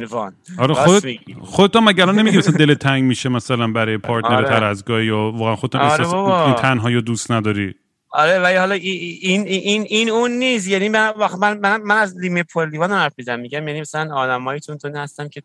وان 0.05 0.33
آره 0.57 0.73
خود 0.73 1.03
خودت 1.41 1.75
مگر 1.75 2.11
نمیگی 2.11 2.37
مثلا 2.37 2.57
دل 2.57 2.73
تنگ 2.73 3.03
میشه 3.03 3.29
مثلا 3.29 3.67
برای 3.67 3.97
پارتنر 3.97 4.35
آره. 4.35 4.49
تر 4.49 4.63
از 4.63 4.85
گاهی 4.85 5.09
و 5.09 5.17
واقعا 5.17 5.55
خودت 5.55 5.75
آره 5.75 6.13
این 6.45 6.55
تنهایی 6.55 7.01
دوست 7.01 7.31
نداری؟ 7.31 7.75
آره 8.09 8.39
ولی 8.39 8.55
حالا 8.55 8.75
این 8.75 9.47
این 9.47 9.85
این 9.89 10.09
اون 10.09 10.31
نیست. 10.31 10.67
یعنی 10.67 10.89
من 10.89 11.13
من 11.39 11.81
من 11.81 11.97
از 11.97 12.17
لیمه 12.17 12.43
لیوان 12.71 12.91
حرف 12.91 13.13
می‌زنم. 13.17 13.39
میگم 13.39 13.67
یعنی 13.67 13.81
مثلا 13.81 14.15
آدمایی 14.15 14.59
تون 14.59 14.77
تون 14.77 14.95
هستم 14.95 15.29
که 15.29 15.41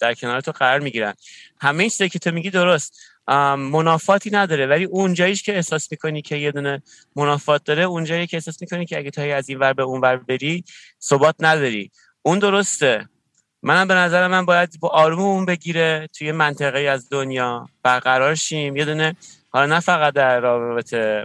در 0.00 0.14
کنار 0.14 0.40
تو 0.40 0.52
قرار 0.52 0.80
می‌گیرن. 0.80 1.14
همه 1.60 1.82
این 1.82 2.08
که 2.08 2.18
تو 2.18 2.30
میگی 2.30 2.50
درست. 2.50 3.00
منافاتی 3.58 4.30
نداره 4.30 4.66
ولی 4.66 4.84
اون 4.84 5.14
جاییش 5.14 5.42
که 5.42 5.54
احساس 5.54 5.92
می‌کنی 5.92 6.22
که 6.22 6.36
یه 6.36 6.52
دونه 6.52 6.82
منافات 7.16 7.64
داره 7.64 7.82
اون 7.82 8.04
جایی 8.04 8.26
که 8.26 8.36
احساس 8.36 8.60
می‌کنی 8.60 8.86
که 8.86 8.98
اگه 8.98 9.10
تا 9.10 9.22
از 9.22 9.48
این 9.48 9.58
ور 9.58 9.72
به 9.72 9.82
اون 9.82 10.00
ور 10.00 10.16
بری 10.16 10.64
ثبات 11.02 11.34
نداری. 11.40 11.90
اون 12.22 12.38
درسته. 12.38 13.08
منم 13.62 13.88
به 13.88 13.94
نظر 13.94 14.28
من 14.28 14.44
باید 14.44 14.80
با 14.80 14.88
آروم 14.88 15.44
بگیره 15.44 16.08
توی 16.18 16.32
منطقه 16.32 16.78
از 16.78 17.08
دنیا. 17.10 17.68
برقرار 17.82 18.34
شیم. 18.34 18.76
یه 18.76 18.84
دونه 18.84 19.16
حالا 19.50 19.74
نه 19.74 19.80
فقط 19.80 20.14
در 20.14 20.40
رابطه 20.40 21.24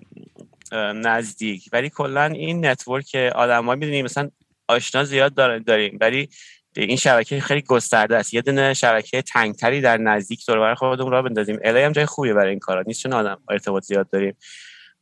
نزدیک 0.95 1.69
ولی 1.71 1.89
کلا 1.89 2.25
این 2.25 2.65
نتورک 2.65 3.15
آدمایی 3.35 3.79
می‌دونیم 3.79 4.05
مثلا 4.05 4.29
آشنا 4.67 5.03
زیاد 5.03 5.33
داریم 5.33 5.97
ولی 6.01 6.29
این 6.75 6.97
شبکه 6.97 7.41
خیلی 7.41 7.61
گسترده 7.61 8.17
است. 8.17 8.33
یه 8.33 8.41
دونه 8.41 8.73
شبکه 8.73 9.21
تنگتری 9.21 9.81
در 9.81 9.97
نزدیک 9.97 10.45
دور 10.47 10.59
برای 10.59 10.75
خودمون 10.75 11.11
را 11.11 11.21
بندازیم. 11.21 11.59
الی 11.63 11.81
هم 11.81 11.91
جای 11.91 12.05
خوبی 12.05 12.33
برای 12.33 12.49
این 12.49 12.59
کارا. 12.59 12.83
نیست 12.87 13.03
چون 13.03 13.13
آدم 13.13 13.41
ارتباط 13.49 13.83
زیاد 13.83 14.09
داریم. 14.09 14.37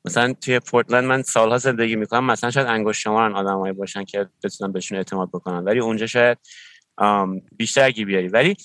مثلا 0.05 0.33
توی 0.33 0.59
پورتلند 0.59 1.03
من 1.03 1.21
سالها 1.21 1.57
زندگی 1.57 1.95
می‌کنم. 1.95 2.25
مثلا 2.25 2.51
شاید 2.51 2.67
انگشت 2.67 3.01
شمارن 3.01 3.35
آدمایی 3.35 3.73
باشن 3.73 4.03
که 4.03 4.27
بتونن 4.43 4.71
بهشون 4.71 4.97
اعتماد 4.97 5.29
بکنن. 5.29 5.63
ولی 5.63 5.79
اونجا 5.79 6.07
شاید 6.07 6.37
بیشتر 7.57 7.83
اگه 7.83 8.05
بیاری. 8.05 8.27
ولی 8.27 8.55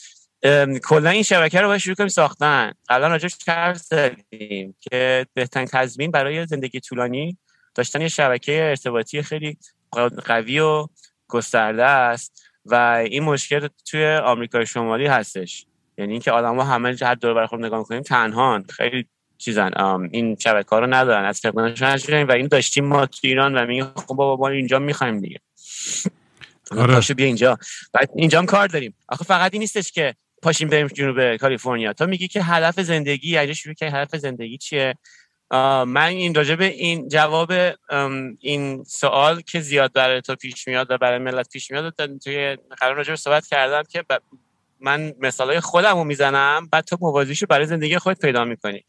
کلا 0.84 1.10
این 1.10 1.22
شبکه 1.22 1.60
رو 1.60 1.68
باید 1.68 1.80
شروع 1.80 1.94
کنیم 1.94 2.08
ساختن. 2.08 2.72
الان 2.88 3.10
راجعش 3.10 3.36
حرف 3.48 3.76
زدیم 3.76 4.76
که 4.80 5.26
بهترین 5.34 5.66
تضمین 5.66 6.10
برای 6.10 6.46
زندگی 6.46 6.80
طولانی 6.80 7.38
داشتن 7.74 8.00
یه 8.00 8.08
شبکه 8.08 8.64
ارتباطی 8.64 9.22
خیلی 9.22 9.58
قوی 10.24 10.60
و 10.60 10.86
گسترده 11.28 11.84
است. 11.84 12.42
و 12.66 12.74
این 13.06 13.22
مشکل 13.22 13.68
توی 13.90 14.06
آمریکای 14.06 14.66
شمالی 14.66 15.06
هستش. 15.06 15.66
یعنی 15.98 16.12
اینکه 16.12 16.32
آدما 16.32 16.64
همه 16.64 16.96
هر 17.02 17.14
دور 17.14 17.34
بر 17.34 17.46
خود 17.46 17.64
نگاه 17.64 17.84
کنیم 17.84 18.02
تنها 18.02 18.62
خیلی 18.68 19.06
چیزن 19.38 19.70
این 20.10 20.36
شبکه 20.36 20.68
ها 20.70 20.78
رو 20.78 20.94
ندارن 20.94 21.24
از 21.24 21.40
فقدانشون 21.40 22.22
و 22.22 22.32
این 22.32 22.46
داشتیم 22.46 22.84
ما 22.84 23.06
تو 23.06 23.18
ایران 23.22 23.58
و 23.58 23.66
میگیم 23.66 23.84
خب 23.84 24.14
بابا 24.14 24.36
ما 24.36 24.48
اینجا 24.48 24.78
می‌خوایم 24.78 25.20
دیگه. 25.20 25.38
آره. 26.70 26.94
پاشو 26.94 27.14
بیا 27.14 27.26
اینجا. 27.26 27.58
بعد 27.92 28.10
اینجا 28.16 28.38
هم 28.38 28.46
کار 28.46 28.66
داریم. 28.66 28.94
آخه 29.08 29.24
فقط 29.24 29.52
این 29.52 29.60
نیستش 29.60 29.92
که 29.92 30.14
پاشیم 30.42 30.68
بریم 30.68 30.86
جنوب 30.86 31.36
کالیفرنیا. 31.36 31.92
تو 31.92 32.06
میگی 32.06 32.28
که 32.28 32.42
هدف 32.42 32.80
زندگی 32.80 33.36
اگه 33.36 33.54
شروع 33.54 33.74
که 33.74 33.86
هدف 33.86 34.16
زندگی 34.16 34.58
چیه؟ 34.58 34.94
من 35.86 36.06
این 36.08 36.34
راجع 36.34 36.54
به 36.54 36.64
این 36.64 37.08
جواب 37.08 37.52
این 38.38 38.84
سوال 38.84 39.40
که 39.40 39.60
زیاد 39.60 39.92
برای 39.92 40.20
تو 40.20 40.34
پیش 40.34 40.68
میاد 40.68 40.90
و 40.90 40.98
برای 40.98 41.18
ملت 41.18 41.48
پیش 41.48 41.70
میاد 41.70 41.94
توی 42.24 42.56
قرار 42.78 42.94
راجع 42.94 43.10
به 43.10 43.16
صحبت 43.16 43.46
کردم 43.46 43.82
که 43.82 44.04
من 44.80 45.14
مثالای 45.20 45.60
خودم 45.60 45.96
رو 45.96 46.04
می‌زنم 46.04 46.68
بعد 46.72 46.84
تو 46.84 46.98
موازیشو 47.00 47.46
برای 47.46 47.66
زندگی 47.66 47.98
خود 47.98 48.18
پیدا 48.18 48.44
می‌کنی. 48.44 48.84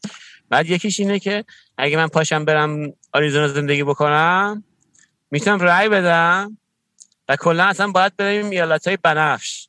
بعد 0.48 0.70
یکیش 0.70 1.00
اینه 1.00 1.18
که 1.18 1.44
اگه 1.78 1.96
من 1.96 2.08
پاشم 2.08 2.44
برم 2.44 2.92
آریزونا 3.12 3.48
زندگی 3.48 3.84
بکنم 3.84 4.64
می‌تونم 5.30 5.58
رای 5.58 5.88
بدم 5.88 6.58
و 7.28 7.36
کلا 7.36 7.64
اصلا 7.64 7.88
باید 7.88 8.16
بریم 8.16 8.50
ایالت 8.50 8.86
های 8.86 8.96
بنفش. 8.96 9.68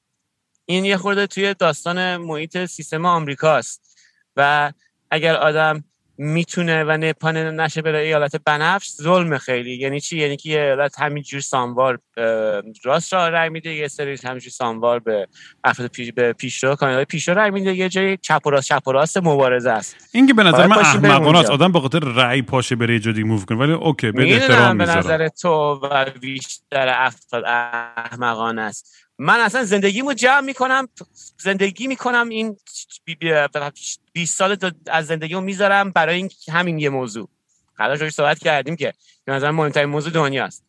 این 0.65 0.86
یه 0.86 0.97
خورده 0.97 1.27
توی 1.27 1.53
داستان 1.53 2.17
محیط 2.17 2.65
سیستم 2.65 3.05
آمریکاست. 3.05 3.97
و 4.36 4.71
اگر 5.12 5.36
آدم 5.36 5.84
می‌تونه 6.17 6.84
و 6.84 6.91
نپانه 6.91 7.51
نشه 7.51 7.82
بره 7.82 7.99
ایالت 7.99 8.36
بنفش 8.36 8.89
ظلم 8.89 9.38
خیلی. 9.38 9.78
یعنی 9.78 9.99
چی؟ 9.99 10.17
یعنی 10.17 10.38
که 10.38 10.49
یه 10.49 10.62
ایالت 10.62 10.99
همینجور 10.99 11.41
سانوار 11.41 11.99
راست 12.84 13.13
را 13.13 13.30
رای 13.30 13.49
میده 13.49 13.73
یه 13.73 13.88
سری 13.88 14.17
همینجور 14.23 14.51
سانوار 14.51 14.99
به 14.99 15.28
افراد 15.63 15.89
پیش 15.89 16.12
به 16.12 16.34
پیشرو 16.34 16.75
کانال 16.75 17.04
پیشرو 17.04 17.36
رای 17.36 17.51
میده 17.51 17.75
یه 17.75 17.89
جای 17.89 18.17
چپ 18.17 18.41
و 18.45 18.49
راست 18.49 18.67
چپ 18.67 18.88
و 18.88 18.91
راست 18.91 19.17
مبارزه 19.17 19.71
است. 19.71 19.95
این 20.12 20.28
که 20.28 20.34
به 20.34 20.43
نظر 20.43 20.67
من 20.67 20.78
احمقانه 20.78 21.39
است. 21.39 21.49
آدم 21.49 21.71
به 21.71 21.80
خاطر 21.80 21.99
رای 21.99 22.41
پاشه 22.41 22.75
بره 22.75 22.99
جدی 22.99 23.23
موو 23.23 23.45
کنه. 23.45 23.58
ولی 23.58 23.71
اوکی 23.71 24.12
به 24.12 24.34
احترام 24.34 24.78
به 24.78 24.86
نظر 24.86 25.28
تو 25.28 25.80
و 25.84 26.06
بیشتر 26.21 26.88
افراد 26.89 27.43
احمقانه 27.45 28.62
است. 28.62 28.95
من 29.17 29.39
اصلا 29.39 29.63
زندگیمو 29.63 30.13
جمع 30.13 30.41
می‌کنم 30.41 30.88
زندگی 31.38 31.88
می‌کنم 31.88 32.30
این 32.30 32.58
20 34.15 34.38
سال 34.38 34.58
از 34.88 35.08
زندگیمو 35.08 35.41
می‌ذارم 35.41 35.91
برای 35.91 36.15
این 36.15 36.30
همین 36.51 36.80
یه 36.80 36.89
موضوع. 36.89 37.30
قرار 37.78 37.97
روش 37.97 38.13
صحبت 38.13 38.39
کردیم 38.39 38.75
که 38.75 38.93
به 39.25 39.32
نظر 39.32 39.51
مهمترین 39.51 39.89
موضوع 39.89 40.12
دنیاست 40.12 40.63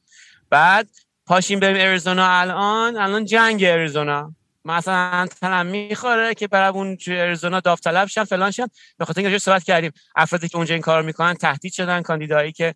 بعد 0.51 0.89
پاشیم 1.27 1.61
بریم 1.61 1.77
اریزونا 1.89 2.41
الان. 2.41 2.97
الان 2.97 3.25
جنگ 3.25 3.65
اریزونا. 3.65 4.35
مثلا 4.65 5.27
تنم 5.41 5.67
می‌خوره 5.67 6.35
که 6.35 6.49
برای 6.49 6.69
اون 6.69 6.99
اریزونا 7.07 7.61
داوطلب 7.61 8.09
شن 8.09 8.25
فلان 8.25 8.51
شن 8.51 8.67
به 8.99 9.05
خاطر 9.05 9.21
اینکه 9.21 9.39
صحبت 9.39 9.65
کردیم 9.65 9.93
افرادی 10.17 10.49
که 10.49 10.57
اونجا 10.57 10.75
این 10.75 10.83
کار 10.83 11.03
می‌کنن 11.03 11.35
تهدید 11.35 11.73
شدن 11.73 12.03
کاندیدایی 12.03 12.53
که 12.53 12.75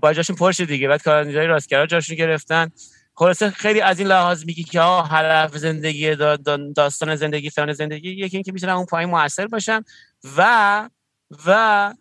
با 0.00 0.12
جاشون 0.12 0.36
پرش 0.36 0.60
دیگه. 0.60 0.88
بعد 0.88 1.02
کاندیدای 1.02 1.46
راستگرا 1.46 1.86
جاشون 1.86 2.16
گرفتن. 2.16 2.70
خلاصه 3.18 3.50
خیلی 3.50 3.80
از 3.80 3.98
این 3.98 4.08
لحاظ 4.08 4.44
میگی 4.44 4.64
که 4.64 4.80
ها 4.80 5.02
هدف 5.02 5.56
زندگی 5.56 6.16
داستان 6.76 7.16
زندگی 7.16 7.50
فلان 7.50 7.72
زندگی 7.72 8.10
یکی 8.10 8.36
اینکه 8.36 8.52
می‌تونم 8.52 8.76
اون 8.76 8.86
پایین 8.86 9.10
موثر 9.10 9.46
باشم 9.46 9.84
و 10.36 10.90
و 11.46 11.94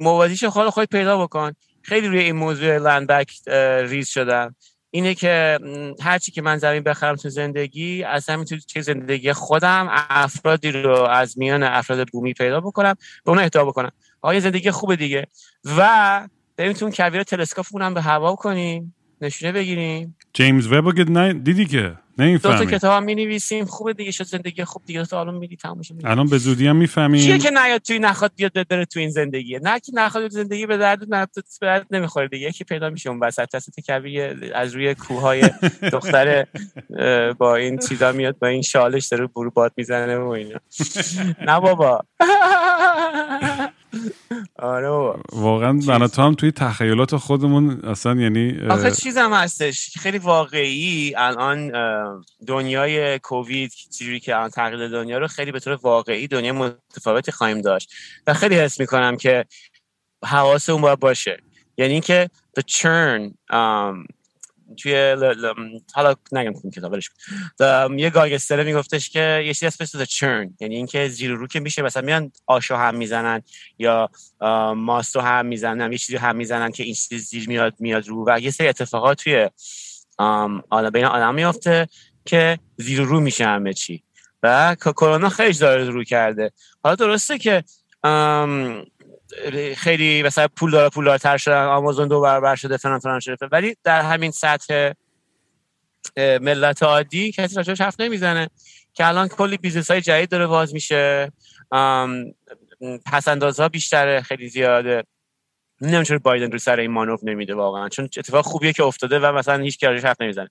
موازیش 0.00 0.44
خود 0.44 0.68
خود 0.68 0.88
پیدا 0.88 1.26
بکن. 1.26 1.52
خیلی 1.82 2.08
روی 2.08 2.18
این 2.18 2.36
موضوع 2.36 2.78
لندبک 2.78 3.48
ریز 3.88 4.08
شدم. 4.08 4.54
اینه 4.90 5.14
که 5.14 5.58
هرچی 6.00 6.32
که 6.32 6.42
من 6.42 6.58
زمین 6.58 6.82
بخرم 6.82 7.16
تو 7.16 7.28
زندگی 7.28 8.04
از 8.04 8.28
همین 8.28 8.44
تو 8.44 8.82
زندگی 8.82 9.32
خودم 9.32 9.88
افرادی 9.90 10.72
رو 10.72 11.02
از 11.02 11.38
میان 11.38 11.62
افراد 11.62 12.08
بومی 12.08 12.32
پیدا 12.32 12.60
بکنم 12.60 12.94
به 13.24 13.30
اون 13.30 13.38
اهدا 13.38 13.64
بکنم. 13.64 13.92
آیا 14.20 14.40
زندگی 14.40 14.70
خوبه 14.70 14.96
دیگه. 14.96 15.26
و 15.64 16.28
بریم 16.56 16.72
تو 16.72 16.84
اون 16.84 16.94
کویر 16.94 17.22
تلسکوپ 17.22 17.94
به 17.94 18.02
هوا 18.02 18.36
کنیم. 18.36 18.94
نشونه 19.20 19.52
بگیریم. 19.52 20.16
جیمز 20.32 20.72
وب 20.72 20.94
که 20.94 21.04
دیدی 21.44 21.66
که؟ 21.66 21.94
نمی‌فهمی 22.18 22.58
دو 22.58 22.64
تا 22.64 22.70
کتاب 22.70 23.04
می 23.04 23.14
نویسیم 23.14 23.64
خوبه 23.64 23.92
دیگه 23.92 24.10
شد 24.10 24.24
زندگی 24.24 24.64
خوب 24.64 24.82
دیگه. 24.86 25.04
تو 25.04 25.16
الان 25.16 25.34
میدی 25.34 25.56
تموم 25.56 25.80
الان 26.04 26.26
به 26.26 26.38
زودی 26.38 26.66
هم 26.66 26.76
می‌فهمیم. 26.76 27.22
چیه 27.22 27.38
که 27.38 27.50
نیاد 27.50 27.80
توی 27.80 27.98
نخواد 27.98 28.32
بیاد 28.36 28.68
بره 28.68 28.84
تو 28.84 29.00
این 29.00 29.10
زندگی؟ 29.10 29.58
نه 29.62 29.80
که 29.80 29.92
نخواد 29.94 30.28
زندگی 30.28 30.66
به 30.66 30.76
درد 30.76 31.14
نه 31.14 31.26
به 31.36 31.42
درد 31.66 31.86
نمی‌خوره 31.90 32.28
دیگه. 32.28 32.48
یکی 32.48 32.64
پیدا 32.64 32.90
میشه 32.90 33.10
اون 33.10 33.18
وسط. 33.20 33.54
وسط 33.54 33.72
کویر 33.86 34.52
از 34.54 34.74
روی 34.74 34.94
کوههای 34.94 35.50
دختر 35.92 36.46
با 37.38 37.56
این 37.56 37.78
چیزا 37.78 38.12
میاد 38.12 38.38
با 38.38 38.46
این 38.46 38.62
شالش 38.62 39.06
داره 39.06 39.26
برو 39.26 39.50
باد 39.50 39.72
می‌زنه 39.76 40.18
و 40.18 40.28
اینا. 40.28 40.58
نه 41.46 41.60
بابا. 41.60 42.00
آره 44.58 44.88
واقعا 45.32 45.72
من 45.72 46.06
تو 46.06 46.22
هم 46.22 46.34
توی 46.34 46.52
تخیلات 46.52 47.16
خودمون 47.16 47.80
اصلا 47.84 48.14
یعنی 48.20 48.58
آخه 48.70 48.90
چیزم 48.90 49.32
هستش. 49.32 49.98
خیلی 49.98 50.18
واقعی. 50.18 51.14
الان 51.16 51.72
دنیای 52.46 53.18
کووید 53.18 53.72
چیزی 53.98 54.20
که 54.20 54.36
الان 54.36 54.50
تغییر 54.50 54.88
دنیا 54.88 55.18
رو 55.18 55.26
خیلی 55.26 55.52
به 55.52 55.60
طور 55.60 55.78
واقعی 55.82 56.26
دنیا 56.26 56.52
متفاوتی 56.52 57.32
خواهیم 57.32 57.60
داشت. 57.60 57.92
و 58.26 58.34
خیلی 58.34 58.54
حس 58.54 58.80
می‌کنم 58.80 59.16
که 59.16 59.44
حواس 60.24 60.68
اون 60.68 60.82
باید 60.82 61.00
باشه. 61.00 61.36
یعنی 61.78 61.92
اینکه 61.92 62.30
the 62.58 62.62
churn 62.62 63.34
توی 64.76 65.16
حالا 65.94 66.14
نگم 66.32 66.52
کن. 66.52 66.70
کتابش 66.70 67.10
یه 67.96 68.10
گاگستره 68.10 68.64
میگفتش 68.64 69.10
که 69.10 69.42
یه 69.46 69.54
چیزی 69.54 69.66
اسمش 69.66 70.08
چرن 70.08 70.54
یعنی 70.60 70.76
اینکه 70.76 71.08
زیر 71.08 71.30
رو 71.30 71.46
که 71.46 71.60
میشه 71.60 71.82
مثلا 71.82 72.02
میان 72.02 72.32
آشو 72.46 72.76
هم 72.76 72.94
می‌زنن 72.94 73.42
یا 73.78 74.10
ماستو 74.76 75.20
هم 75.20 75.46
می‌زنن 75.46 75.92
یه 75.92 75.98
چیزی 75.98 76.16
هم 76.16 76.36
می‌زنن 76.36 76.72
که 76.72 76.82
این 76.82 76.94
چیز 76.94 77.28
زیر 77.28 77.48
میاد 77.48 77.74
میاد 77.78 78.08
رو. 78.08 78.24
و 78.28 78.38
یه 78.40 78.50
سری 78.50 78.68
اتفاقات 78.68 79.22
توی 79.22 79.50
حالا 80.70 80.90
بین 80.90 81.04
آدم 81.04 81.34
میافته 81.34 81.88
که 82.24 82.58
زیر 82.76 83.00
رو 83.00 83.20
میشه 83.20 83.46
همه 83.46 83.72
چی. 83.72 84.02
و 84.42 84.74
کرونا 84.74 85.28
خیلی 85.28 85.58
داره 85.58 85.84
رو 85.84 86.04
کرده. 86.04 86.52
حالا 86.82 86.94
درسته 86.94 87.38
که 87.38 87.64
خیلی 89.76 90.22
مثلا 90.22 90.48
پول 90.48 90.70
داره 90.70 90.88
پول 90.88 91.16
تر 91.16 91.36
شدن 91.36 91.64
آمازون 91.64 92.08
دو 92.08 92.20
برابر 92.20 92.56
شده 92.56 92.76
فلان 92.76 92.98
فلان 92.98 93.20
شده. 93.20 93.46
ولی 93.52 93.76
در 93.84 94.02
همین 94.02 94.30
سطح 94.30 94.90
ملت 96.16 96.82
عادی 96.82 97.32
کسی 97.32 97.56
راجعش 97.56 97.80
حرف 97.80 98.00
نمی‌زنه 98.00 98.48
که 98.94 99.06
الان 99.06 99.28
کلی 99.28 99.56
business 99.56 99.90
های 99.90 100.00
جدید 100.00 100.28
داره 100.28 100.46
باز 100.46 100.74
میشه. 100.74 101.32
پسندازها 103.06 103.68
بیشتره 103.68 104.22
خیلی 104.22 104.48
زیاده. 104.48 105.04
نمی‌دونم 105.80 106.04
چرا 106.04 106.18
بایدن 106.18 106.52
رو 106.52 106.58
سر 106.58 106.76
این 106.78 106.90
مانوف 106.90 107.20
نمیده 107.24 107.54
واقعا. 107.54 107.88
چون 107.88 108.04
اتفاق 108.04 108.44
خوبیه 108.44 108.72
که 108.72 108.82
افتاده 108.84 109.18
و 109.18 109.32
مثلا 109.32 109.62
هیچ 109.62 109.78
کی 109.78 109.86
حرف 109.86 110.20
نمی‌زنه. 110.20 110.48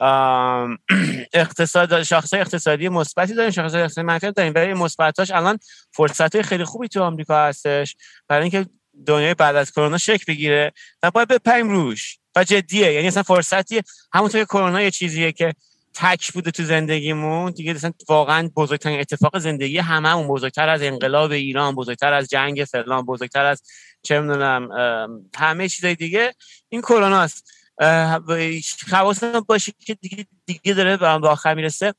اقتصاد 1.32 2.02
شاخص 2.02 2.34
اقتصادی 2.34 2.88
مثبتی 2.88 3.34
داریم 3.34 3.50
شاخص 3.50 3.74
اقتصادی 3.74 4.06
منفی 4.06 4.32
داریم 4.32 4.52
ولی 4.54 4.74
مثبتاش 4.74 5.30
الان 5.30 5.58
فرصت 5.92 6.42
خیلی 6.42 6.64
خوبی 6.64 6.88
تو 6.88 7.02
آمریکا 7.02 7.44
هستش. 7.44 7.96
برای 8.28 8.42
اینکه 8.42 8.66
دنیای 9.06 9.34
بعد 9.34 9.56
از 9.56 9.72
کرونا 9.72 9.98
شک 9.98 10.26
بگیره 10.26 10.72
و 11.02 11.10
باید 11.10 11.28
بپریم 11.28 11.70
روش. 11.70 12.18
و 12.36 12.44
جدیه. 12.44 12.92
یعنی 12.92 13.06
اصلا 13.08 13.22
فرصتیه. 13.22 13.82
همونطور 14.12 14.40
که 14.40 14.46
کرونا 14.46 14.82
یه 14.82 14.90
چیزیه 14.90 15.32
که 15.32 15.52
تک 15.98 16.32
بوده 16.32 16.50
تو 16.50 16.64
زندگیمون. 16.64 17.52
دیگه 17.52 17.74
مثلا 17.74 17.92
واقعا 18.08 18.50
بزرگترین 18.56 19.00
اتفاق 19.00 19.38
زندگی 19.38 19.78
هممون. 19.78 20.28
بزرگتر 20.28 20.68
از 20.68 20.82
انقلاب 20.82 21.30
ایران 21.30 21.74
بزرگتر 21.74 22.12
از 22.12 22.28
جنگ 22.28 22.64
فلان 22.64 23.06
بزرگتر 23.06 23.44
از 23.44 23.62
چه 24.02 24.20
می‌دونم 24.20 24.68
همه 25.36 25.68
چیزای 25.68 25.94
دیگه. 25.94 26.34
این 26.68 26.80
کرونا 26.80 27.20
است. 27.20 27.50
حواسمون 28.90 29.40
باشه 29.40 29.72
که 29.86 29.94
دیگه 29.94 30.26
دیگه 30.46 30.74
داره 30.74 30.96
به 30.96 31.28
آخر 31.28 31.54
می‌رسه. 31.54 31.94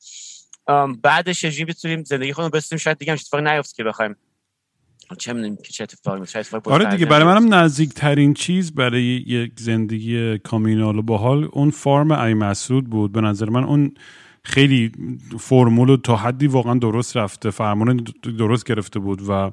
بعدش 1.01 1.41
چجوری 1.41 1.65
بتونیم 1.65 2.03
زندگی 2.03 2.33
خودمون 2.33 2.51
بسازیم؟ 2.51 2.77
شاید 2.77 2.97
دیگه 2.97 3.11
هم 3.11 3.17
اتفاقی 3.21 3.43
نیفته 3.43 3.73
که 3.77 3.83
بخوایم. 3.83 4.15
چه 5.15 5.55
که 5.63 5.73
چه 5.73 5.83
اتفاقی 5.83 6.19
میفته 6.19 6.39
اتفاقی 6.39 6.71
آره 6.71 6.85
دیگه 6.85 7.05
برای 7.05 7.25
منم 7.25 7.53
نزدیک 7.53 7.93
ترین 7.93 8.33
چیز 8.33 8.71
برای 8.71 9.03
یک 9.03 9.51
زندگی 9.55 10.37
کامینال 10.37 10.97
و 10.97 11.01
باحال 11.01 11.49
اون 11.51 11.69
فارم 11.69 12.11
ای 12.11 12.33
مسعود 12.33 12.85
بود. 12.89 13.11
به 13.11 13.21
نظر 13.21 13.49
من 13.49 13.63
اون 13.63 13.91
خیلی 14.43 14.91
فرمول 15.39 15.89
و 15.89 15.97
تا 15.97 16.15
حدی 16.15 16.47
واقعا 16.47 16.73
درست 16.73 17.17
رفته 17.17 17.49
فرمان 17.49 18.05
درست 18.37 18.65
گرفته 18.65 18.99
بود 18.99 19.21
و 19.29 19.51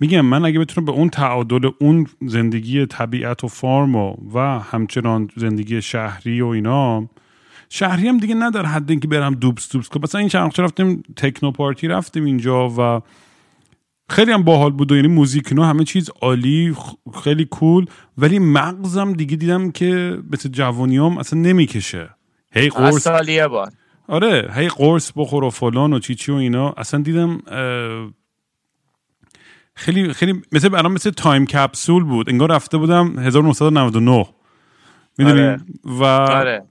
میگم 0.00 0.20
من 0.20 0.44
اگه 0.44 0.58
بتونم 0.58 0.84
به 0.84 0.92
اون 0.92 1.08
تعادل 1.08 1.70
اون 1.78 2.06
زندگی 2.26 2.86
طبیعت 2.86 3.44
و 3.44 3.48
فارم 3.48 3.96
و, 3.96 4.16
و 4.34 4.58
همچنان 4.58 5.28
زندگی 5.36 5.82
شهری 5.82 6.40
و 6.40 6.46
اینا 6.46 7.08
شهری 7.68 8.08
هم 8.08 8.18
دیگه 8.18 8.34
نداره 8.34 8.68
حد 8.68 8.90
اینکه 8.90 9.08
برم 9.08 9.34
دوبس 9.34 9.72
دوبس 9.72 9.88
کنم. 9.88 10.02
مثلا 10.02 10.18
این 10.18 10.28
چند 10.28 10.60
رفتیم 10.60 11.02
تکنو 11.16 11.50
پارتی 11.50 11.88
رفتیم 11.88 12.24
اینجا 12.24 12.68
و 12.68 13.02
خیلی 14.10 14.32
هم 14.32 14.42
باحال 14.42 14.70
بود 14.70 14.92
و 14.92 14.96
یعنی 14.96 15.08
موزیک 15.08 15.52
نو 15.52 15.62
همه 15.62 15.84
چیز 15.84 16.10
عالی 16.22 16.76
خیلی 17.24 17.44
کول 17.44 17.86
ولی 18.18 18.38
مغزم 18.38 19.12
دیگه 19.12 19.36
دیدم 19.36 19.70
که 19.70 20.18
مثل 20.32 20.48
جوانیام 20.48 21.18
اصلا 21.18 21.38
نمی‌کشه. 21.40 22.10
هی 22.52 22.68
قرص 22.68 23.06
آره 24.08 24.50
هی 24.54 24.68
قرص 24.68 25.12
بخور 25.16 25.44
و 25.44 25.50
فلان 25.50 25.92
و 25.92 25.98
چی 25.98 26.14
چی 26.14 26.32
و 26.32 26.34
اینا. 26.34 26.74
اصلا 26.76 27.00
دیدم 27.02 27.38
خیلی 29.74 30.12
خیلی 30.12 30.42
مثل 30.52 30.68
برام 30.68 30.92
مثل 30.92 31.10
time 31.10 31.46
capsule 31.46 32.04
بود. 32.04 32.30
انگار 32.30 32.52
رفته 32.52 32.78
بودم 32.78 33.18
1999 33.18 34.26
می‌دونی؟ 35.18 35.40
آره. 35.40 35.60
و 35.84 36.04
آره. 36.04 36.62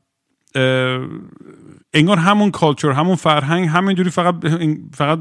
انگار 1.94 2.18
همون 2.18 2.52
culture 2.52 2.92
همون 2.92 3.16
فرهنگ 3.16 3.68
همینجوری 3.68 4.10
فقط 4.10 4.36
فقط 4.94 5.20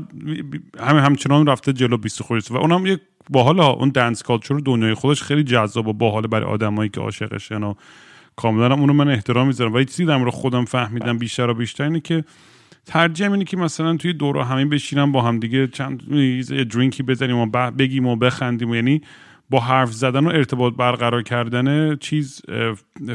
همین 0.81 1.03
همچنان 1.03 1.47
رفته 1.47 1.73
جلو 1.73 1.97
بیست 1.97 2.23
خورده 2.23 2.55
و 2.55 2.57
اونم 2.57 2.87
یک 2.87 3.01
باحال 3.31 3.61
اون 3.61 3.89
dance 3.89 4.23
culture 4.23 4.55
دنیای 4.55 4.95
خودش 4.95 5.23
خیلی 5.23 5.45
جذاب 5.45 5.89
و 5.89 5.93
باحال 5.93 6.27
برای 6.27 6.51
آدمایی 6.51 6.91
که 6.91 7.01
عاشقشن 7.01 7.63
و 7.63 7.75
کاملا 8.37 8.75
اونو 8.75 8.93
من 8.93 9.09
احترام 9.09 9.47
می‌ذارم. 9.47 9.75
ولی 9.75 9.85
چیزی 9.85 10.05
در 10.05 10.31
خودم 10.31 10.65
فهمیدم 10.65 11.19
بیشتر 11.19 11.51
و 11.51 11.55
بیشتر 11.55 11.85
اینه 11.85 12.01
که 12.01 12.25
ترجیح 12.87 13.33
اینه 13.33 13.45
که 13.45 13.57
مثلا 13.57 13.97
توی 13.97 14.13
دور 14.13 14.39
همین 14.39 14.69
بشینم 14.69 15.13
با 15.13 15.23
هم 15.23 15.39
دیگه 15.39 15.67
چند 15.67 16.03
یه 16.13 16.65
drink 16.65 16.96
ی 16.96 17.03
بزنیم 17.03 17.37
و 17.37 17.47
بگیم 17.71 18.07
و 18.07 18.17
بخندیم 18.17 18.71
و 18.71 18.75
یعنی 18.75 19.01
با 19.51 19.61
حرف 19.61 19.93
زدن 19.93 20.27
و 20.27 20.29
ارتباط 20.29 20.75
برقرار 20.75 21.23
کردن 21.23 21.97
چیز 21.97 22.43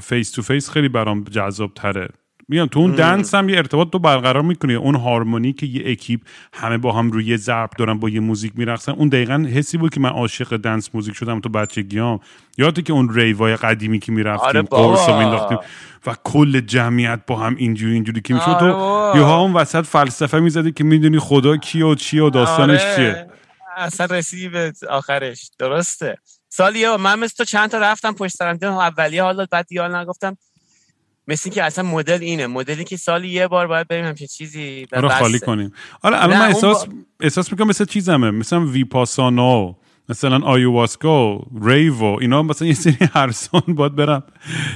face 0.01 0.31
to 0.31 0.41
face 0.41 0.69
خیلی 0.69 0.89
برام 0.89 1.23
جذاب 1.23 1.73
تره 1.73 2.09
میگم 2.47 2.65
تو 2.65 2.79
اون 2.79 2.91
dance 2.91 3.35
هم 3.35 3.49
یه 3.49 3.57
ارتباط 3.57 3.89
تو 3.89 3.99
برقرار 3.99 4.43
می‌کنی. 4.43 4.75
اون 4.75 4.95
هارمونی 4.95 5.53
که 5.53 5.65
یه 5.65 5.91
اکیپ 5.91 6.21
همه 6.53 6.77
با 6.77 6.91
هم 6.91 7.11
روی 7.11 7.25
یه 7.25 7.37
ضرب 7.37 7.69
دارن 7.77 7.99
با 7.99 8.09
یه 8.09 8.19
موزیک 8.19 8.53
میرقصن. 8.55 8.91
اون 8.91 9.09
دقیقا 9.09 9.47
حسی 9.53 9.77
بود 9.77 9.93
که 9.93 9.99
من 9.99 10.09
عاشق 10.09 10.57
dance 10.57 10.89
music 10.93 11.15
شدم 11.15 11.39
تو 11.39 11.49
بچگیام. 11.49 12.19
یادی 12.57 12.81
که 12.81 12.93
اون 12.93 13.13
ریوای 13.13 13.55
قدیمی 13.55 13.99
که 13.99 14.11
می‌رفتیم 14.11 14.47
آره 14.47 14.61
قرص 14.61 15.09
مینداختیم 15.09 15.57
و 16.05 16.15
کل 16.23 16.59
جمعیت 16.59 17.19
با 17.27 17.35
هم 17.35 17.55
اینجوری 17.55 17.93
اینجوری 17.93 18.21
که 18.21 18.33
می‌شد 18.33 18.57
تو 18.59 18.71
آره 18.71 19.19
یه 19.19 19.27
اون 19.27 19.53
وسط 19.53 19.85
فلسفه 19.85 20.39
می‌زدی 20.39 20.71
که 20.71 20.83
می‌دونی 20.83 21.19
خدا 21.19 21.57
کی 21.57 21.81
و 21.81 21.95
چی 21.95 22.19
و 22.19 22.29
داستانش 22.29 22.81
آره. 22.81 22.95
چیه. 22.95 23.27
اصلا 23.77 24.05
رسیدی 24.05 24.49
به 24.49 24.73
آخرش. 24.89 25.49
درسته. 25.59 26.17
سالی 26.49 26.97
من 26.97 27.19
مثل 27.19 27.35
تو 27.37 27.43
چند 27.43 27.69
تا 27.69 27.77
رفتم 27.77 28.11
پشت 28.11 28.35
سرم. 28.35 28.57
اولیه 28.63 29.23
حالا 29.23 29.45
بعد 29.51 29.65
دیال 29.67 29.95
نگفتم 29.95 30.37
مثل 31.27 31.49
که 31.49 31.63
اصلا 31.63 31.83
مدل 31.83 32.21
اینه. 32.21 32.47
مدلی 32.47 32.83
که 32.83 32.97
سالی 32.97 33.27
یه 33.27 33.47
بار 33.47 33.67
باید 33.67 33.87
بریم 33.87 34.05
همچین 34.05 34.27
چیزی 34.27 34.87
رو 34.91 35.09
خالی 35.09 35.39
کنیم. 35.39 35.73
آره 36.01 36.23
الان 36.23 36.39
من 36.39 36.45
احساس 36.45 36.85
با... 36.85 36.93
احساس 37.19 37.51
می‌کنم 37.51 37.67
مثل 37.67 37.85
چیزمه. 37.85 38.31
مثلا 38.31 38.65
ویپاسانا 38.65 39.75
مثلا 40.09 40.39
آیواسکو 40.39 41.39
ریو 41.61 42.03
اینا 42.03 42.43
مثلا 42.43 42.67
یه 42.67 42.73
سری 42.73 42.97
هر 43.13 43.31
باید 43.67 43.95
برم. 43.95 44.23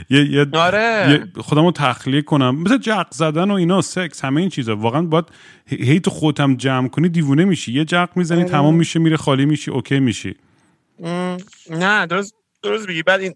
یه, 0.10 0.32
یه, 0.32 0.48
آره. 0.54 1.28
خودمو 1.38 1.72
تخلیه 1.72 2.22
کنم. 2.22 2.56
مثل 2.56 2.78
جق 2.78 3.08
زدن 3.12 3.52
و 3.52 3.54
اینا 3.54 3.82
سکس 3.82 4.26
همه 4.26 4.42
این 4.42 4.50
چیزا. 4.50 4.76
واقعا 4.76 5.02
باید 5.02 5.26
هی 5.68 6.00
تو 6.00 6.12
خودم 6.12 6.56
جمع 6.56 6.88
کنی 6.88 7.10
دیوونه 7.10 7.46
میشی. 7.46 7.74
یه 7.74 7.86
جق 7.86 8.10
می‌زنی 8.16 8.44
تمام 8.44 8.76
میشه 8.76 9.00
میره 9.00 9.18
خالی 9.18 9.46
میشی 9.46 9.72
اوکی 9.72 10.00
میشی. 10.00 10.36
نه 11.70 12.06
درست 12.06 12.36
درست 12.64 12.88
بگی 12.88 13.04
بعد 13.04 13.20
این 13.20 13.36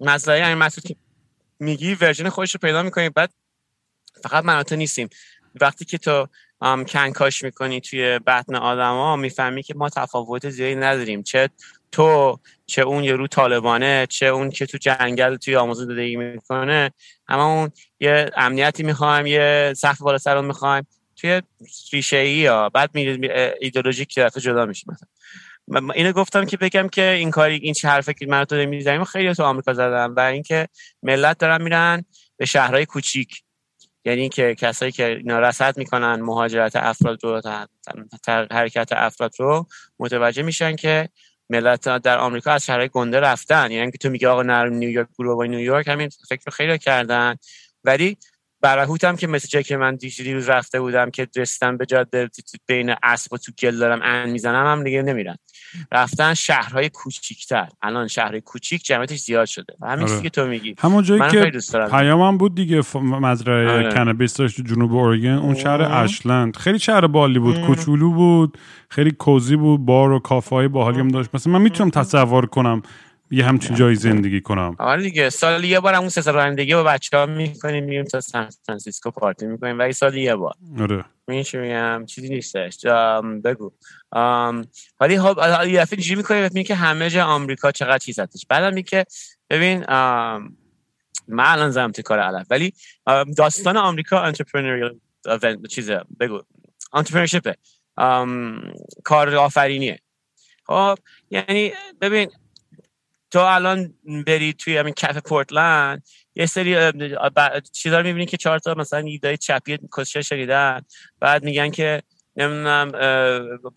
مسئله 0.00 0.44
همین 0.44 0.58
مسئله 0.58 0.96
میگی 1.60 1.94
ورژن 1.94 2.28
خودش 2.28 2.54
رو 2.54 2.58
پیدا 2.62 2.82
می‌کنی 2.82 3.08
بعد 3.08 3.30
فقط 4.22 4.44
من 4.44 4.62
تو 4.62 4.76
نیستیم. 4.76 5.08
وقتی 5.60 5.84
که 5.84 5.98
تو 5.98 6.26
کنکاش 6.88 7.44
می‌کنی 7.44 7.80
توی 7.80 8.18
بطن 8.18 8.54
آدما 8.54 9.16
می‌فهمی 9.16 9.62
که 9.62 9.74
ما 9.74 9.88
تفاوت 9.88 10.50
زیادی 10.50 10.74
نداریم. 10.74 11.22
چه 11.22 11.50
تو 11.92 12.38
چه 12.66 12.82
اون 12.82 13.04
یه 13.04 13.12
رو 13.12 13.26
طالبانه 13.26 14.06
چه 14.10 14.26
اون 14.26 14.50
که 14.50 14.66
تو 14.66 14.78
جنگل 14.78 15.36
توی 15.36 15.56
آموزون 15.56 15.86
زندگی 15.86 16.16
می‌کنه. 16.16 16.90
اما 17.28 17.54
اون 17.54 17.70
یه 18.00 18.30
امنیتی 18.36 18.82
می‌خوایم 18.82 19.26
یه 19.26 19.72
سقف 19.76 19.98
بالا 19.98 20.18
سر 20.18 20.40
می‌خوایم. 20.40 20.86
توی 21.16 21.42
ریشه 21.92 22.16
ای 22.16 22.30
یا 22.30 22.68
بعد 22.68 22.90
می 22.94 23.28
ایدئولوژیک 23.60 24.14
طرف 24.14 24.38
جدا 24.38 24.66
میشیم. 24.66 24.92
مثلا 24.92 25.08
اینو 25.94 26.12
گفتم 26.12 26.44
که 26.44 26.56
بگم 26.56 26.88
که 26.88 27.10
این 27.10 27.30
کاری 27.30 27.54
این 27.54 27.74
چه 27.74 27.88
حرفی 27.88 28.14
که 28.14 28.26
من 28.26 28.44
تو 28.44 28.56
می‌زنیم 28.56 29.04
خیلی 29.04 29.34
تو 29.34 29.42
آمریکا 29.42 29.72
زدم 29.72 30.14
و 30.16 30.20
اینکه 30.20 30.68
ملت 31.02 31.38
دارن 31.38 31.62
میرن 31.62 32.04
به 32.36 32.46
شهرهای 32.46 32.86
کوچیک. 32.86 33.42
یعنی 34.04 34.28
که 34.28 34.54
کسایی 34.54 34.92
که 34.92 35.06
اینا 35.06 35.40
رصد 35.40 35.78
می‌کنن 35.78 36.14
مهاجرت 36.14 36.76
افراد 36.76 37.24
رو 37.24 37.40
حرکت 38.50 38.88
افراد 38.92 39.34
رو 39.38 39.66
متوجه 39.98 40.42
میشن 40.42 40.76
که 40.76 41.08
ملت 41.50 41.98
در 41.98 42.18
آمریکا 42.18 42.52
از 42.52 42.66
شهرهای 42.66 42.88
گنده 42.88 43.20
رفتن. 43.20 43.70
یعنی 43.70 43.90
که 43.90 43.98
تو 43.98 44.10
میگه 44.10 44.28
آقا 44.28 44.42
نرم 44.42 44.72
نیویورک 44.72 45.08
برو 45.18 45.36
با 45.36 45.44
نیویورک 45.44 45.88
همین 45.88 46.08
فکر 46.28 46.42
رو 46.46 46.52
خیلی 46.52 46.78
کردن. 46.78 47.36
ولی 47.84 48.16
برهوت 48.60 49.04
هم 49.04 49.16
که 49.16 49.26
مثل 49.26 49.48
جایی 49.48 49.64
که 49.64 49.76
من 49.76 49.96
دیروز 49.96 50.48
رفته 50.48 50.80
بودم 50.80 51.10
که 51.10 51.28
رستم 51.36 51.76
به 51.76 51.86
جاده 51.86 52.30
بین 52.66 52.94
اسب 53.02 53.32
و 53.32 53.38
تو 53.38 53.52
گل 53.58 53.78
دارم 53.78 54.00
ان 54.02 54.30
می‌زنم 54.30 54.66
هم 54.66 54.84
دیگه 54.84 55.02
نمیرن. 55.02 55.36
رفتن 55.92 56.34
شهرهای 56.34 56.88
کوچیکتر. 56.88 57.68
الان 57.82 58.08
شهرهای 58.08 58.40
کوچیک 58.40 58.84
جمعیتش 58.84 59.18
زیاد 59.18 59.46
شده 59.46 59.74
همین 59.82 60.08
آره. 60.08 60.22
که 60.22 60.30
تو 60.30 60.46
میگی. 60.46 60.74
همون 60.78 61.04
جایی 61.04 61.22
که 61.30 61.52
پیامم 61.90 62.38
بود 62.38 62.54
دیگه 62.54 62.82
مزرعه 62.94 63.70
آره. 63.70 63.92
کنابیس 63.92 64.36
داشت 64.36 64.60
جنوب 64.60 64.94
اورگن. 64.94 65.28
اون 65.28 65.54
شهر 65.54 65.82
اشلند. 65.82 66.56
خیلی 66.56 66.78
شهر 66.78 67.06
بالی 67.06 67.38
بود 67.38 67.60
کوچولو 67.60 68.12
بود 68.12 68.58
خیلی 68.88 69.10
کوزی 69.10 69.56
بود 69.56 69.86
بار 69.86 70.12
و 70.12 70.18
کافه 70.18 70.56
های 70.56 70.68
باحالی 70.68 71.00
هم 71.00 71.08
داشت. 71.08 71.30
مثلا 71.34 71.52
من 71.52 71.62
می‌تونم 71.62 71.90
تصور 71.90 72.46
کنم 72.46 72.82
یه 73.30 73.44
همچین 73.44 73.76
جایی 73.76 73.96
زندگی 73.96 74.40
کنم. 74.40 74.76
آره 74.78 75.02
دیگه 75.02 75.30
سال 75.30 75.64
یه 75.64 75.80
بار 75.80 75.94
اون 75.94 76.08
سه 76.08 76.30
رانندگی 76.30 76.74
با 76.74 76.82
بچه 76.82 77.16
ها 77.16 77.26
می‌کنیم 77.26 77.84
میریم 77.84 78.04
تا 78.04 78.20
سان 78.20 78.48
فرانسیسکو 78.66 79.10
پارتی 79.10 79.46
می‌کنیم. 79.46 79.78
ولی 79.78 79.92
سال 79.92 80.16
یه 80.16 80.34
بار. 80.34 80.54
آره. 80.80 81.04
میگم؟ 81.28 82.04
چیزی 82.06 82.28
نیستش. 82.28 82.86
بگو. 83.44 83.72
ولی 85.00 85.20
خب 85.20 85.38
یه 85.66 85.80
دفعه 85.80 85.98
اینجوری 85.98 86.14
می‌کنیم 86.16 86.42
میگه 86.42 86.64
که 86.64 86.74
همه 86.74 87.10
جا 87.10 87.24
آمریکا 87.24 87.72
چقدر 87.72 87.98
چیز 87.98 88.18
هستش. 88.18 88.46
بعدم 88.48 88.82
که 88.82 89.04
ببین 89.50 89.84
من 91.28 91.44
الان 91.44 91.70
زدم 91.70 91.92
تو 91.92 92.02
کار 92.02 92.18
علف. 92.18 92.46
ولی 92.50 92.72
داستان 93.36 93.76
آمریکا 93.76 94.20
entrepreneurial 94.20 94.96
چیزه 95.70 96.00
بگو. 96.20 96.42
entrepreneurship 96.92 97.52
ه 97.52 97.56
کار 99.04 99.34
آفرینیه. 99.34 99.98
خب 100.66 100.98
یعنی 101.30 101.72
ببین 102.00 102.30
تو 103.30 103.38
الان 103.38 103.94
بری 104.26 104.52
توی 104.52 104.76
همین 104.76 104.94
کف 104.94 105.16
پورتلند 105.16 106.02
یه 106.34 106.46
سری 106.46 106.92
چیزا 107.72 107.98
رو 108.00 108.06
می‌بینی 108.06 108.26
که 108.26 108.36
چهار 108.36 108.58
تا 108.58 108.74
مثلا 108.74 108.98
ایده 108.98 109.36
چپی 109.36 109.78
کسشر 109.92 110.22
شنیدن. 110.22 110.80
بعد 111.20 111.44
میگن 111.44 111.70
که 111.70 112.02
نمی‌دونم 112.36 112.92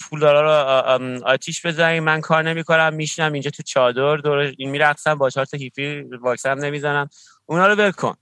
پولدارا 0.09 0.41
رو 0.41 1.25
آتیش 1.25 1.65
بزنیم 1.65 2.03
من 2.03 2.21
کار 2.21 2.43
نمی‌کنم 2.43 2.93
میشنم 2.93 3.33
اینجا 3.33 3.51
تو 3.51 3.63
چادر 3.63 4.17
دور 4.17 4.53
این 4.57 4.69
میرقصم 4.69 5.15
با 5.15 5.29
چهار 5.29 5.45
تا 5.45 5.57
هیپی 5.57 6.01
واکسن 6.01 6.57
نمی‌زنم. 6.59 7.09
اونا 7.45 7.67
رو 7.67 7.75
ول 7.75 7.91
کن. 7.91 8.15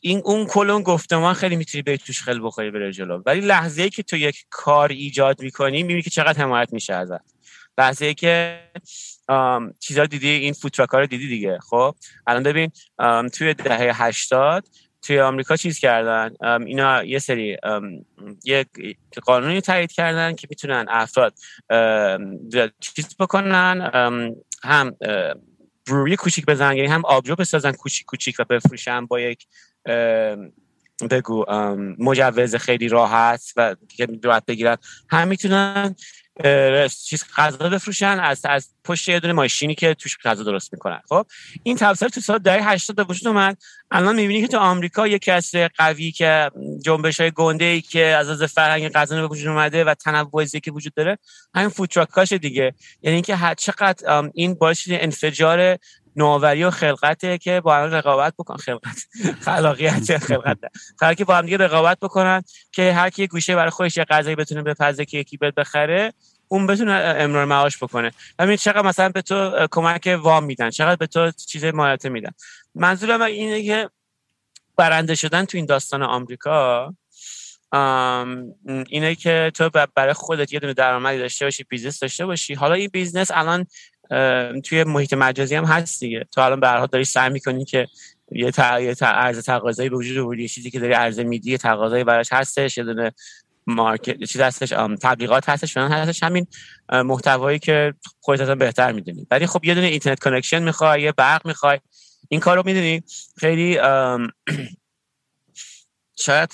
این 0.00 0.22
اون 0.24 0.46
کلون 0.46 0.82
گفتمان 0.82 1.34
خیلی 1.34 1.56
می‌تونی 1.56 1.82
به 1.82 1.96
توش 1.96 2.22
خیلی 2.22 2.40
بخوری 2.40 2.70
بره 2.70 2.92
جلو. 2.92 3.22
ولی 3.26 3.40
لحظه 3.40 3.82
ای 3.82 3.90
که 3.90 4.02
تو 4.02 4.16
یک 4.16 4.44
کار 4.50 4.88
ایجاد 4.88 5.42
می‌کنی 5.42 5.82
می‌بینی 5.82 6.02
که 6.02 6.10
چقدر 6.10 6.42
حمایت 6.42 6.72
میشه 6.72 6.94
ازت. 6.94 7.34
لحظه 7.78 8.06
ای 8.06 8.14
که 8.14 8.60
چیزا 9.80 10.06
دیدی؟ 10.06 10.28
این 10.28 10.52
فوتراک 10.52 10.88
رو 10.90 11.06
دیدی 11.06 11.28
دیگه. 11.28 11.58
خب 11.70 11.94
الان 12.26 12.42
ببین 12.42 12.72
توی 13.32 13.54
دهه 13.54 14.02
80 14.02 14.68
توی 15.02 15.20
آمریکا 15.20 15.56
چیز 15.56 15.78
کردن؟ 15.78 16.34
اینا 16.66 17.04
یه 17.04 17.18
سری 17.18 17.56
یک 18.44 18.68
قانونی 19.22 19.60
تایید 19.60 19.92
کردن 19.92 20.34
که 20.34 20.46
می‌تونن 20.50 20.86
افراد 20.88 21.34
چیز 22.80 23.16
بکنن 23.20 23.90
هم 24.64 24.96
بروری 25.86 26.16
کوچیک 26.16 26.46
بزنن 26.46 26.76
یعنی 26.76 26.88
هم 26.88 27.04
آبجو 27.04 27.34
بسازن 27.34 27.72
کوچیک 27.72 28.06
کوچیک 28.06 28.36
و 28.38 28.44
بفروشن 28.44 29.06
با 29.06 29.20
یک 29.20 29.46
بگو 31.10 31.44
مجوز 31.98 32.56
خیلی 32.56 32.88
راحت 32.88 33.52
و 33.56 33.76
که 33.88 34.08
راحت 34.24 34.46
بگیرن. 34.46 34.76
هم 35.10 35.28
می‌تونن 35.28 35.94
چیز 37.06 37.24
غذا 37.36 37.68
بفروشن 37.68 38.20
از 38.20 38.40
از 38.44 38.68
پشت 38.84 39.08
یه 39.08 39.20
دونه 39.20 39.32
ماشینی 39.32 39.74
که 39.74 39.94
توش 39.94 40.18
غذا 40.24 40.44
درست 40.44 40.72
می‌کنن. 40.72 41.00
خب 41.08 41.26
این 41.62 41.76
تفسیر 41.76 42.08
تو 42.08 42.20
سال 42.20 42.38
دهه 42.38 42.70
80 42.70 42.96
به 42.96 43.04
وجود 43.04 43.28
اومد. 43.28 43.56
الان 43.90 44.16
می‌بینی 44.16 44.40
که 44.40 44.48
تو 44.48 44.58
آمریکا 44.58 45.06
یک 45.06 45.22
کسر 45.22 45.68
قوی 45.78 46.12
که 46.12 46.50
جنبش 46.84 47.20
های 47.20 47.30
گنده 47.30 47.64
ای 47.64 47.80
که 47.80 48.04
از 48.04 48.28
از 48.28 48.42
فرهنگ 48.42 48.88
غذا 48.88 49.20
به 49.20 49.26
وجود 49.26 49.48
اومده 49.48 49.84
و 49.84 49.94
تنوع 49.94 50.44
که 50.44 50.70
وجود 50.70 50.94
داره 50.94 51.18
همین 51.54 51.68
فوتراکاش 51.68 52.32
دیگه. 52.32 52.74
یعنی 53.02 53.14
اینکه 53.14 53.38
چقدر 53.58 54.30
این 54.34 54.54
باعث 54.54 54.88
انفجار 54.90 55.78
نوآوری 56.20 56.64
و 56.64 56.70
خلقته 56.70 57.38
که 57.38 57.60
با 57.60 57.76
هم 57.76 57.82
رقابت 57.82 58.34
بکن. 58.38 58.56
خلقت. 58.56 59.06
خلاقیت 59.40 60.18
خلقت 60.18 60.58
خلقی 61.00 61.14
که 61.14 61.24
با 61.24 61.36
هم 61.36 61.44
دیگه 61.44 61.56
رقابت 61.56 61.98
بکنن 62.00 62.42
که 62.72 62.92
هر 62.92 63.10
کی 63.10 63.26
گوشه 63.26 63.56
برای 63.56 63.70
خودش 63.70 63.96
یه 63.96 64.04
غذایی 64.04 64.36
بتونه 64.36 64.62
بپزه 64.62 65.04
که 65.04 65.18
یکی 65.18 65.36
بخره 65.36 66.12
اون 66.48 66.66
بتونه 66.66 66.92
امرار 66.92 67.44
معاش 67.44 67.82
بکنه. 67.82 68.10
همین 68.40 68.56
چقدر 68.56 68.82
مثلا 68.82 69.08
به 69.08 69.22
تو 69.22 69.66
کمک 69.70 70.18
وام 70.22 70.44
میدن 70.44 70.70
چقدر 70.70 70.96
به 70.96 71.06
تو 71.06 71.30
چیز 71.30 71.64
مالیاتی 71.64 72.08
میدن. 72.08 72.30
منظورم 72.74 73.22
اینه 73.22 73.62
که 73.62 73.88
برنده 74.76 75.14
شدن 75.14 75.44
تو 75.44 75.56
این 75.56 75.66
داستان 75.66 76.02
آمریکا 76.02 76.94
اینه 78.88 79.14
که 79.14 79.52
تو 79.54 79.70
برای 79.94 80.12
خودت 80.12 80.52
یه 80.52 80.60
دونه 80.60 80.74
درآمدی 80.74 81.18
داشته 81.18 81.46
باشی 81.46 81.64
business 81.64 82.00
داشته 82.00 82.26
باشی. 82.26 82.54
حالا 82.54 82.74
این 82.74 82.90
business 82.92 83.30
الان 83.30 83.66
توی 84.64 84.84
محیط 84.84 85.12
مجازی 85.12 85.54
هم 85.54 85.64
هست 85.64 86.00
دیگه. 86.00 86.26
تو 86.32 86.40
الان 86.40 86.60
به 86.60 86.86
داری 86.92 87.04
سعی 87.04 87.30
می‌کنی 87.30 87.64
که 87.64 87.86
یه 88.32 88.52
عرضه 89.02 89.44
تقاضایی 89.44 89.88
به 89.88 89.96
وجود 89.96 90.18
آوردی 90.18 90.48
چیزی 90.48 90.70
که 90.70 90.80
داری 90.80 90.92
عرضه 90.92 91.24
میدی 91.24 91.58
تقاضایی 91.58 92.04
براش 92.04 92.32
هستش 92.32 92.78
یه 92.78 92.84
دونه 92.84 93.12
market 93.66 94.24
چیز 94.24 94.40
هستش 94.40 94.68
تبلیغات 95.02 95.48
هستش 95.48 95.74
فلان 95.74 95.92
هستش 95.92 96.22
همین 96.22 96.46
محتوایی 96.92 97.58
که 97.58 97.94
خودت 98.20 98.40
اصلا 98.40 98.54
بهتر 98.54 98.92
می‌دونی. 98.92 99.26
ولی 99.30 99.46
خب 99.46 99.64
یه 99.64 99.74
دونه 99.74 99.86
internet 99.86 100.20
connection 100.20 100.62
می‌خوای 100.62 101.02
یه 101.02 101.12
برق 101.12 101.46
می‌خوای 101.46 101.78
این 102.28 102.40
کارو 102.40 102.62
می‌دونی. 102.66 103.02
خیلی 103.36 103.78
شاید 106.24 106.50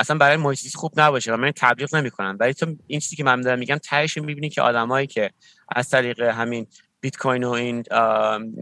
اصلا 0.00 0.18
برای 0.18 0.36
محیط 0.36 0.76
خوب 0.76 1.00
نباشه 1.00 1.34
و 1.34 1.36
من 1.36 1.52
تبلیغ 1.56 1.94
نمی‌کنم. 1.94 2.36
ولی 2.40 2.54
تو 2.54 2.76
این 2.86 3.00
چیزی 3.00 3.16
که 3.16 3.24
من 3.24 3.40
دارم 3.40 3.58
میگم 3.58 3.76
تهش 3.76 4.18
می‌بینی 4.18 4.48
که 4.48 4.62
آدمایی 4.62 5.06
که 5.06 5.30
از 5.68 5.88
طریق 5.88 6.20
همین 6.20 6.66
بیت 7.00 7.16
کوین 7.16 7.44
و 7.44 7.50
این 7.50 7.82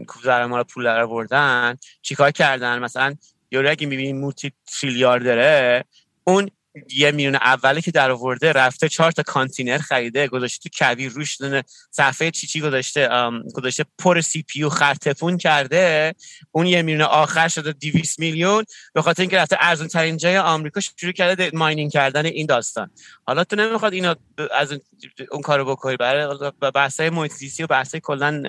کوزر 0.07 0.45
ما 0.45 0.57
رو 0.57 0.63
پول 0.63 0.87
آوردن 0.87 1.75
چیکار 2.01 2.31
کردن؟ 2.31 2.79
مثلا 2.79 3.15
یوری 3.51 3.67
اگه 3.67 3.87
می‌بینی 3.87 4.13
موتی 4.13 4.51
تریلیاردره 4.79 5.83
اون 6.23 6.49
یه 6.89 7.11
میلیون 7.11 7.35
اولی 7.35 7.81
که 7.81 7.91
در 7.91 8.11
آورده 8.11 8.51
رفته 8.51 8.89
چهار 8.89 9.11
تا 9.11 9.23
کانتینر 9.23 9.77
خریده 9.77 10.27
گذاشته 10.27 10.69
تو 10.69 10.77
کویر 10.77 11.11
روش 11.11 11.41
دونه 11.41 11.63
صفحه 11.91 12.31
چی 12.31 12.47
چی 12.47 12.61
گذاشته 12.61 13.09
گذاشته 13.53 13.85
پر 13.97 14.21
سی 14.21 14.41
پی 14.41 14.59
یو 14.59 14.69
خرتپون 14.69 15.37
کرده. 15.37 16.15
اون 16.51 16.65
یه 16.65 16.81
میلیون 16.81 17.01
آخر 17.01 17.47
شده 17.47 17.73
200 17.73 18.19
میلیون. 18.19 18.65
به 18.93 19.01
خاطر 19.01 19.21
اینکه 19.21 19.37
رفته 19.37 19.57
ارزون 19.59 19.87
ترین 19.87 20.17
جای 20.17 20.37
آمریکا 20.37 20.81
شروع 20.97 21.11
کرده 21.11 21.51
ماینینگ 21.53 21.91
کردن 21.91 22.25
این 22.25 22.45
داستان. 22.45 22.89
حالا 23.27 23.43
تو 23.43 23.55
نمی‌خواد 23.55 23.93
اینو 23.93 24.15
از 24.55 24.73
اون 25.31 25.41
کارو 25.41 25.65
بکنی. 25.65 25.97
برای 25.97 26.51
بحثای 26.75 27.09
محیط 27.09 27.33
و 27.59 27.67
بحثای 27.67 28.01
کلا 28.03 28.43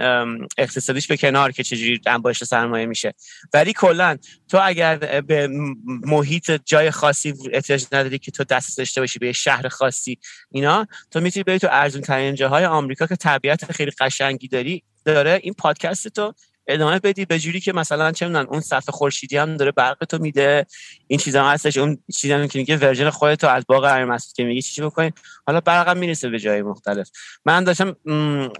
اقتصادیش 0.59 1.07
به 1.07 1.16
کنار 1.16 1.53
که 1.53 1.62
چجوری 1.62 2.01
انباشت 2.07 2.45
سرمایه 2.45 2.87
میشه. 2.87 3.14
ولی 3.53 3.73
کلا 3.73 4.18
تو 4.49 4.59
اگر 4.62 4.97
به 5.21 5.49
محیط 5.87 6.51
جای 6.64 6.91
خاصی 6.91 7.35
احتیاج 7.53 7.85
نداری 7.93 8.09
که 8.18 8.30
تو 8.30 8.44
دست 8.44 8.78
داشته 8.78 9.00
باشی 9.00 9.18
به 9.18 9.32
شهر 9.32 9.68
خاصی 9.68 10.18
اینا. 10.50 10.86
تو 11.11 11.20
می‌تونی 11.20 11.44
بری 11.44 11.58
تو 11.58 11.68
ارزون 11.70 12.02
ترین 12.02 12.34
جاهای 12.34 12.64
آمریکا 12.64 13.06
که 13.06 13.16
طبیعت 13.16 13.72
خیلی 13.72 13.90
قشنگی 14.00 14.48
داری 14.48 14.82
داره 15.04 15.40
این 15.42 15.54
پادکست 15.54 16.08
تو 16.08 16.34
ادامه 16.66 16.98
بدی 16.98 17.24
به 17.24 17.38
جوری 17.38 17.61
که 17.61 17.72
مثلا 17.72 18.12
چه 18.12 18.26
می‌دونن 18.26 18.46
اون 18.46 18.61
صفحه 18.61 18.92
خورشیدی 18.92 19.36
هم 19.36 19.56
داره 19.56 19.72
برق 19.72 20.04
تو 20.04 20.18
میده. 20.18 20.66
این 21.06 21.18
چیزا 21.18 21.44
هم 21.44 21.52
هستش 21.52 21.76
اون 21.76 21.98
چیزا 22.14 22.38
هم 22.38 22.48
که 22.48 22.58
میگه 22.58 22.76
ورژن 22.76 23.11
خودت 23.11 23.44
از 23.44 23.64
باغ 23.68 23.84
امیر 23.84 24.18
که 24.36 24.44
میگی 24.44 24.62
چی 24.62 24.82
بکنین 24.82 25.12
حالا 25.46 25.61
برقم 25.61 25.98
می‌رسه 25.98 26.28
به 26.28 26.38
جای 26.38 26.62
مختلف. 26.62 27.11
من 27.44 27.64
داشتم 27.64 27.96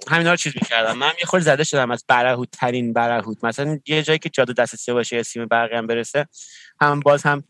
همینا 0.09 0.30
رو 0.30 0.36
چیز 0.36 0.53
می‌کردم. 0.62 0.98
من 0.98 1.12
یه 1.20 1.26
خورده 1.26 1.44
زده 1.44 1.64
شدم 1.64 1.90
از 1.90 2.05
برهوت 2.09 2.48
ترین 2.53 2.92
برهوت 2.92 3.44
مثلا 3.44 3.78
یه 3.86 4.03
جایی 4.03 4.18
که 4.18 4.28
جاده 4.28 4.53
دسترسی 4.53 4.92
باشه 4.92 5.16
یه 5.16 5.22
سیم 5.22 5.46
برقی 5.46 5.76
هم 5.76 5.86
برسه 5.86 6.26
هم 6.80 7.01
باز 7.01 7.22
هم 7.22 7.44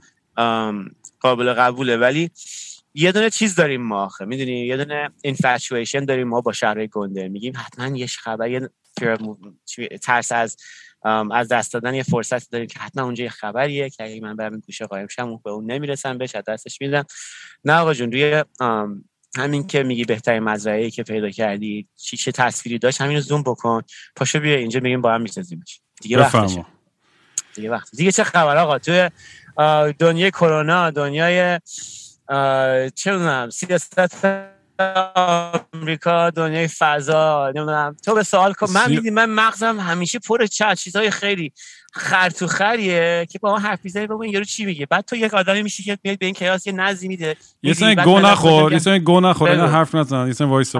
قابل 1.20 1.52
قبوله. 1.52 1.96
ولی 1.96 2.30
یه 2.94 3.12
دونه 3.12 3.30
چیز 3.30 3.54
داریم 3.54 3.82
ما 3.82 4.04
آخه. 4.04 4.24
می‌دونی؟ 4.24 4.66
یه 4.66 4.76
دونه 4.76 5.10
اینفچویشن 5.22 6.04
داریم 6.04 6.28
ما 6.28 6.40
با 6.40 6.52
شهر 6.52 6.86
گنده. 6.86 7.28
میگیم 7.28 7.52
حتما 7.56 7.96
یه 7.96 8.06
خبر 8.06 8.50
یه 8.50 8.70
ترس 10.02 10.32
از 10.32 10.56
از 11.32 11.48
دست 11.48 11.72
دادن 11.72 11.94
یه 11.94 12.02
فرصت 12.02 12.50
داریم 12.50 12.66
که 12.66 12.78
حتما 12.78 13.04
اونجا 13.04 13.24
یه 13.24 13.30
خبریه 13.30 13.90
که 13.90 14.04
اگه 14.04 14.20
من 14.20 14.36
برم 14.36 14.60
گوشه 14.60 14.86
قایم 14.86 15.06
شم 15.06 15.40
به 15.44 15.50
اون 15.50 15.70
نمی‌رسم 15.70 16.18
بهش 16.18 16.36
دستش 16.36 16.80
میدم. 16.80 17.04
نه 17.64 17.72
آقا 17.72 17.94
جون 17.94 18.12
روی 18.12 18.44
همین 19.36 19.66
که 19.66 19.82
میگی 19.82 20.04
بهترین 20.04 20.42
مزرعه 20.42 20.90
که 20.90 21.02
پیدا 21.02 21.30
کردی 21.30 21.88
چی 21.96 22.16
چه 22.16 22.32
تصویری 22.32 22.78
داشت 22.78 23.00
همین 23.00 23.16
رو 23.16 23.22
زوم 23.22 23.42
بکن. 23.42 23.82
پاشو 24.16 24.40
بیا 24.40 24.56
اینجا 24.56 24.80
میگیم 24.80 25.00
با 25.00 25.14
هم 25.14 25.22
میسازیمش 25.22 25.80
دیگه 26.02 26.18
وقتشه. 26.18 26.66
دیگه 27.54 27.70
وقت 27.70 27.88
دیگه 27.96 28.12
چه 28.12 28.24
خبر 28.24 28.56
آقا؟ 28.56 28.78
توی 28.78 29.10
دنیای 29.98 30.30
کرونا 30.30 30.90
دنیای 30.90 31.60
چه 32.94 33.12
می‌دونم 33.12 33.50
سیاست 33.50 34.14
آمریکا 35.14 36.30
دنیای 36.30 36.68
فضا 36.68 37.52
نمی‌دونم. 37.54 37.96
تو 38.04 38.14
به 38.14 38.22
سوال 38.22 38.52
کن. 38.52 38.70
من 38.70 38.90
میدیم 38.90 39.14
من 39.14 39.30
مغزم 39.30 39.80
همیشه 39.80 40.18
پر 40.18 40.46
چه 40.46 40.74
چیزهای 40.74 41.10
خیلی 41.10 41.52
خر 41.92 42.30
تو 42.30 42.46
خریه 42.46 43.26
که 43.30 43.38
با 43.38 43.50
ما 43.50 43.58
حرف 43.58 43.78
می‌زنی 43.84 44.06
بابا 44.06 44.24
این 44.24 44.32
یارو 44.32 44.44
چی 44.44 44.64
میگه؟ 44.64 44.86
بعد 44.86 45.04
تو 45.04 45.16
یک 45.16 45.34
آدمی 45.34 45.62
میشی 45.62 45.82
که 45.82 45.98
میاد 46.04 46.18
به 46.18 46.26
این 46.26 46.34
کیاس 46.34 46.66
یه 46.66 46.72
نظمی 46.72 47.08
میده. 47.08 47.36
یه 47.62 47.72
سن 47.72 47.94
گو 47.94 48.18
نخور 48.18 48.72
یه 48.72 48.78
سن 48.78 48.98
گو 48.98 49.20
نخور 49.20 49.50
اینا 49.50 49.66
حرف 49.66 49.94
نزن 49.94 50.26
یه 50.26 50.32
سن 50.32 50.44
وایس 50.44 50.76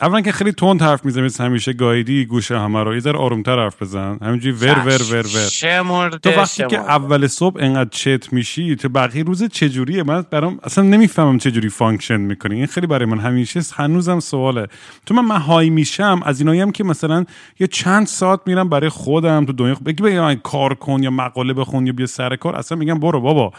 اولا 0.00 0.20
که 0.20 0.32
خیلی 0.32 0.52
تند 0.52 0.82
حرف 0.82 1.04
می‌زنی 1.04 1.24
مثل 1.24 1.44
همیشه 1.44 1.72
گایدی 1.72 2.24
گوشه 2.24 2.58
همه 2.58 2.82
رو. 2.82 2.94
یه 2.94 3.00
ذره 3.00 3.18
آرومتر 3.18 3.58
حرف 3.58 3.82
بزن. 3.82 4.18
همینجوری 4.22 4.56
ور 4.56 4.78
ور 4.78 5.02
ور 5.02 5.26
ور. 5.26 6.18
تو 6.18 6.30
وقتی 6.30 6.66
که 6.66 6.78
اول 6.78 7.26
صبح 7.26 7.56
انقدر 7.60 7.90
چت 7.90 8.32
میشی 8.32 8.76
تو 8.76 8.88
بقیه 8.88 9.22
روز 9.22 9.44
چجوریه؟ 9.44 10.02
من 10.02 10.24
برام 10.30 10.60
اصلا 10.62 10.84
نمی‌فهمم 10.84 11.38
چجوری 11.38 11.68
فانکشن 11.68 12.16
می‌کنی. 12.16 12.54
این 12.54 12.66
خیلی 12.66 12.86
برای 12.86 13.04
من 13.04 13.18
همیشه 13.18 13.60
هنوزم 13.74 14.20
سواله. 14.20 14.66
تو 15.06 15.14
من 15.14 15.24
من 15.24 15.40
high 15.40 15.70
میشم 15.70 16.20
از 16.24 16.40
اینایی 16.40 16.60
هم 16.60 16.72
که 16.72 16.84
مثلا 16.84 17.24
یه 17.58 17.66
چند 17.66 18.06
ساعت 18.06 18.40
میرم 18.46 18.68
برای 18.68 18.88
خودم 18.88 19.46
تو 19.46 19.52
دنیا. 19.52 19.76
بگی 20.02 20.16
بگم 20.16 20.34
کار 20.34 20.74
کن 20.74 21.02
یا 21.02 21.10
مقاله 21.10 21.52
بخون 21.52 21.86
یا 21.86 21.92
بیا 21.92 22.06
سر 22.06 22.36
کار؟ 22.36 22.56
اصلا 22.56 22.78
میگم 22.78 22.98
برو 22.98 23.20
بابا. 23.20 23.52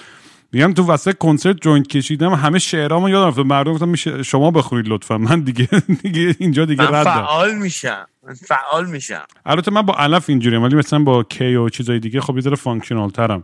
میگم 0.52 0.74
تو 0.74 0.86
وسط 0.86 1.18
کنسرت 1.18 1.62
joint 1.62 1.88
کشیدم 1.88 2.34
همه 2.34 2.60
شعرامو 2.60 3.10
یادم 3.10 3.28
رفت. 3.28 3.40
مردم 3.40 3.74
گفتم 3.74 3.90
میشه 3.90 4.24
شما 4.24 4.52
بخورید 4.52 4.88
لطفا. 4.88 5.18
من 5.18 5.40
دیگه 5.40 5.68
دیگه 6.04 6.36
اینجا 6.40 6.66
دیگه 6.66 6.92
من 6.92 7.04
فعال 7.04 7.56
میشم. 7.56 8.08
من 8.28 8.34
فعال 8.34 8.90
میشم. 8.90 9.24
البته 9.46 9.72
من 9.72 9.82
با 9.82 9.96
علف 9.98 10.30
اینجوری 10.30 10.58
ولی 10.58 10.76
مثلا 10.76 11.00
با 11.00 11.24
کی 11.24 11.56
و 11.56 11.70
چیزای 11.70 12.00
دیگه 12.00 12.22
خب 12.22 12.36
یه 12.36 12.42
ذره 12.42 12.56
functional 12.56 13.10
ترم 13.10 13.44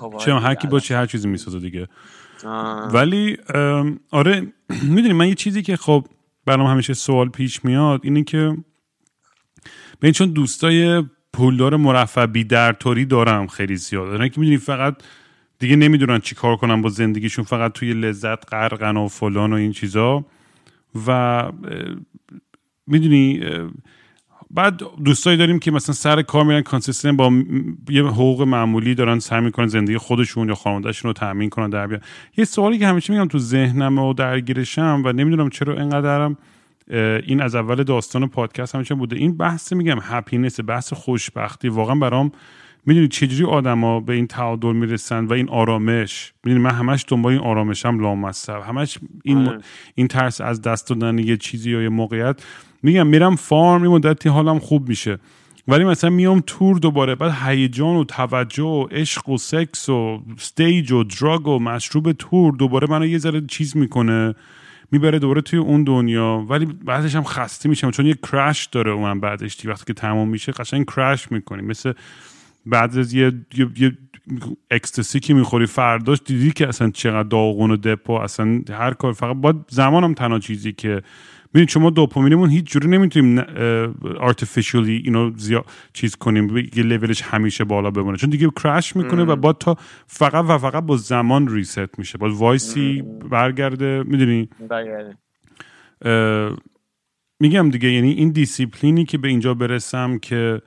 خب 0.00 0.14
چه 0.18 0.34
هر 0.34 0.54
کی 0.54 0.66
باشه 0.66 0.96
هر 0.96 1.06
چیزی 1.06 1.28
می‌سازه 1.28 1.58
دیگه. 1.60 1.88
ولی 2.92 3.36
آره 4.10 4.52
می‌دونی 4.82 5.12
من 5.12 5.28
یه 5.28 5.34
چیزی 5.34 5.62
که 5.62 5.76
خب 5.76 6.06
برام 6.46 6.66
همیشه 6.66 6.94
سوال 6.94 7.28
پیش 7.28 7.64
میاد 7.64 8.00
اینه 8.04 8.24
که 8.24 8.56
به 10.00 10.12
چون 10.12 10.30
دوستای 10.30 11.04
پولدار 11.38 11.76
مرفع 11.76 12.26
بی 12.26 12.44
در 12.44 12.72
توری 12.72 13.04
دارم 13.04 13.46
خیلی 13.46 13.76
زیاد 13.76 14.10
دارن 14.10 14.28
که 14.28 14.40
می‌دونی 14.40 14.58
فقط 14.58 14.96
دیگه 15.58 15.76
نمی‌دونن 15.76 16.18
چی 16.18 16.34
کار 16.34 16.56
کنن 16.56 16.82
با 16.82 16.88
زندگیشون 16.88 17.44
فقط 17.44 17.72
توی 17.72 17.92
لذت 17.92 18.54
غرقن 18.54 18.96
و 18.96 19.08
فلان 19.08 19.52
و 19.52 19.56
این 19.56 19.72
چیزا. 19.72 20.24
و 21.06 21.42
می‌دونی 22.86 23.40
بعد 24.50 24.82
دوستایی 25.04 25.36
داریم 25.36 25.58
که 25.58 25.70
مثلا 25.70 25.94
سر 25.94 26.22
کار 26.22 26.44
میرن 26.44 26.62
کانسیستن 26.62 27.16
با 27.16 27.32
یه 27.88 28.04
حقوق 28.04 28.42
معمولی 28.42 28.94
دارن 28.94 29.18
سعی 29.18 29.40
می‌کنن 29.40 29.66
زندگی 29.66 29.98
خودشون 29.98 30.48
یا 30.48 30.54
خانوادهشون 30.54 31.08
رو 31.08 31.12
تامین 31.12 31.50
کنن 31.50 31.70
در 31.70 31.86
بیان 31.86 32.00
یه 32.36 32.44
سوالی 32.44 32.78
که 32.78 32.86
همیشه 32.86 33.12
میگم 33.12 33.28
تو 33.28 33.38
ذهنم 33.38 33.98
و 33.98 34.12
درگیرشم 34.12 35.02
و 35.04 35.12
نمی‌دونم 35.12 35.50
چرا 35.50 35.74
اینقدرم 35.74 36.36
این 37.26 37.42
از 37.42 37.54
اول 37.54 37.82
داستان 37.82 38.26
پادکست 38.28 38.74
همیشه 38.74 38.94
بوده؟ 38.94 39.16
این 39.16 39.36
بحث 39.36 39.72
میگم 39.72 39.98
happiness 40.02 40.60
بحث 40.60 40.92
خوشبختی. 40.92 41.68
واقعا 41.68 41.94
برام 41.94 42.32
می‌دونید 42.86 43.10
چجوری 43.10 43.44
آدما 43.44 44.00
به 44.00 44.12
این 44.12 44.26
تعادل 44.26 44.72
می‌رسن 44.72 45.24
و 45.24 45.32
این 45.32 45.48
آرامش؟ 45.48 46.32
می‌دونید 46.44 46.64
من 46.64 46.74
همش 46.74 47.04
دنبال 47.08 47.32
این 47.32 47.42
آرامشم 47.42 48.00
لامصب. 48.00 48.60
همش 48.68 48.98
این 49.24 49.48
آره. 49.48 49.60
این 49.94 50.08
ترس 50.08 50.40
از 50.40 50.62
دست 50.62 50.88
دادن 50.88 51.18
یه 51.18 51.36
چیزی 51.36 51.70
یا 51.70 51.82
یه 51.82 51.88
موقعیت. 51.88 52.42
میگم 52.82 53.06
میرم 53.06 53.36
farm 53.36 53.82
این 53.82 53.92
مدتی 53.92 54.28
حالم 54.28 54.58
خوب 54.58 54.88
میشه. 54.88 55.18
ولی 55.68 55.84
مثلا 55.84 56.10
میام 56.10 56.42
تور 56.46 56.78
دوباره 56.78 57.14
بعد 57.14 57.34
هیجان 57.44 57.96
و 57.96 58.04
توجه 58.04 58.62
و 58.62 58.86
عشق 58.90 59.28
و 59.28 59.38
سکس 59.38 59.88
و 59.88 60.22
stage 60.36 60.92
و 60.92 61.04
drug 61.04 61.48
و 61.48 61.58
مشروب 61.58 62.12
تور 62.12 62.54
دوباره 62.54 62.86
منو 62.90 63.06
یه 63.06 63.18
ذره 63.18 63.40
چیز 63.40 63.76
می‌کنه. 63.76 64.34
می‌بره 64.90 65.18
دوباره 65.18 65.40
توی 65.40 65.58
اون 65.58 65.84
دنیا 65.84 66.46
ولی 66.48 66.66
بعدش 66.66 67.14
هم 67.14 67.24
خسته 67.24 67.68
میشم 67.68 67.90
چون 67.90 68.06
یه 68.06 68.14
کرش 68.14 68.66
داره 68.66 68.90
اون 68.90 69.20
بعدش 69.20 69.66
وقتی 69.66 69.84
که 69.86 69.92
تمام 69.92 70.28
میشه 70.28 70.52
قشنگ 70.52 70.86
کرش 70.86 71.32
می‌کنی. 71.32 71.62
مثل 71.62 71.92
بعد 72.66 72.98
از 72.98 73.14
یه, 73.14 73.32
یه, 73.54 73.68
یه 73.78 73.98
اکستسی 74.70 75.20
که 75.20 75.34
می‌خوری 75.34 75.66
فرداش 75.66 76.18
دیدی 76.24 76.50
که 76.50 76.68
اصلا 76.68 76.90
چقدر 76.90 77.28
داغون 77.28 77.70
و 77.70 77.76
دپو 77.76 78.12
اصلا 78.12 78.62
هر 78.70 78.94
کار 78.94 79.12
فقط 79.12 79.36
با 79.36 79.54
زمانم 79.68 80.14
تنها 80.14 80.38
چیزی 80.38 80.72
که 80.72 81.02
ببینید 81.54 81.68
شما 81.68 81.90
دوپامینمون 81.90 82.50
هیچ 82.50 82.64
جوری 82.64 82.88
نمی‌تونیم 82.88 83.38
آرتفیشیالی 84.20 85.02
اینو 85.04 85.30
زیاد 85.36 85.64
چیز 85.92 86.16
کنیم. 86.16 86.56
یه 86.56 86.82
لولش 86.82 87.22
همیشه 87.22 87.64
بالا 87.64 87.90
بمونه. 87.90 88.16
چون 88.16 88.30
دیگه 88.30 88.50
کرش 88.62 88.96
می‌کنه 88.96 89.24
و 89.24 89.36
با 89.36 89.52
تا 89.52 89.76
فقط 90.06 90.44
و 90.48 90.58
فقط 90.58 90.84
با 90.84 90.96
زمان 90.96 91.48
reset 91.48 91.98
میشه. 91.98 92.18
با 92.18 92.30
وایسی 92.34 93.02
برگرده 93.30 94.02
می‌دونی؟ 94.06 94.48
میگم 97.40 97.70
دیگه 97.70 97.92
یعنی 97.92 98.12
این 98.12 98.30
دیسیپلینی 98.30 99.04
که 99.04 99.18
به 99.18 99.28
اینجا 99.28 99.54
برسم 99.54 100.18
که 100.18 100.62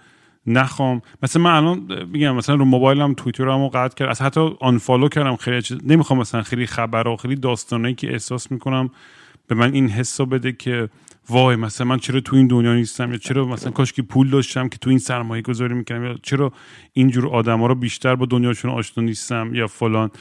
نخوام. 0.48 1.02
مثلا 1.24 1.42
من 1.42 1.52
الان 1.52 2.06
میگم 2.12 2.36
مثلا 2.36 2.56
رو 2.56 2.66
موبایلم 2.66 3.14
توییترمو 3.14 3.70
قطع 3.70 3.96
کرد. 3.96 4.10
از 4.10 4.22
حتی 4.22 4.50
unfollow 4.60 5.08
کردم. 5.08 5.36
خیلی 5.36 5.62
نمی‌خوام 5.84 6.20
مثلا 6.20 6.42
خیلی 6.42 6.66
خبر 6.66 7.08
و 7.08 7.16
خیلی 7.16 7.36
داستانه 7.36 7.94
که 7.94 8.12
احساس 8.12 8.52
می‌کنم 8.52 8.90
به 9.48 9.56
من 9.56 9.74
این 9.74 9.90
حسو 9.90 10.26
بده 10.26 10.52
که 10.52 10.90
وای 11.30 11.56
مثلا 11.56 11.88
من 11.88 11.98
چرا 11.98 12.20
تو 12.20 12.36
این 12.36 12.48
دنیا 12.48 12.76
نیستم؟ 12.76 13.12
یا 13.12 13.18
چرا 13.18 13.46
مثلا 13.46 13.72
کاش 13.72 13.94
که 13.94 14.02
پول 14.02 14.30
داشتم 14.30 14.70
که 14.70 14.78
تو 14.78 14.90
این 14.90 15.00
سرمایه 15.00 15.42
گذاری 15.42 15.74
می‌کنم 15.74 16.04
یا 16.06 16.16
چرا 16.24 16.52
اینجور 16.94 17.28
آدما 17.28 17.68
رو 17.68 17.76
بیشتر 17.76 18.16
با 18.16 18.26
دنیاشون 18.26 18.72
آشنا 18.72 19.04
نیستم؟ 19.04 19.56
یا 19.56 19.68
فلان. 19.68 20.12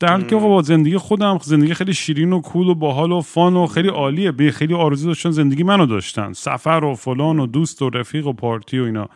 در 0.00 0.08
حالی 0.08 0.24
که 0.24 0.36
با 0.36 0.62
زندگی 0.62 0.96
خودم 0.96 1.38
زندگی 1.42 1.74
خیلی 1.74 1.94
شیرین 1.94 2.32
و 2.32 2.40
cool 2.40 2.68
و 2.68 2.74
باحال 2.74 3.12
و 3.12 3.20
fun 3.20 3.56
و 3.56 3.66
خیلی 3.66 3.88
عالیه. 3.88 4.32
به 4.32 4.50
خیلی 4.50 4.74
آرزو 4.74 5.06
داشتن 5.06 5.30
زندگی 5.30 5.62
منو 5.62 5.86
داشتن. 5.86 6.32
سفر 6.32 6.84
و 6.84 6.94
فلان 6.94 7.38
و 7.38 7.46
دوست 7.46 7.82
و 7.82 7.90
رفیق 7.90 8.26
و 8.26 8.32
پارتی 8.32 8.78
و 8.78 8.84
اینا. 8.84 9.08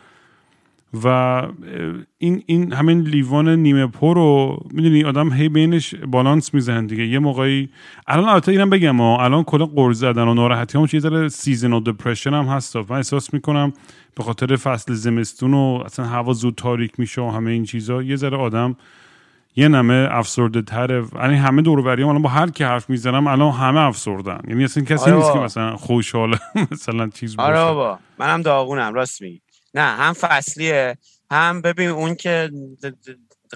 و 1.03 1.07
این 2.17 2.43
این 2.45 2.73
همین 2.73 3.01
لیوان 3.01 3.49
نیمه 3.49 3.87
پر 3.87 4.15
رو 4.15 4.59
می‌دونی 4.71 5.03
آدم 5.03 5.33
هی 5.33 5.49
بینش 5.49 5.95
بالانس 5.95 6.53
می‌زنه 6.53 6.87
دیگه. 6.87 7.07
یه 7.07 7.19
موقعی 7.19 7.69
الان 8.07 8.29
البته 8.29 8.51
اینم 8.51 8.69
بگم 8.69 9.01
الان 9.01 9.43
کلا 9.43 9.65
غر 9.65 9.99
زدن 9.99 10.27
و 10.27 10.33
ناراحتی 10.33 10.77
هم 10.77 10.87
چیز 10.87 11.05
season 11.33 11.73
و 11.73 11.79
depression 11.79 12.33
هم 12.33 12.45
هست 12.45 12.75
من 12.75 12.91
احساس 12.91 13.33
می‌کنم 13.33 13.73
به 14.15 14.23
خاطر 14.23 14.55
فصل 14.55 14.93
زمستون 14.93 15.53
و 15.53 15.83
اصلا 15.85 16.05
هوا 16.05 16.33
زود 16.33 16.55
تاریک 16.55 16.99
میشه 16.99 17.21
و 17.21 17.29
همه 17.29 17.51
این 17.51 17.63
چیزا 17.63 18.03
یه 18.03 18.15
ذره 18.15 18.37
آدم 18.37 18.75
یه 19.55 19.67
نمه 19.67 20.07
افسرده 20.11 20.61
تره. 20.61 21.05
یعنی 21.15 21.35
همه 21.35 21.61
دور 21.61 21.89
الان 21.89 22.21
با 22.21 22.29
هر 22.29 22.49
کی 22.49 22.63
حرف 22.63 22.89
می‌زنم 22.89 23.27
الان 23.27 23.51
همه 23.51 23.79
افسردن. 23.79 24.39
یعنی 24.47 24.63
اصلا 24.63 24.83
کسی 24.83 25.11
آره 25.11 25.15
نیست 25.15 25.33
که 25.33 25.39
مثلا 25.39 25.75
خوشحال 25.75 26.35
مثلا 26.71 27.09
چیز 27.09 27.35
باشه. 27.35 27.49
آره 27.49 27.59
بابا. 27.73 27.99
منم 28.19 28.41
داغونم 28.41 28.93
راست 28.93 29.21
میگی. 29.21 29.41
نه 29.73 29.81
هم 29.81 30.13
فصلیه. 30.13 30.97
هم 31.31 31.61
ببین 31.61 31.89
اون 31.89 32.15
که 32.15 32.51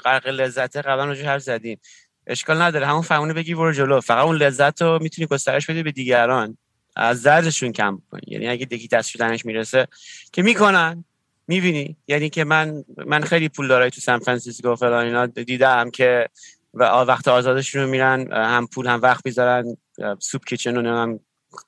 غرق 0.05 0.28
لذته 0.28 0.82
قبلا 0.82 1.05
رو 1.05 1.16
هر 1.26 1.39
زدیم. 1.39 1.80
اشکال 2.28 2.62
نداره 2.62 2.88
همون 2.88 3.01
فهمونه 3.01 3.34
بگی 3.34 3.55
برو 3.55 3.74
جلو. 3.74 4.01
فقط 4.01 4.26
اون 4.26 4.36
لذت 4.36 4.82
رو 4.82 4.99
می‌تونی 5.01 5.28
گسترش 5.28 5.70
بدی 5.70 5.84
به 5.84 5.91
دیگران. 5.91 6.57
از 6.95 7.24
دردشون 7.24 7.72
کم 7.72 8.01
کنی 8.12 8.22
یعنی 8.28 8.47
اگه 8.47 8.66
دیگه 8.66 8.88
دست 8.91 9.09
شدنش 9.09 9.45
می‌رسه 9.45 9.88
که 10.34 10.41
می‌کنن. 10.41 11.05
می‌بینی؟ 11.47 11.97
یعنی 12.07 12.30
که 12.30 12.43
من 12.43 12.84
من 13.05 13.22
خیلی 13.22 13.49
پول 13.49 13.68
دارای 13.68 13.89
تو 13.89 14.01
سان 14.01 14.20
فرانسیسکو 14.20 14.76
فلان 14.76 15.05
اینا. 15.05 15.26
دیدم 15.26 15.91
که 15.91 16.30
و 16.74 16.84
وقت 16.84 17.28
آزادشون 17.28 17.82
رو 17.82 17.89
میرن 17.89 18.32
هم 18.32 18.68
پول 18.68 18.88
هم 18.88 19.01
وقت 19.01 19.26
می‌ذارن. 19.26 19.78
سوپ 20.20 20.45
کیچن 20.45 20.76
رو 20.76 20.97
هم 20.97 21.20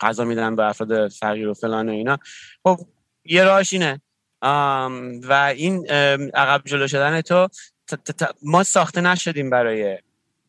غذا 0.01 0.25
میدن 0.25 0.55
به 0.55 0.63
افراد 0.63 1.07
فقیر 1.07 1.47
و 1.47 1.53
فلان 1.53 1.89
و 1.89 1.91
اینا. 1.91 2.17
خب 2.63 2.79
یه 3.25 3.43
راهش 3.43 3.73
اینه. 3.73 4.01
و 4.43 5.53
این 5.55 5.91
عقب 6.33 6.61
جلو 6.65 6.87
شدن 6.87 7.21
تو 7.21 7.49
ما 8.41 8.63
ساخته 8.63 9.01
نشدیم 9.01 9.49
برای 9.49 9.99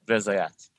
رضایت. 0.09 0.70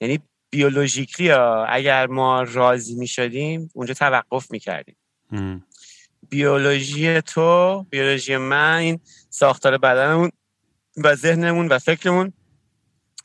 یعنی 0.00 0.20
بیولوژیکلی 0.50 1.30
اگر 1.68 2.06
ما 2.06 2.42
راضی 2.42 2.94
می 2.94 3.06
شدیم 3.06 3.70
اونجا 3.74 3.94
توقف 3.94 4.50
می 4.50 4.58
کردیم 4.58 4.96
بیولوژی 6.28 7.20
تو 7.20 7.82
بیولوژی 7.90 8.36
من 8.36 8.76
این 8.76 9.00
ساختار 9.30 9.78
بدنمون 9.78 10.30
و 10.96 11.14
ذهنمون 11.14 11.68
و 11.68 11.78
فکرمون 11.78 12.32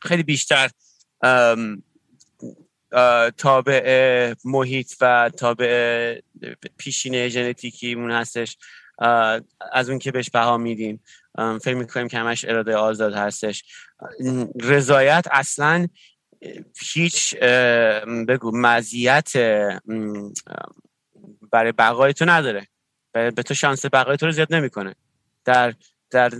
خیلی 0.01 0.23
بیشتر 0.23 0.69
تابع 3.37 4.33
محیط 4.45 4.93
و 5.01 5.31
تابع 5.37 6.19
پیشینه 6.77 7.29
ژنتیکیمون 7.29 8.11
هستش. 8.11 8.57
از 9.71 9.89
اون 9.89 9.99
که 9.99 10.11
بهش 10.11 10.29
بها 10.29 10.57
میدیم. 10.57 11.03
فکر 11.61 11.73
می‌کنیم 11.73 12.07
که 12.07 12.17
همش 12.17 12.45
اراده 12.45 12.75
آزاد 12.75 13.13
هستش. 13.13 13.63
رضایت 14.61 15.27
اصلا 15.31 15.87
هیچ 16.93 17.35
بگو 18.27 18.51
مزیت 18.53 19.31
برای 21.51 21.71
بقای 21.71 22.13
تو 22.13 22.25
نداره 22.25 22.67
به 23.11 23.31
تو 23.31 23.53
شانس 23.53 23.85
بقای 23.85 24.17
تو 24.17 24.25
رو 24.25 24.31
زیاد 24.31 24.55
نمی‌کنه. 24.55 24.95
در 25.45 25.73
در 26.11 26.31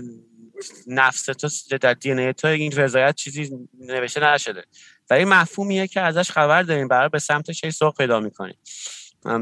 نفس 0.86 1.24
تو 1.24 1.48
در 1.78 1.94
دی 1.94 2.32
تو 2.32 2.48
این 2.48 2.72
رضایت 2.72 3.14
چیزی 3.14 3.68
نوشته 3.80 4.34
نشده. 4.34 4.64
و 5.10 5.14
این 5.14 5.28
مفهومیه 5.28 5.86
که 5.86 6.00
ازش 6.00 6.30
خبر 6.30 6.62
داریم 6.62 6.88
برای 6.88 7.08
به 7.08 7.18
سمت 7.18 7.50
چه 7.50 7.70
سوق 7.70 7.96
پیدا 7.96 8.20
می‌کنیم. 8.20 8.58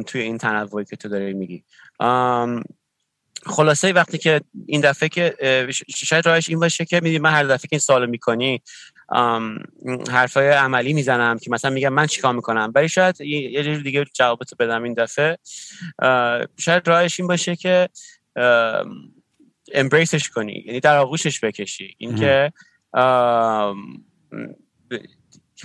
توی 0.06 0.20
این 0.20 0.38
تنوعی 0.38 0.84
که 0.84 0.96
تو 0.96 1.08
داری 1.08 1.34
میگی. 1.34 1.64
خلاصه 3.46 3.92
وقتی 3.92 4.18
که 4.18 4.40
این 4.66 4.80
دفعه 4.80 5.08
که 5.08 5.36
شاید 5.96 6.26
راهش 6.26 6.48
این 6.48 6.60
باشه 6.60 6.84
که 6.84 7.00
میدی 7.02 7.18
من 7.18 7.30
هر 7.30 7.44
دفعه 7.44 7.56
که 7.56 7.68
این 7.72 7.78
سوالو 7.80 8.06
می‌کنی 8.06 8.62
حرفای 10.10 10.48
عملی 10.48 10.92
می‌زنم 10.92 11.38
که 11.38 11.50
مثلا 11.50 11.70
میگم 11.70 11.92
من 11.92 12.06
چیکار 12.06 12.34
می‌کنم؟ 12.34 12.72
ولی 12.74 12.88
شاید 12.88 13.20
یه 13.20 13.62
جور 13.62 13.76
دیگه 13.76 14.04
جوابتو 14.14 14.56
بدم 14.58 14.82
این 14.82 14.94
دفعه. 14.94 15.38
شاید 16.58 16.88
راهش 16.88 17.20
این 17.20 17.28
باشه 17.28 17.56
که 17.56 17.88
امبریسش 19.74 20.28
کنی 20.28 20.64
یعنی 20.66 20.80
در 20.80 20.96
آغوشش 20.96 21.44
بکشی. 21.44 21.94
اینکه 21.98 22.52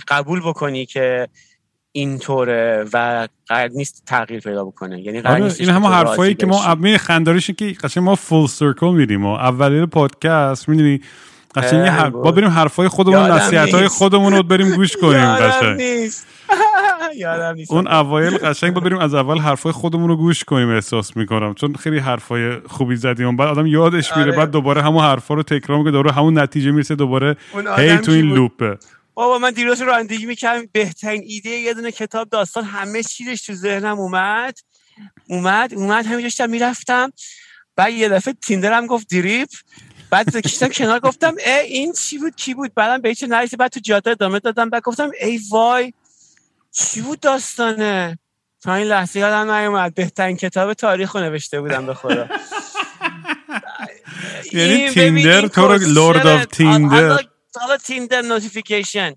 قبول 0.08 0.40
بکنی 0.40 0.86
که 0.86 1.28
اینطوره 1.96 2.84
و 2.92 3.28
قرار 3.46 3.68
نیست 3.68 4.02
تغییر 4.06 4.40
پیدا 4.40 4.64
بکنه. 4.64 5.00
یعنی 5.00 5.20
قرار 5.20 5.42
آره 5.42 5.54
این 5.58 5.68
همه 5.68 5.88
حرفایی 5.88 6.34
که 6.34 6.46
ما 6.46 6.74
می 6.74 6.98
خنداریش 6.98 7.50
که 7.50 7.66
قشنگ 7.82 8.04
ما 8.04 8.14
فول 8.14 8.46
سرکل 8.46 8.90
میریم 8.94 9.26
و 9.26 9.32
اولیل 9.32 9.86
پادکست 9.86 10.68
می‌دونی؟ 10.68 11.00
قشنگ 11.54 11.88
هر... 11.88 12.10
با 12.10 12.32
بریم 12.32 12.48
حرفای 12.48 12.88
خودمون 12.88 13.30
نصیحت 13.30 13.74
های 13.74 13.88
خودمون 13.88 14.32
رو 14.32 14.42
بریم 14.42 14.74
گوش 14.74 14.96
کنیم 15.02 15.34
قشنگ. 15.34 15.80
اون 17.68 17.88
اوایل 17.88 18.38
قشنگ 18.38 18.74
با 18.74 18.80
بریم 18.80 18.98
از 18.98 19.14
اول 19.14 19.38
حرفای 19.38 19.72
خودمون 19.72 20.08
رو 20.08 20.16
گوش 20.16 20.44
کنیم 20.44 20.70
احساس 20.70 21.16
می‌کنم. 21.16 21.54
چون 21.54 21.74
خیلی 21.74 21.98
حرفای 21.98 22.56
خوبی 22.68 22.96
زدیم. 22.96 23.36
بعد 23.36 23.48
آدم 23.48 23.66
یادش 23.66 24.16
میره 24.16 24.28
آره. 24.28 24.38
بعد 24.38 24.50
دوباره 24.50 24.82
همون 24.82 25.04
حرفا 25.04 25.34
رو 25.34 25.42
تکرار 25.42 25.78
می‌کنه 25.78 25.92
دوباره 25.92 26.12
همون 26.12 26.38
نتیجه 26.38 26.70
می‌رسه 26.70 26.94
دوباره 26.94 27.36
هی 27.76 27.96
تو 27.96 28.12
این 28.12 28.24
لوپه. 28.24 28.78
بابا 29.16 29.38
من 29.38 29.50
دیروز 29.50 29.82
رانندگی 29.82 30.26
می‌کردم. 30.26 30.68
بهترین 30.72 31.22
ایده 31.26 31.50
یه 31.50 31.74
دونه 31.74 31.92
کتاب 31.92 32.28
داستان 32.28 32.64
همه 32.64 33.02
چیزش 33.02 33.42
تو 33.42 33.54
ذهنم 33.54 34.00
اومد. 34.00 34.58
اومد 35.28 35.74
اومد. 35.74 36.06
همینجا 36.06 36.22
داشتم 36.22 36.50
می‌رفتم. 36.50 37.12
بعد 37.76 37.92
یه 37.92 38.08
دفعه 38.08 38.34
تیندرم 38.34 38.86
گفت 38.86 39.08
دریپ. 39.08 39.48
بعد 40.10 40.36
کشتم 40.36 40.68
کنار 40.68 41.00
گفتم 41.00 41.34
ای 41.46 41.52
این 41.52 41.92
چی 41.92 42.18
بود 42.18 42.36
کی 42.36 42.54
بود؟ 42.54 42.74
بعدم 42.74 43.02
به 43.02 43.08
هیچ 43.08 43.24
نرسید. 43.28 43.58
بعد 43.58 43.70
تو 43.70 43.80
جاده 43.80 44.10
ادامه 44.10 44.38
دادم. 44.38 44.70
بعد 44.70 44.82
گفتم 44.82 45.10
ای 45.20 45.40
وای 45.50 45.92
چی 46.72 47.00
بود 47.00 47.20
داستانه؟ 47.20 48.18
تا 48.60 48.74
این 48.74 48.86
لحظه 48.86 49.20
یادم 49.20 49.50
نیومد. 49.50 49.94
بهترین 49.94 50.36
کتاب 50.36 50.74
تاریخ 50.74 51.16
رو 51.16 51.22
نوشته 51.22 51.60
بودم 51.60 51.86
به 51.86 51.94
خدا. 51.94 52.28
یعنی 54.52 54.90
تیندر 54.90 55.46
تو 55.46 55.68
رو 55.68 55.78
Lord 55.78 56.26
of 56.26 56.44
Tinder 56.44 57.18
حالا 57.60 57.76
تیندر 57.76 58.22
notification 58.22 59.12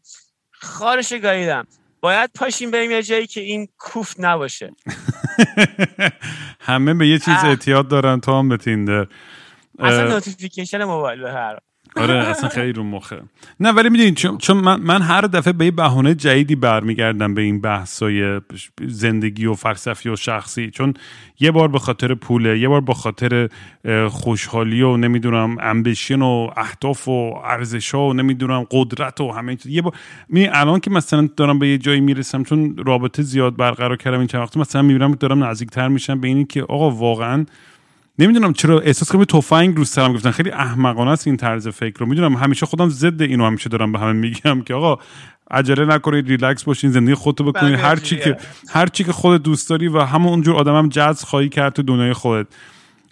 خوارشو 0.52 1.14
گاییدم. 1.14 1.68
باید 2.02 2.30
پاشیم 2.36 2.72
بریم 2.72 2.92
یه 2.92 3.04
جایی 3.04 3.28
که 3.28 3.42
این 3.42 3.68
کوفت 3.78 4.16
نباشه. 4.20 4.72
همه 6.60 6.94
به 6.94 7.08
یه 7.08 7.20
چیز 7.20 7.44
اعتیاد 7.44 7.88
دارن 7.88 8.20
تو 8.20 8.40
هم 8.40 8.50
به 8.50 8.58
تیندر. 8.58 9.08
اصلا 9.80 10.08
notification 10.08 10.84
موبایل 10.84 11.22
به 11.22 11.32
هر 11.32 11.58
آره 11.96 12.14
اصلا 12.14 12.50
خیلی 12.50 12.74
رو 12.74 12.84
مخه. 12.84 13.22
نه 13.60 13.72
ولی 13.72 13.90
می‌دونید 13.90 14.16
چون, 14.16 14.38
چون 14.38 14.58
من, 14.58 14.80
من 14.82 15.02
هر 15.02 15.22
دفعه 15.22 15.54
به 15.54 15.66
یه 15.66 15.72
بهانه 15.72 16.16
جدیدی 16.16 16.56
برمیگردم 16.56 17.34
به 17.34 17.42
این 17.42 17.62
بحثای 17.62 18.42
زندگی 18.88 19.46
و 19.46 19.54
فلسفی 19.54 20.10
و 20.10 20.16
شخصی. 20.16 20.70
چون 20.70 20.94
یه 21.40 21.52
بار 21.52 21.68
به 21.68 21.80
خاطر 21.80 22.14
پوله 22.14 22.60
یه 22.60 22.68
بار 22.68 22.82
به 22.82 22.94
خاطر 22.94 23.50
خوشحالی 24.10 24.82
و 24.82 24.98
نمی‌دونم 24.98 25.58
ambition 25.62 26.22
و 26.22 26.50
اهداف 26.58 27.08
و 27.08 27.34
ارزش 27.46 27.96
و 27.96 28.14
نمی‌دونم 28.14 28.66
قدرت 28.72 29.22
و 29.22 29.32
همه 29.32 29.58
یه 29.66 29.82
بار 29.82 29.94
الان 30.36 30.80
که 30.80 30.92
مثلا 30.92 31.30
دارم 31.38 31.60
به 31.60 31.68
یه 31.68 31.78
جایی 31.78 32.02
می‌رسم 32.02 32.44
چون 32.44 32.78
رابطه 32.86 33.24
زیاد 33.24 33.56
برقرار 33.56 33.98
کردم 33.98 34.18
این 34.20 34.28
چند 34.28 34.42
وقت 34.42 34.58
مثلا 34.58 34.82
می‌بینم 34.82 35.12
دارم 35.12 35.44
نزدیکتر 35.44 35.88
میشم 35.88 36.20
به 36.20 36.28
اینی 36.28 36.46
که 36.46 36.64
آقا 36.64 36.92
واقعا 36.92 37.46
نمی‌دونم 38.20 38.54
چرا 38.54 38.80
احساس 38.80 39.12
کنم 39.12 39.24
تفنگ 39.24 39.78
رو 39.78 39.86
سرم 39.86 40.14
گفتن 40.14 40.32
خیلی 40.32 40.52
احمقانه 40.52 41.12
است 41.12 41.28
این 41.28 41.38
طرز 41.38 41.68
فکر 41.68 42.00
رو. 42.00 42.06
می‌دونم 42.06 42.34
همیشه 42.34 42.66
خودم 42.66 42.90
ضد 42.90 43.22
اینو 43.22 43.46
همیشه 43.46 43.70
دارم 43.70 43.92
به 43.92 44.00
همه 44.00 44.14
میگم 44.14 44.62
که 44.62 44.74
آقا 44.74 44.98
عجله 45.52 45.86
نکنید 45.86 46.28
ریلکس 46.28 46.64
باشین 46.64 46.92
زندگی 46.92 47.14
خودتو 47.14 47.44
بکنید 47.44 47.80
هر 47.80 47.96
چی 47.96 48.18
که 48.18 48.38
هر 48.70 48.88
چی 48.88 49.04
که 49.04 49.12
خودت 49.12 49.44
دوست 49.44 49.70
داری 49.70 49.88
و 49.88 50.00
همون 50.00 50.30
اونجور 50.30 50.56
آدمم 50.56 50.76
هم 50.76 50.90
جذب 50.90 51.26
خواهی 51.26 51.50
کرد 51.50 51.74
تو 51.74 51.82
دنیای 51.84 52.14
خودت. 52.14 52.48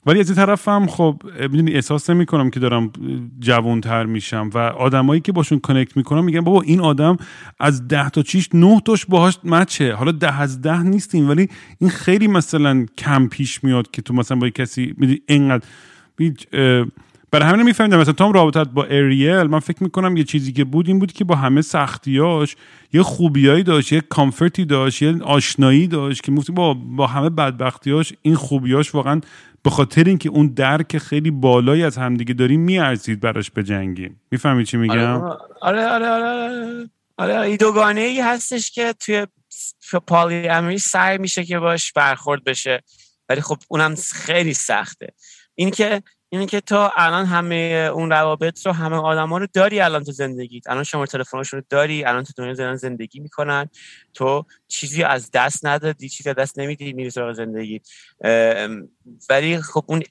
ولی 0.06 0.20
از 0.20 0.30
این 0.30 0.36
طرف 0.36 0.68
هم 0.68 0.88
خب 0.88 1.22
می‌دونی 1.42 1.74
احساس 1.74 2.10
نمی 2.10 2.26
کنم 2.26 2.50
که 2.50 2.60
دارم 2.60 2.92
جوانتر 3.40 4.06
میشم 4.06 4.50
و 4.54 4.58
آدمایی 4.58 5.22
که 5.22 5.32
باشون 5.32 5.60
کنکت 5.60 5.98
می‌کنم 5.98 6.24
میگن 6.24 6.42
بابا 6.42 6.62
این 6.62 6.80
آدم 6.80 7.18
از 7.60 7.88
ده 7.88 8.10
تا 8.10 8.22
چیش 8.22 8.50
نه 8.54 8.82
تاش 8.86 9.06
باهاش 9.06 9.40
مچه 9.44 9.94
حالا 9.94 10.12
ده 10.12 10.42
از 10.42 10.62
ده 10.62 10.84
نیستیم 10.84 11.30
ولی 11.30 11.50
این 11.80 11.90
خیلی 11.90 12.28
مثلا 12.28 12.86
کم 12.98 13.28
پیش 13.28 13.64
میاد 13.64 13.92
که 13.92 14.02
تو 14.02 14.14
مثلا 14.14 14.38
با 14.38 14.50
کسی 14.50 14.94
می‌دونی 14.98 15.22
اینقدر. 15.28 15.66
برای 17.32 17.50
همین 17.50 17.66
میفهمیدم 17.66 18.00
مثلا 18.00 18.14
تو 18.14 18.32
رابطت 18.32 18.70
با 18.70 18.84
اریل 18.84 19.44
من 19.44 19.60
فکر 19.60 19.84
می‌کنم 19.84 20.18
یه 20.18 20.24
چیزی 20.24 20.54
که 20.54 20.64
بود 20.64 20.88
این 20.88 21.00
بود 21.00 21.12
که 21.12 21.24
با 21.24 21.36
همه 21.36 21.62
سختیاش 21.62 22.56
یه 22.94 23.04
خوبیایی 23.04 23.64
داشت 23.64 23.92
یه 23.92 24.02
کامفورتی 24.02 24.66
داشت 24.66 25.02
یه 25.02 25.24
آشنایی 25.24 25.88
داشت 25.88 26.24
که 26.24 26.32
با 26.32 26.74
با 26.74 27.08
همه 27.08 27.30
بدبختیاش 27.30 28.14
این 28.22 28.36
خوبیاش 28.36 28.96
واقعا 28.96 29.22
به 29.64 29.70
خاطر 29.70 30.04
اینکه 30.04 30.30
اون 30.30 30.48
درک 30.48 30.98
خیلی 30.98 31.32
بالایی 31.32 31.84
از 31.84 31.98
همدیگه 31.98 32.34
داریم 32.34 32.62
میارزید 32.62 33.20
براش 33.20 33.52
بجنگیم 33.52 34.22
می‌فهمی 34.32 34.66
چی 34.66 34.78
میگم؟ 34.78 35.22
آره 35.22 35.42
آره 35.62 35.86
آره 35.86 36.08
آره, 36.10 36.90
آره, 37.18 37.38
آره. 37.38 37.58
دوگانه 37.58 38.02
ای 38.02 38.22
هستش 38.22 38.72
که 38.72 38.94
توی 39.00 39.28
پالی 40.08 40.48
امری 40.48 40.78
سعی 40.78 41.18
میشه 41.18 41.44
که 41.44 41.60
باش 41.60 41.94
برخورد 41.94 42.44
بشه. 42.44 42.84
ولی 43.30 43.42
خب 43.42 43.58
اونم 43.68 43.96
خیلی 44.14 44.54
سخته. 44.54 45.08
این 45.56 45.72
که 45.72 46.04
اینه 46.30 46.46
که 46.46 46.62
تو 46.62 46.90
الان 46.96 47.26
همه 47.26 47.90
اون 47.94 48.10
روابط 48.10 48.66
رو 48.66 48.72
همه 48.72 48.96
آدما 48.96 49.38
رو 49.38 49.48
داری 49.54 49.80
الان 49.80 50.04
تو 50.04 50.12
زندگیت. 50.12 50.70
الان 50.70 50.84
شما 50.84 51.06
تلفنشون 51.06 51.60
رو 51.60 51.66
داری 51.70 52.04
الان 52.04 52.24
تو 52.24 52.34
دنیا 52.38 52.76
زندگی 52.76 53.20
می‌کنن. 53.20 53.70
تو 54.14 54.46
چیزی 54.68 55.04
از 55.04 55.32
دست 55.32 55.66
ندادی 55.66 56.10
چیزی 56.10 56.30
از 56.30 56.36
دست 56.36 56.60
نمیدی 56.60 56.94
میری 56.94 57.10
سراغ 57.10 57.34
زندگی 57.34 57.82
ولی 59.30 59.62
خب 59.62 59.84
اون 59.88 60.04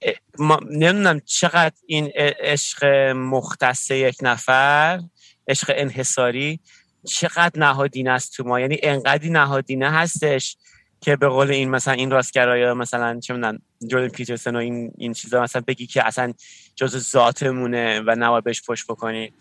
نمی‌دونم 0.70 1.20
چقدر 1.20 1.74
این 1.86 2.10
عشق 2.16 2.84
مختص 3.16 3.90
یک 3.90 4.16
نفر 4.22 5.00
عشق 5.48 5.72
انحصاری 5.76 6.60
چقدر 7.06 7.60
نهادینه 7.60 8.10
است 8.10 8.36
تو 8.36 8.44
ما. 8.44 8.60
یعنی 8.60 8.78
انقدی 8.82 9.30
نهادینه 9.30 9.90
هستش 9.90 10.56
که 11.00 11.16
به 11.16 11.28
قول 11.28 11.50
این 11.50 11.70
مثلا 11.70 11.94
این 11.94 12.10
راستگرایی 12.10 12.72
مثلا 12.72 13.20
چه 13.20 13.34
می‌دونم 13.34 13.58
جوردن 13.88 14.08
پیترسن 14.08 14.56
و 14.56 14.58
این 14.58 14.92
این 14.98 15.12
چیزا 15.12 15.42
مثلا 15.42 15.62
بگی 15.66 15.86
که 15.86 16.06
اصلا 16.06 16.32
جز 16.76 17.10
ذاتمونه 17.10 18.00
و 18.00 18.16
نباید 18.18 18.44
بهش 18.44 18.62
پشت 18.62 18.86
بکنی. 18.86 19.32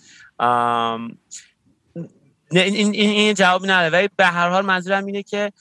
این, 2.52 2.76
این, 2.76 2.94
این 2.94 3.34
جواب 3.34 3.64
نداره. 3.64 3.90
ولی 3.90 4.10
به 4.18 4.26
هر 4.26 4.50
حال 4.50 4.66
منظورم 4.66 5.06
اینه 5.06 5.24
که 5.24 5.52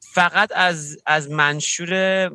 فقط 0.00 0.52
از 0.54 0.98
از 1.06 1.30
منشور 1.30 2.30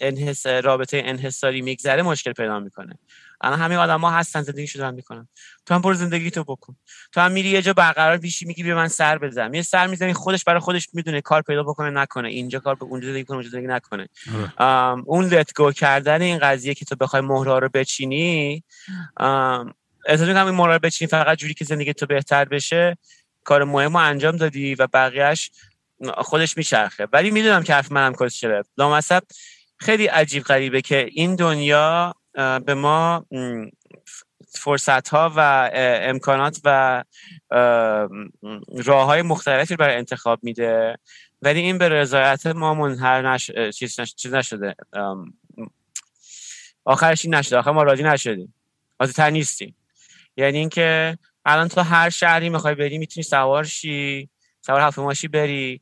انحص... 0.00 0.46
رابطه 0.46 1.02
انحصاری 1.04 1.62
میگذره 1.62 2.02
مشکل 2.02 2.32
پیدا 2.32 2.60
می‌کنه. 2.60 2.98
الان 3.44 3.58
همه 3.58 3.76
آدم 3.76 4.00
ها 4.00 4.10
هستن 4.10 4.42
زندگی 4.42 4.78
دارن 4.78 4.94
می‌کنن. 4.94 5.28
تو 5.66 5.74
هم 5.74 5.80
برو 5.80 5.94
زندگی 5.94 6.30
تو 6.30 6.44
بکن. 6.44 6.76
تو 7.12 7.20
هم 7.20 7.32
میری 7.32 7.48
یه 7.48 7.62
جا 7.62 7.72
برقرار 7.72 8.16
بیشی 8.16 8.44
میگی 8.44 8.62
به 8.62 8.74
من 8.74 8.88
سر 8.88 9.18
بزن 9.18 9.54
یه 9.54 9.62
سر 9.62 9.86
می‌زنی 9.86 10.12
خودش 10.12 10.44
برای 10.44 10.60
خودش 10.60 10.88
می‌دونه 10.92 11.20
کار 11.20 11.42
پیدا 11.42 11.62
بکنه 11.62 11.90
نکنه. 11.90 12.28
اینجا 12.28 12.58
کار 12.58 12.74
به 12.74 12.84
اونجا 12.84 13.08
زندگی 13.08 13.24
کنه 13.24 13.34
اونجا 13.34 13.50
زندگی 13.50 13.66
نکنه. 13.66 14.08
آره. 14.58 15.02
اون 15.06 15.24
لت 15.24 15.54
گو 15.54 15.72
کردن 15.72 16.22
این 16.22 16.38
قضیه 16.38 16.74
که 16.74 16.84
تو 16.84 16.96
بخوای 16.96 17.22
مهرا 17.22 17.58
رو 17.58 17.68
بچینی 17.68 18.64
احساس 20.06 20.28
می‌کنم 20.28 20.46
این 20.46 20.54
مهرا 20.54 20.72
رو 20.72 20.78
بچینی 20.78 21.08
فقط 21.08 21.38
جوری 21.38 21.54
که 21.54 21.64
زندگی 21.64 21.94
تو 21.94 22.06
بهتر 22.06 22.44
بشه. 22.44 22.98
کار 23.44 23.64
مهم 23.64 23.92
رو 23.92 23.96
انجام 23.96 24.36
دادی 24.36 24.74
و 24.74 24.86
بقیهش 24.86 25.50
خودش 26.16 26.56
میچرخه. 26.56 27.08
ولی 27.12 27.30
می‌دونم 27.30 27.62
که 27.62 27.74
حرف 27.74 27.92
منم 27.92 28.14
کسچره 28.14 28.62
لامصب 28.78 29.22
خیلی 29.78 30.06
عجیب 30.06 30.42
غریبه 30.42 30.82
که 30.82 31.08
این 31.12 31.36
دنیا 31.36 32.14
به 32.34 32.74
ما 32.74 33.26
فرصت 34.48 35.08
ها 35.08 35.32
و 35.36 35.70
امکانات 36.02 36.60
و 36.64 37.04
راه 38.84 39.06
های 39.06 39.22
مختلفی 39.22 39.76
برای 39.76 39.96
انتخاب 39.96 40.38
میده. 40.42 40.98
ولی 41.42 41.60
این 41.60 41.78
به 41.78 41.88
رضایت 41.88 42.46
ما 42.46 42.74
منحر 42.74 43.32
نش... 43.32 43.50
چیز, 43.50 44.00
چیز 44.00 44.34
نشده. 44.34 44.74
آخرش 46.84 47.24
این 47.24 47.34
نشده. 47.34 47.56
آخر 47.56 47.70
ما 47.70 47.82
راضی 47.82 48.02
نشدیم. 48.02 48.54
راضی 49.00 49.12
تر 49.12 49.30
نیستیم. 49.30 49.76
یعنی 50.36 50.58
اینکه 50.58 51.18
الان 51.44 51.68
تو 51.68 51.80
هر 51.80 52.10
شهری 52.10 52.48
می‌خوای 52.48 52.74
بری 52.74 52.98
می‌تونی 52.98 53.24
سوار 53.24 53.64
شی. 53.64 54.28
سوار 54.60 54.80
هفت 54.80 55.26
بری. 55.26 55.80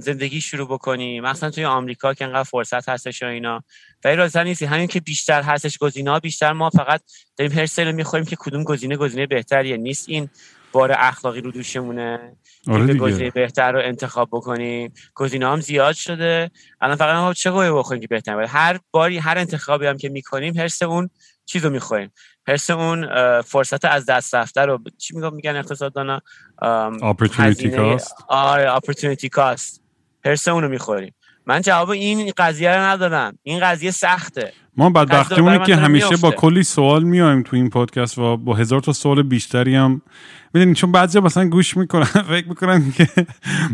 زندگی 0.00 0.40
شروع 0.40 0.68
بکنی 0.68 1.20
مثلا 1.20 1.50
توی 1.50 1.64
آمریکا 1.64 2.14
که 2.14 2.24
انقدر 2.24 2.42
فرصت 2.42 2.88
هستش 2.88 3.22
و 3.22 3.26
اینا. 3.26 3.64
ولی 4.04 4.16
راضی 4.16 4.44
نیستی. 4.44 4.64
همین 4.64 4.86
که 4.86 5.00
بیشتر 5.00 5.42
هستش 5.42 5.78
گزینه 5.78 6.10
ها 6.10 6.20
بیشتر 6.20 6.52
ما 6.52 6.70
فقط 6.70 7.02
داریم 7.36 7.58
هر 7.58 7.66
سری 7.66 7.92
می‌خوریم 7.92 8.26
که 8.26 8.36
کدوم 8.38 8.64
گزینه 8.64 8.96
گزینه 8.96 9.26
بهتریه. 9.26 9.76
نیست 9.76 10.08
این 10.08 10.28
بار 10.72 10.92
اخلاقی 10.98 11.40
رو 11.40 11.50
دوشمونه. 11.50 12.36
آره 12.68 12.94
گزینه 12.94 13.30
بهتر 13.30 13.72
رو 13.72 13.78
انتخاب 13.78 14.28
بکنیم. 14.32 14.92
گزینه 15.14 15.48
هم 15.48 15.60
زیاد 15.60 15.94
شده. 15.94 16.50
الان 16.80 16.96
فقط 16.96 17.16
ما 17.16 17.34
چه 17.34 17.50
گویی 17.50 17.70
بخوریم 17.70 18.00
که 18.00 18.06
بهتر؟ 18.06 18.42
هر 18.42 18.78
باری 18.90 19.18
هر 19.18 19.38
انتخابی 19.38 19.86
هم 19.86 19.96
که 19.96 20.08
می‌کنیم 20.08 20.58
حرس 20.58 20.82
اون 20.82 21.10
چیزو 21.52 21.70
می‌خوریم 21.70 22.12
حرس 22.48 22.70
اون 22.70 23.08
فرصت 23.42 23.84
از 23.84 24.06
دست 24.06 24.34
رفته 24.34 24.60
رو 24.60 24.78
چی 24.98 25.16
میگم 25.16 25.34
میگن 25.34 25.56
اقتصاددانا؟ 25.56 26.20
opportunity 27.00 27.76
cost. 27.76 28.12
آره 28.28 28.78
opportunity 28.78 29.28
cost. 29.36 29.80
حرس 30.24 30.48
اونو 30.48 30.68
می‌خوریم. 30.68 31.14
من 31.46 31.60
جواب 31.60 31.90
این 31.90 32.32
قضیه 32.36 32.70
رو 32.70 32.82
ندارم 32.82 33.38
این 33.42 33.60
قضیه 33.60 33.90
سخته. 33.90 34.52
ما 34.76 34.90
بدبختیمونه 34.90 35.58
که 35.58 35.76
همیشه 35.76 36.16
با 36.16 36.30
کلی 36.30 36.62
سوال 36.62 37.02
میایم 37.02 37.42
تو 37.42 37.56
این 37.56 37.70
پادکست 37.70 38.18
و 38.18 38.36
با 38.36 38.54
هزار 38.54 38.80
تا 38.80 38.92
سوال 38.92 39.22
بیشتری 39.22 39.74
هم. 39.74 40.02
می‌دونین 40.54 40.74
چون 40.74 40.92
بعضی 40.92 41.20
مثلا 41.20 41.48
گوش 41.48 41.76
می‌کنن 41.76 42.04
فکر 42.32 42.48
می‌کنن 42.48 42.92
که 42.92 43.08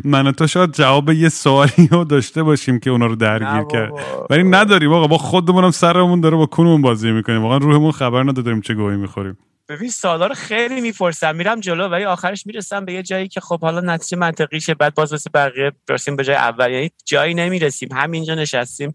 من 0.05 0.33
تو 0.33 0.47
شاید 0.47 0.73
جواب 0.73 1.11
یه 1.11 1.29
سوالی 1.29 1.89
رو 1.91 2.05
داشته 2.05 2.43
باشیم 2.43 2.81
که 2.81 2.91
اونا 2.91 3.07
رو 3.07 3.17
درگیر 3.17 3.65
کرد. 3.73 3.93
ولی 4.31 4.43
نداریم 4.43 4.93
آقا 4.93 5.07
با 5.07 5.19
خودمونم 5.19 5.71
سرمون 5.71 6.21
داره 6.21 6.37
با 6.37 6.47
کنمون 6.47 6.83
بازی 6.83 7.13
می‌کنیم. 7.13 7.43
واقعا 7.43 7.59
روحمون 7.59 7.93
خبر 7.93 8.23
نداریم 8.23 8.61
چه 8.61 8.75
گویی 8.75 8.97
می‌خوریم. 8.97 9.39
ببین 9.69 9.91
سوالا 9.91 10.27
رو 10.27 10.35
خیلی 10.35 10.81
می‌پرسم. 10.81 11.37
میرم 11.37 11.61
جلو 11.61 11.89
ولی 11.89 12.05
آخرش 12.05 12.47
می‌رسم 12.47 12.85
به 12.85 12.93
یه 12.93 13.03
جایی 13.03 13.29
که 13.29 13.41
خب 13.41 13.61
حالا 13.61 13.81
نتیجه 13.81 14.17
منطقیشه 14.17 14.75
بعد 14.75 14.95
باز 14.95 15.13
واسه 15.13 15.31
بقیه 15.35 15.73
برسیم 15.87 16.17
به 16.17 16.25
جای 16.25 16.37
اول. 16.37 16.71
یعنی 16.71 16.91
جایی 17.05 17.35
نمی‌رسیم. 17.35 17.89
همینجا 17.93 18.35
نشستیم. 18.35 18.95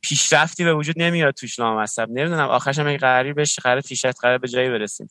پیشرفتی 0.00 0.64
به 0.64 0.74
وجود 0.74 1.02
نمیاد 1.02 1.34
توش 1.34 1.58
نامصب. 1.58 2.08
نمی‌دونم 2.10 2.48
آخرش 2.48 2.78
هم 2.78 2.96
قراری 2.96 3.32
بشه 3.32 3.62
قرار 3.62 3.80
پیشرفت 3.80 4.20
قرار 4.20 4.38
به 4.38 4.48
جایی 4.48 4.70
برسیم. 4.70 5.10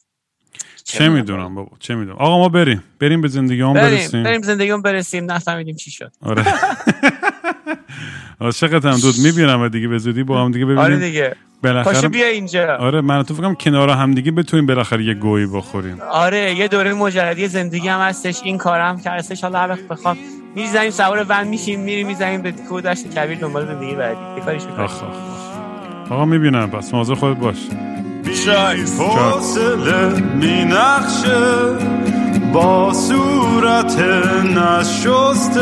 چه 0.83 1.09
می‌دونم 1.09 1.55
بابا 1.55 1.77
چه 1.79 1.95
می‌دونم. 1.95 2.17
آقا 2.17 2.37
ما 2.37 2.49
بریم. 2.49 2.83
بریم 2.99 3.21
به 3.21 3.27
زندگی 3.27 3.61
هم 3.61 3.73
برسیم. 3.73 4.23
بریم 4.23 4.41
زندگی 4.41 4.69
هم 4.71 4.81
برسیم. 4.81 5.31
نفهمیدیم 5.31 5.75
چی 5.75 5.91
شد. 5.91 6.11
آره. 6.21 6.45
عاشقت 8.41 8.85
هم. 8.85 8.97
دود 8.99 9.15
می‌بینم 9.23 9.67
دیگه 9.67 9.87
به 9.87 9.97
زودی 9.97 10.23
با 10.23 10.45
هم 10.45 10.51
دیگه 10.51 10.65
ببینیم. 10.65 10.83
آره 10.83 10.97
دیگه. 10.97 11.35
بالاخره 11.63 12.09
بیا 12.09 12.27
اینجا. 12.27 12.75
آره 12.75 13.01
من 13.01 13.23
تو 13.23 13.33
فکرم 13.33 13.55
کنار 13.55 13.89
هم 13.89 14.13
دیگه 14.13 14.31
بتونیم 14.31 14.65
بالاخره 14.65 15.03
یه 15.03 15.13
گویی 15.13 15.45
بخوریم. 15.45 16.01
آره 16.11 16.55
یه 16.55 16.67
دوره 16.67 16.93
مجردی 16.93 17.47
زندگی 17.47 17.87
هم 17.87 17.99
هستش 17.99 18.41
این 18.43 18.57
کارم 18.57 18.99
که 18.99 19.09
هستش 19.09 19.41
حالا 19.41 19.59
هر 19.59 19.69
وقت 19.69 19.87
بخوام 19.87 20.17
می‌زنیم 20.55 20.91
سوار 20.91 21.25
ون 21.29 21.47
میشیم 21.47 21.79
میریم 21.79 22.07
می‌زنیم 22.07 22.41
به 22.41 22.51
کودشت 22.51 23.09
کبیر 23.15 23.37
دنبال 23.37 23.65
زندگی 23.65 23.95
بعدی. 23.95 24.19
یه 24.37 24.43
کاریش 24.45 24.61
آقا 26.09 26.25
می‌بینم. 26.25 26.69
پس 26.69 26.93
موضوع 26.93 27.15
خودت 27.15 27.37
باش. 27.39 27.57
بیشای 28.25 28.85
فاصله 28.85 30.19
می 30.35 30.65
نخشه 30.65 31.45
با 32.53 32.93
صورت 32.93 33.99
نشسته. 34.45 35.61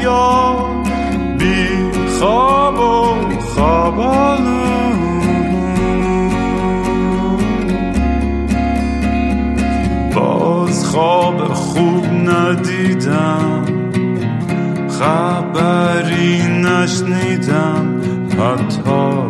دریا 0.00 0.56
بی 1.38 1.68
خواب 2.18 2.80
و 2.80 3.14
خوابالود 3.40 5.00
باز 10.14 10.86
خواب 10.86 11.44
خوب 11.54 12.06
ندیدم 12.06 13.64
خبری 14.88 16.42
نشنیدم 16.42 18.00
حتی 18.38 19.29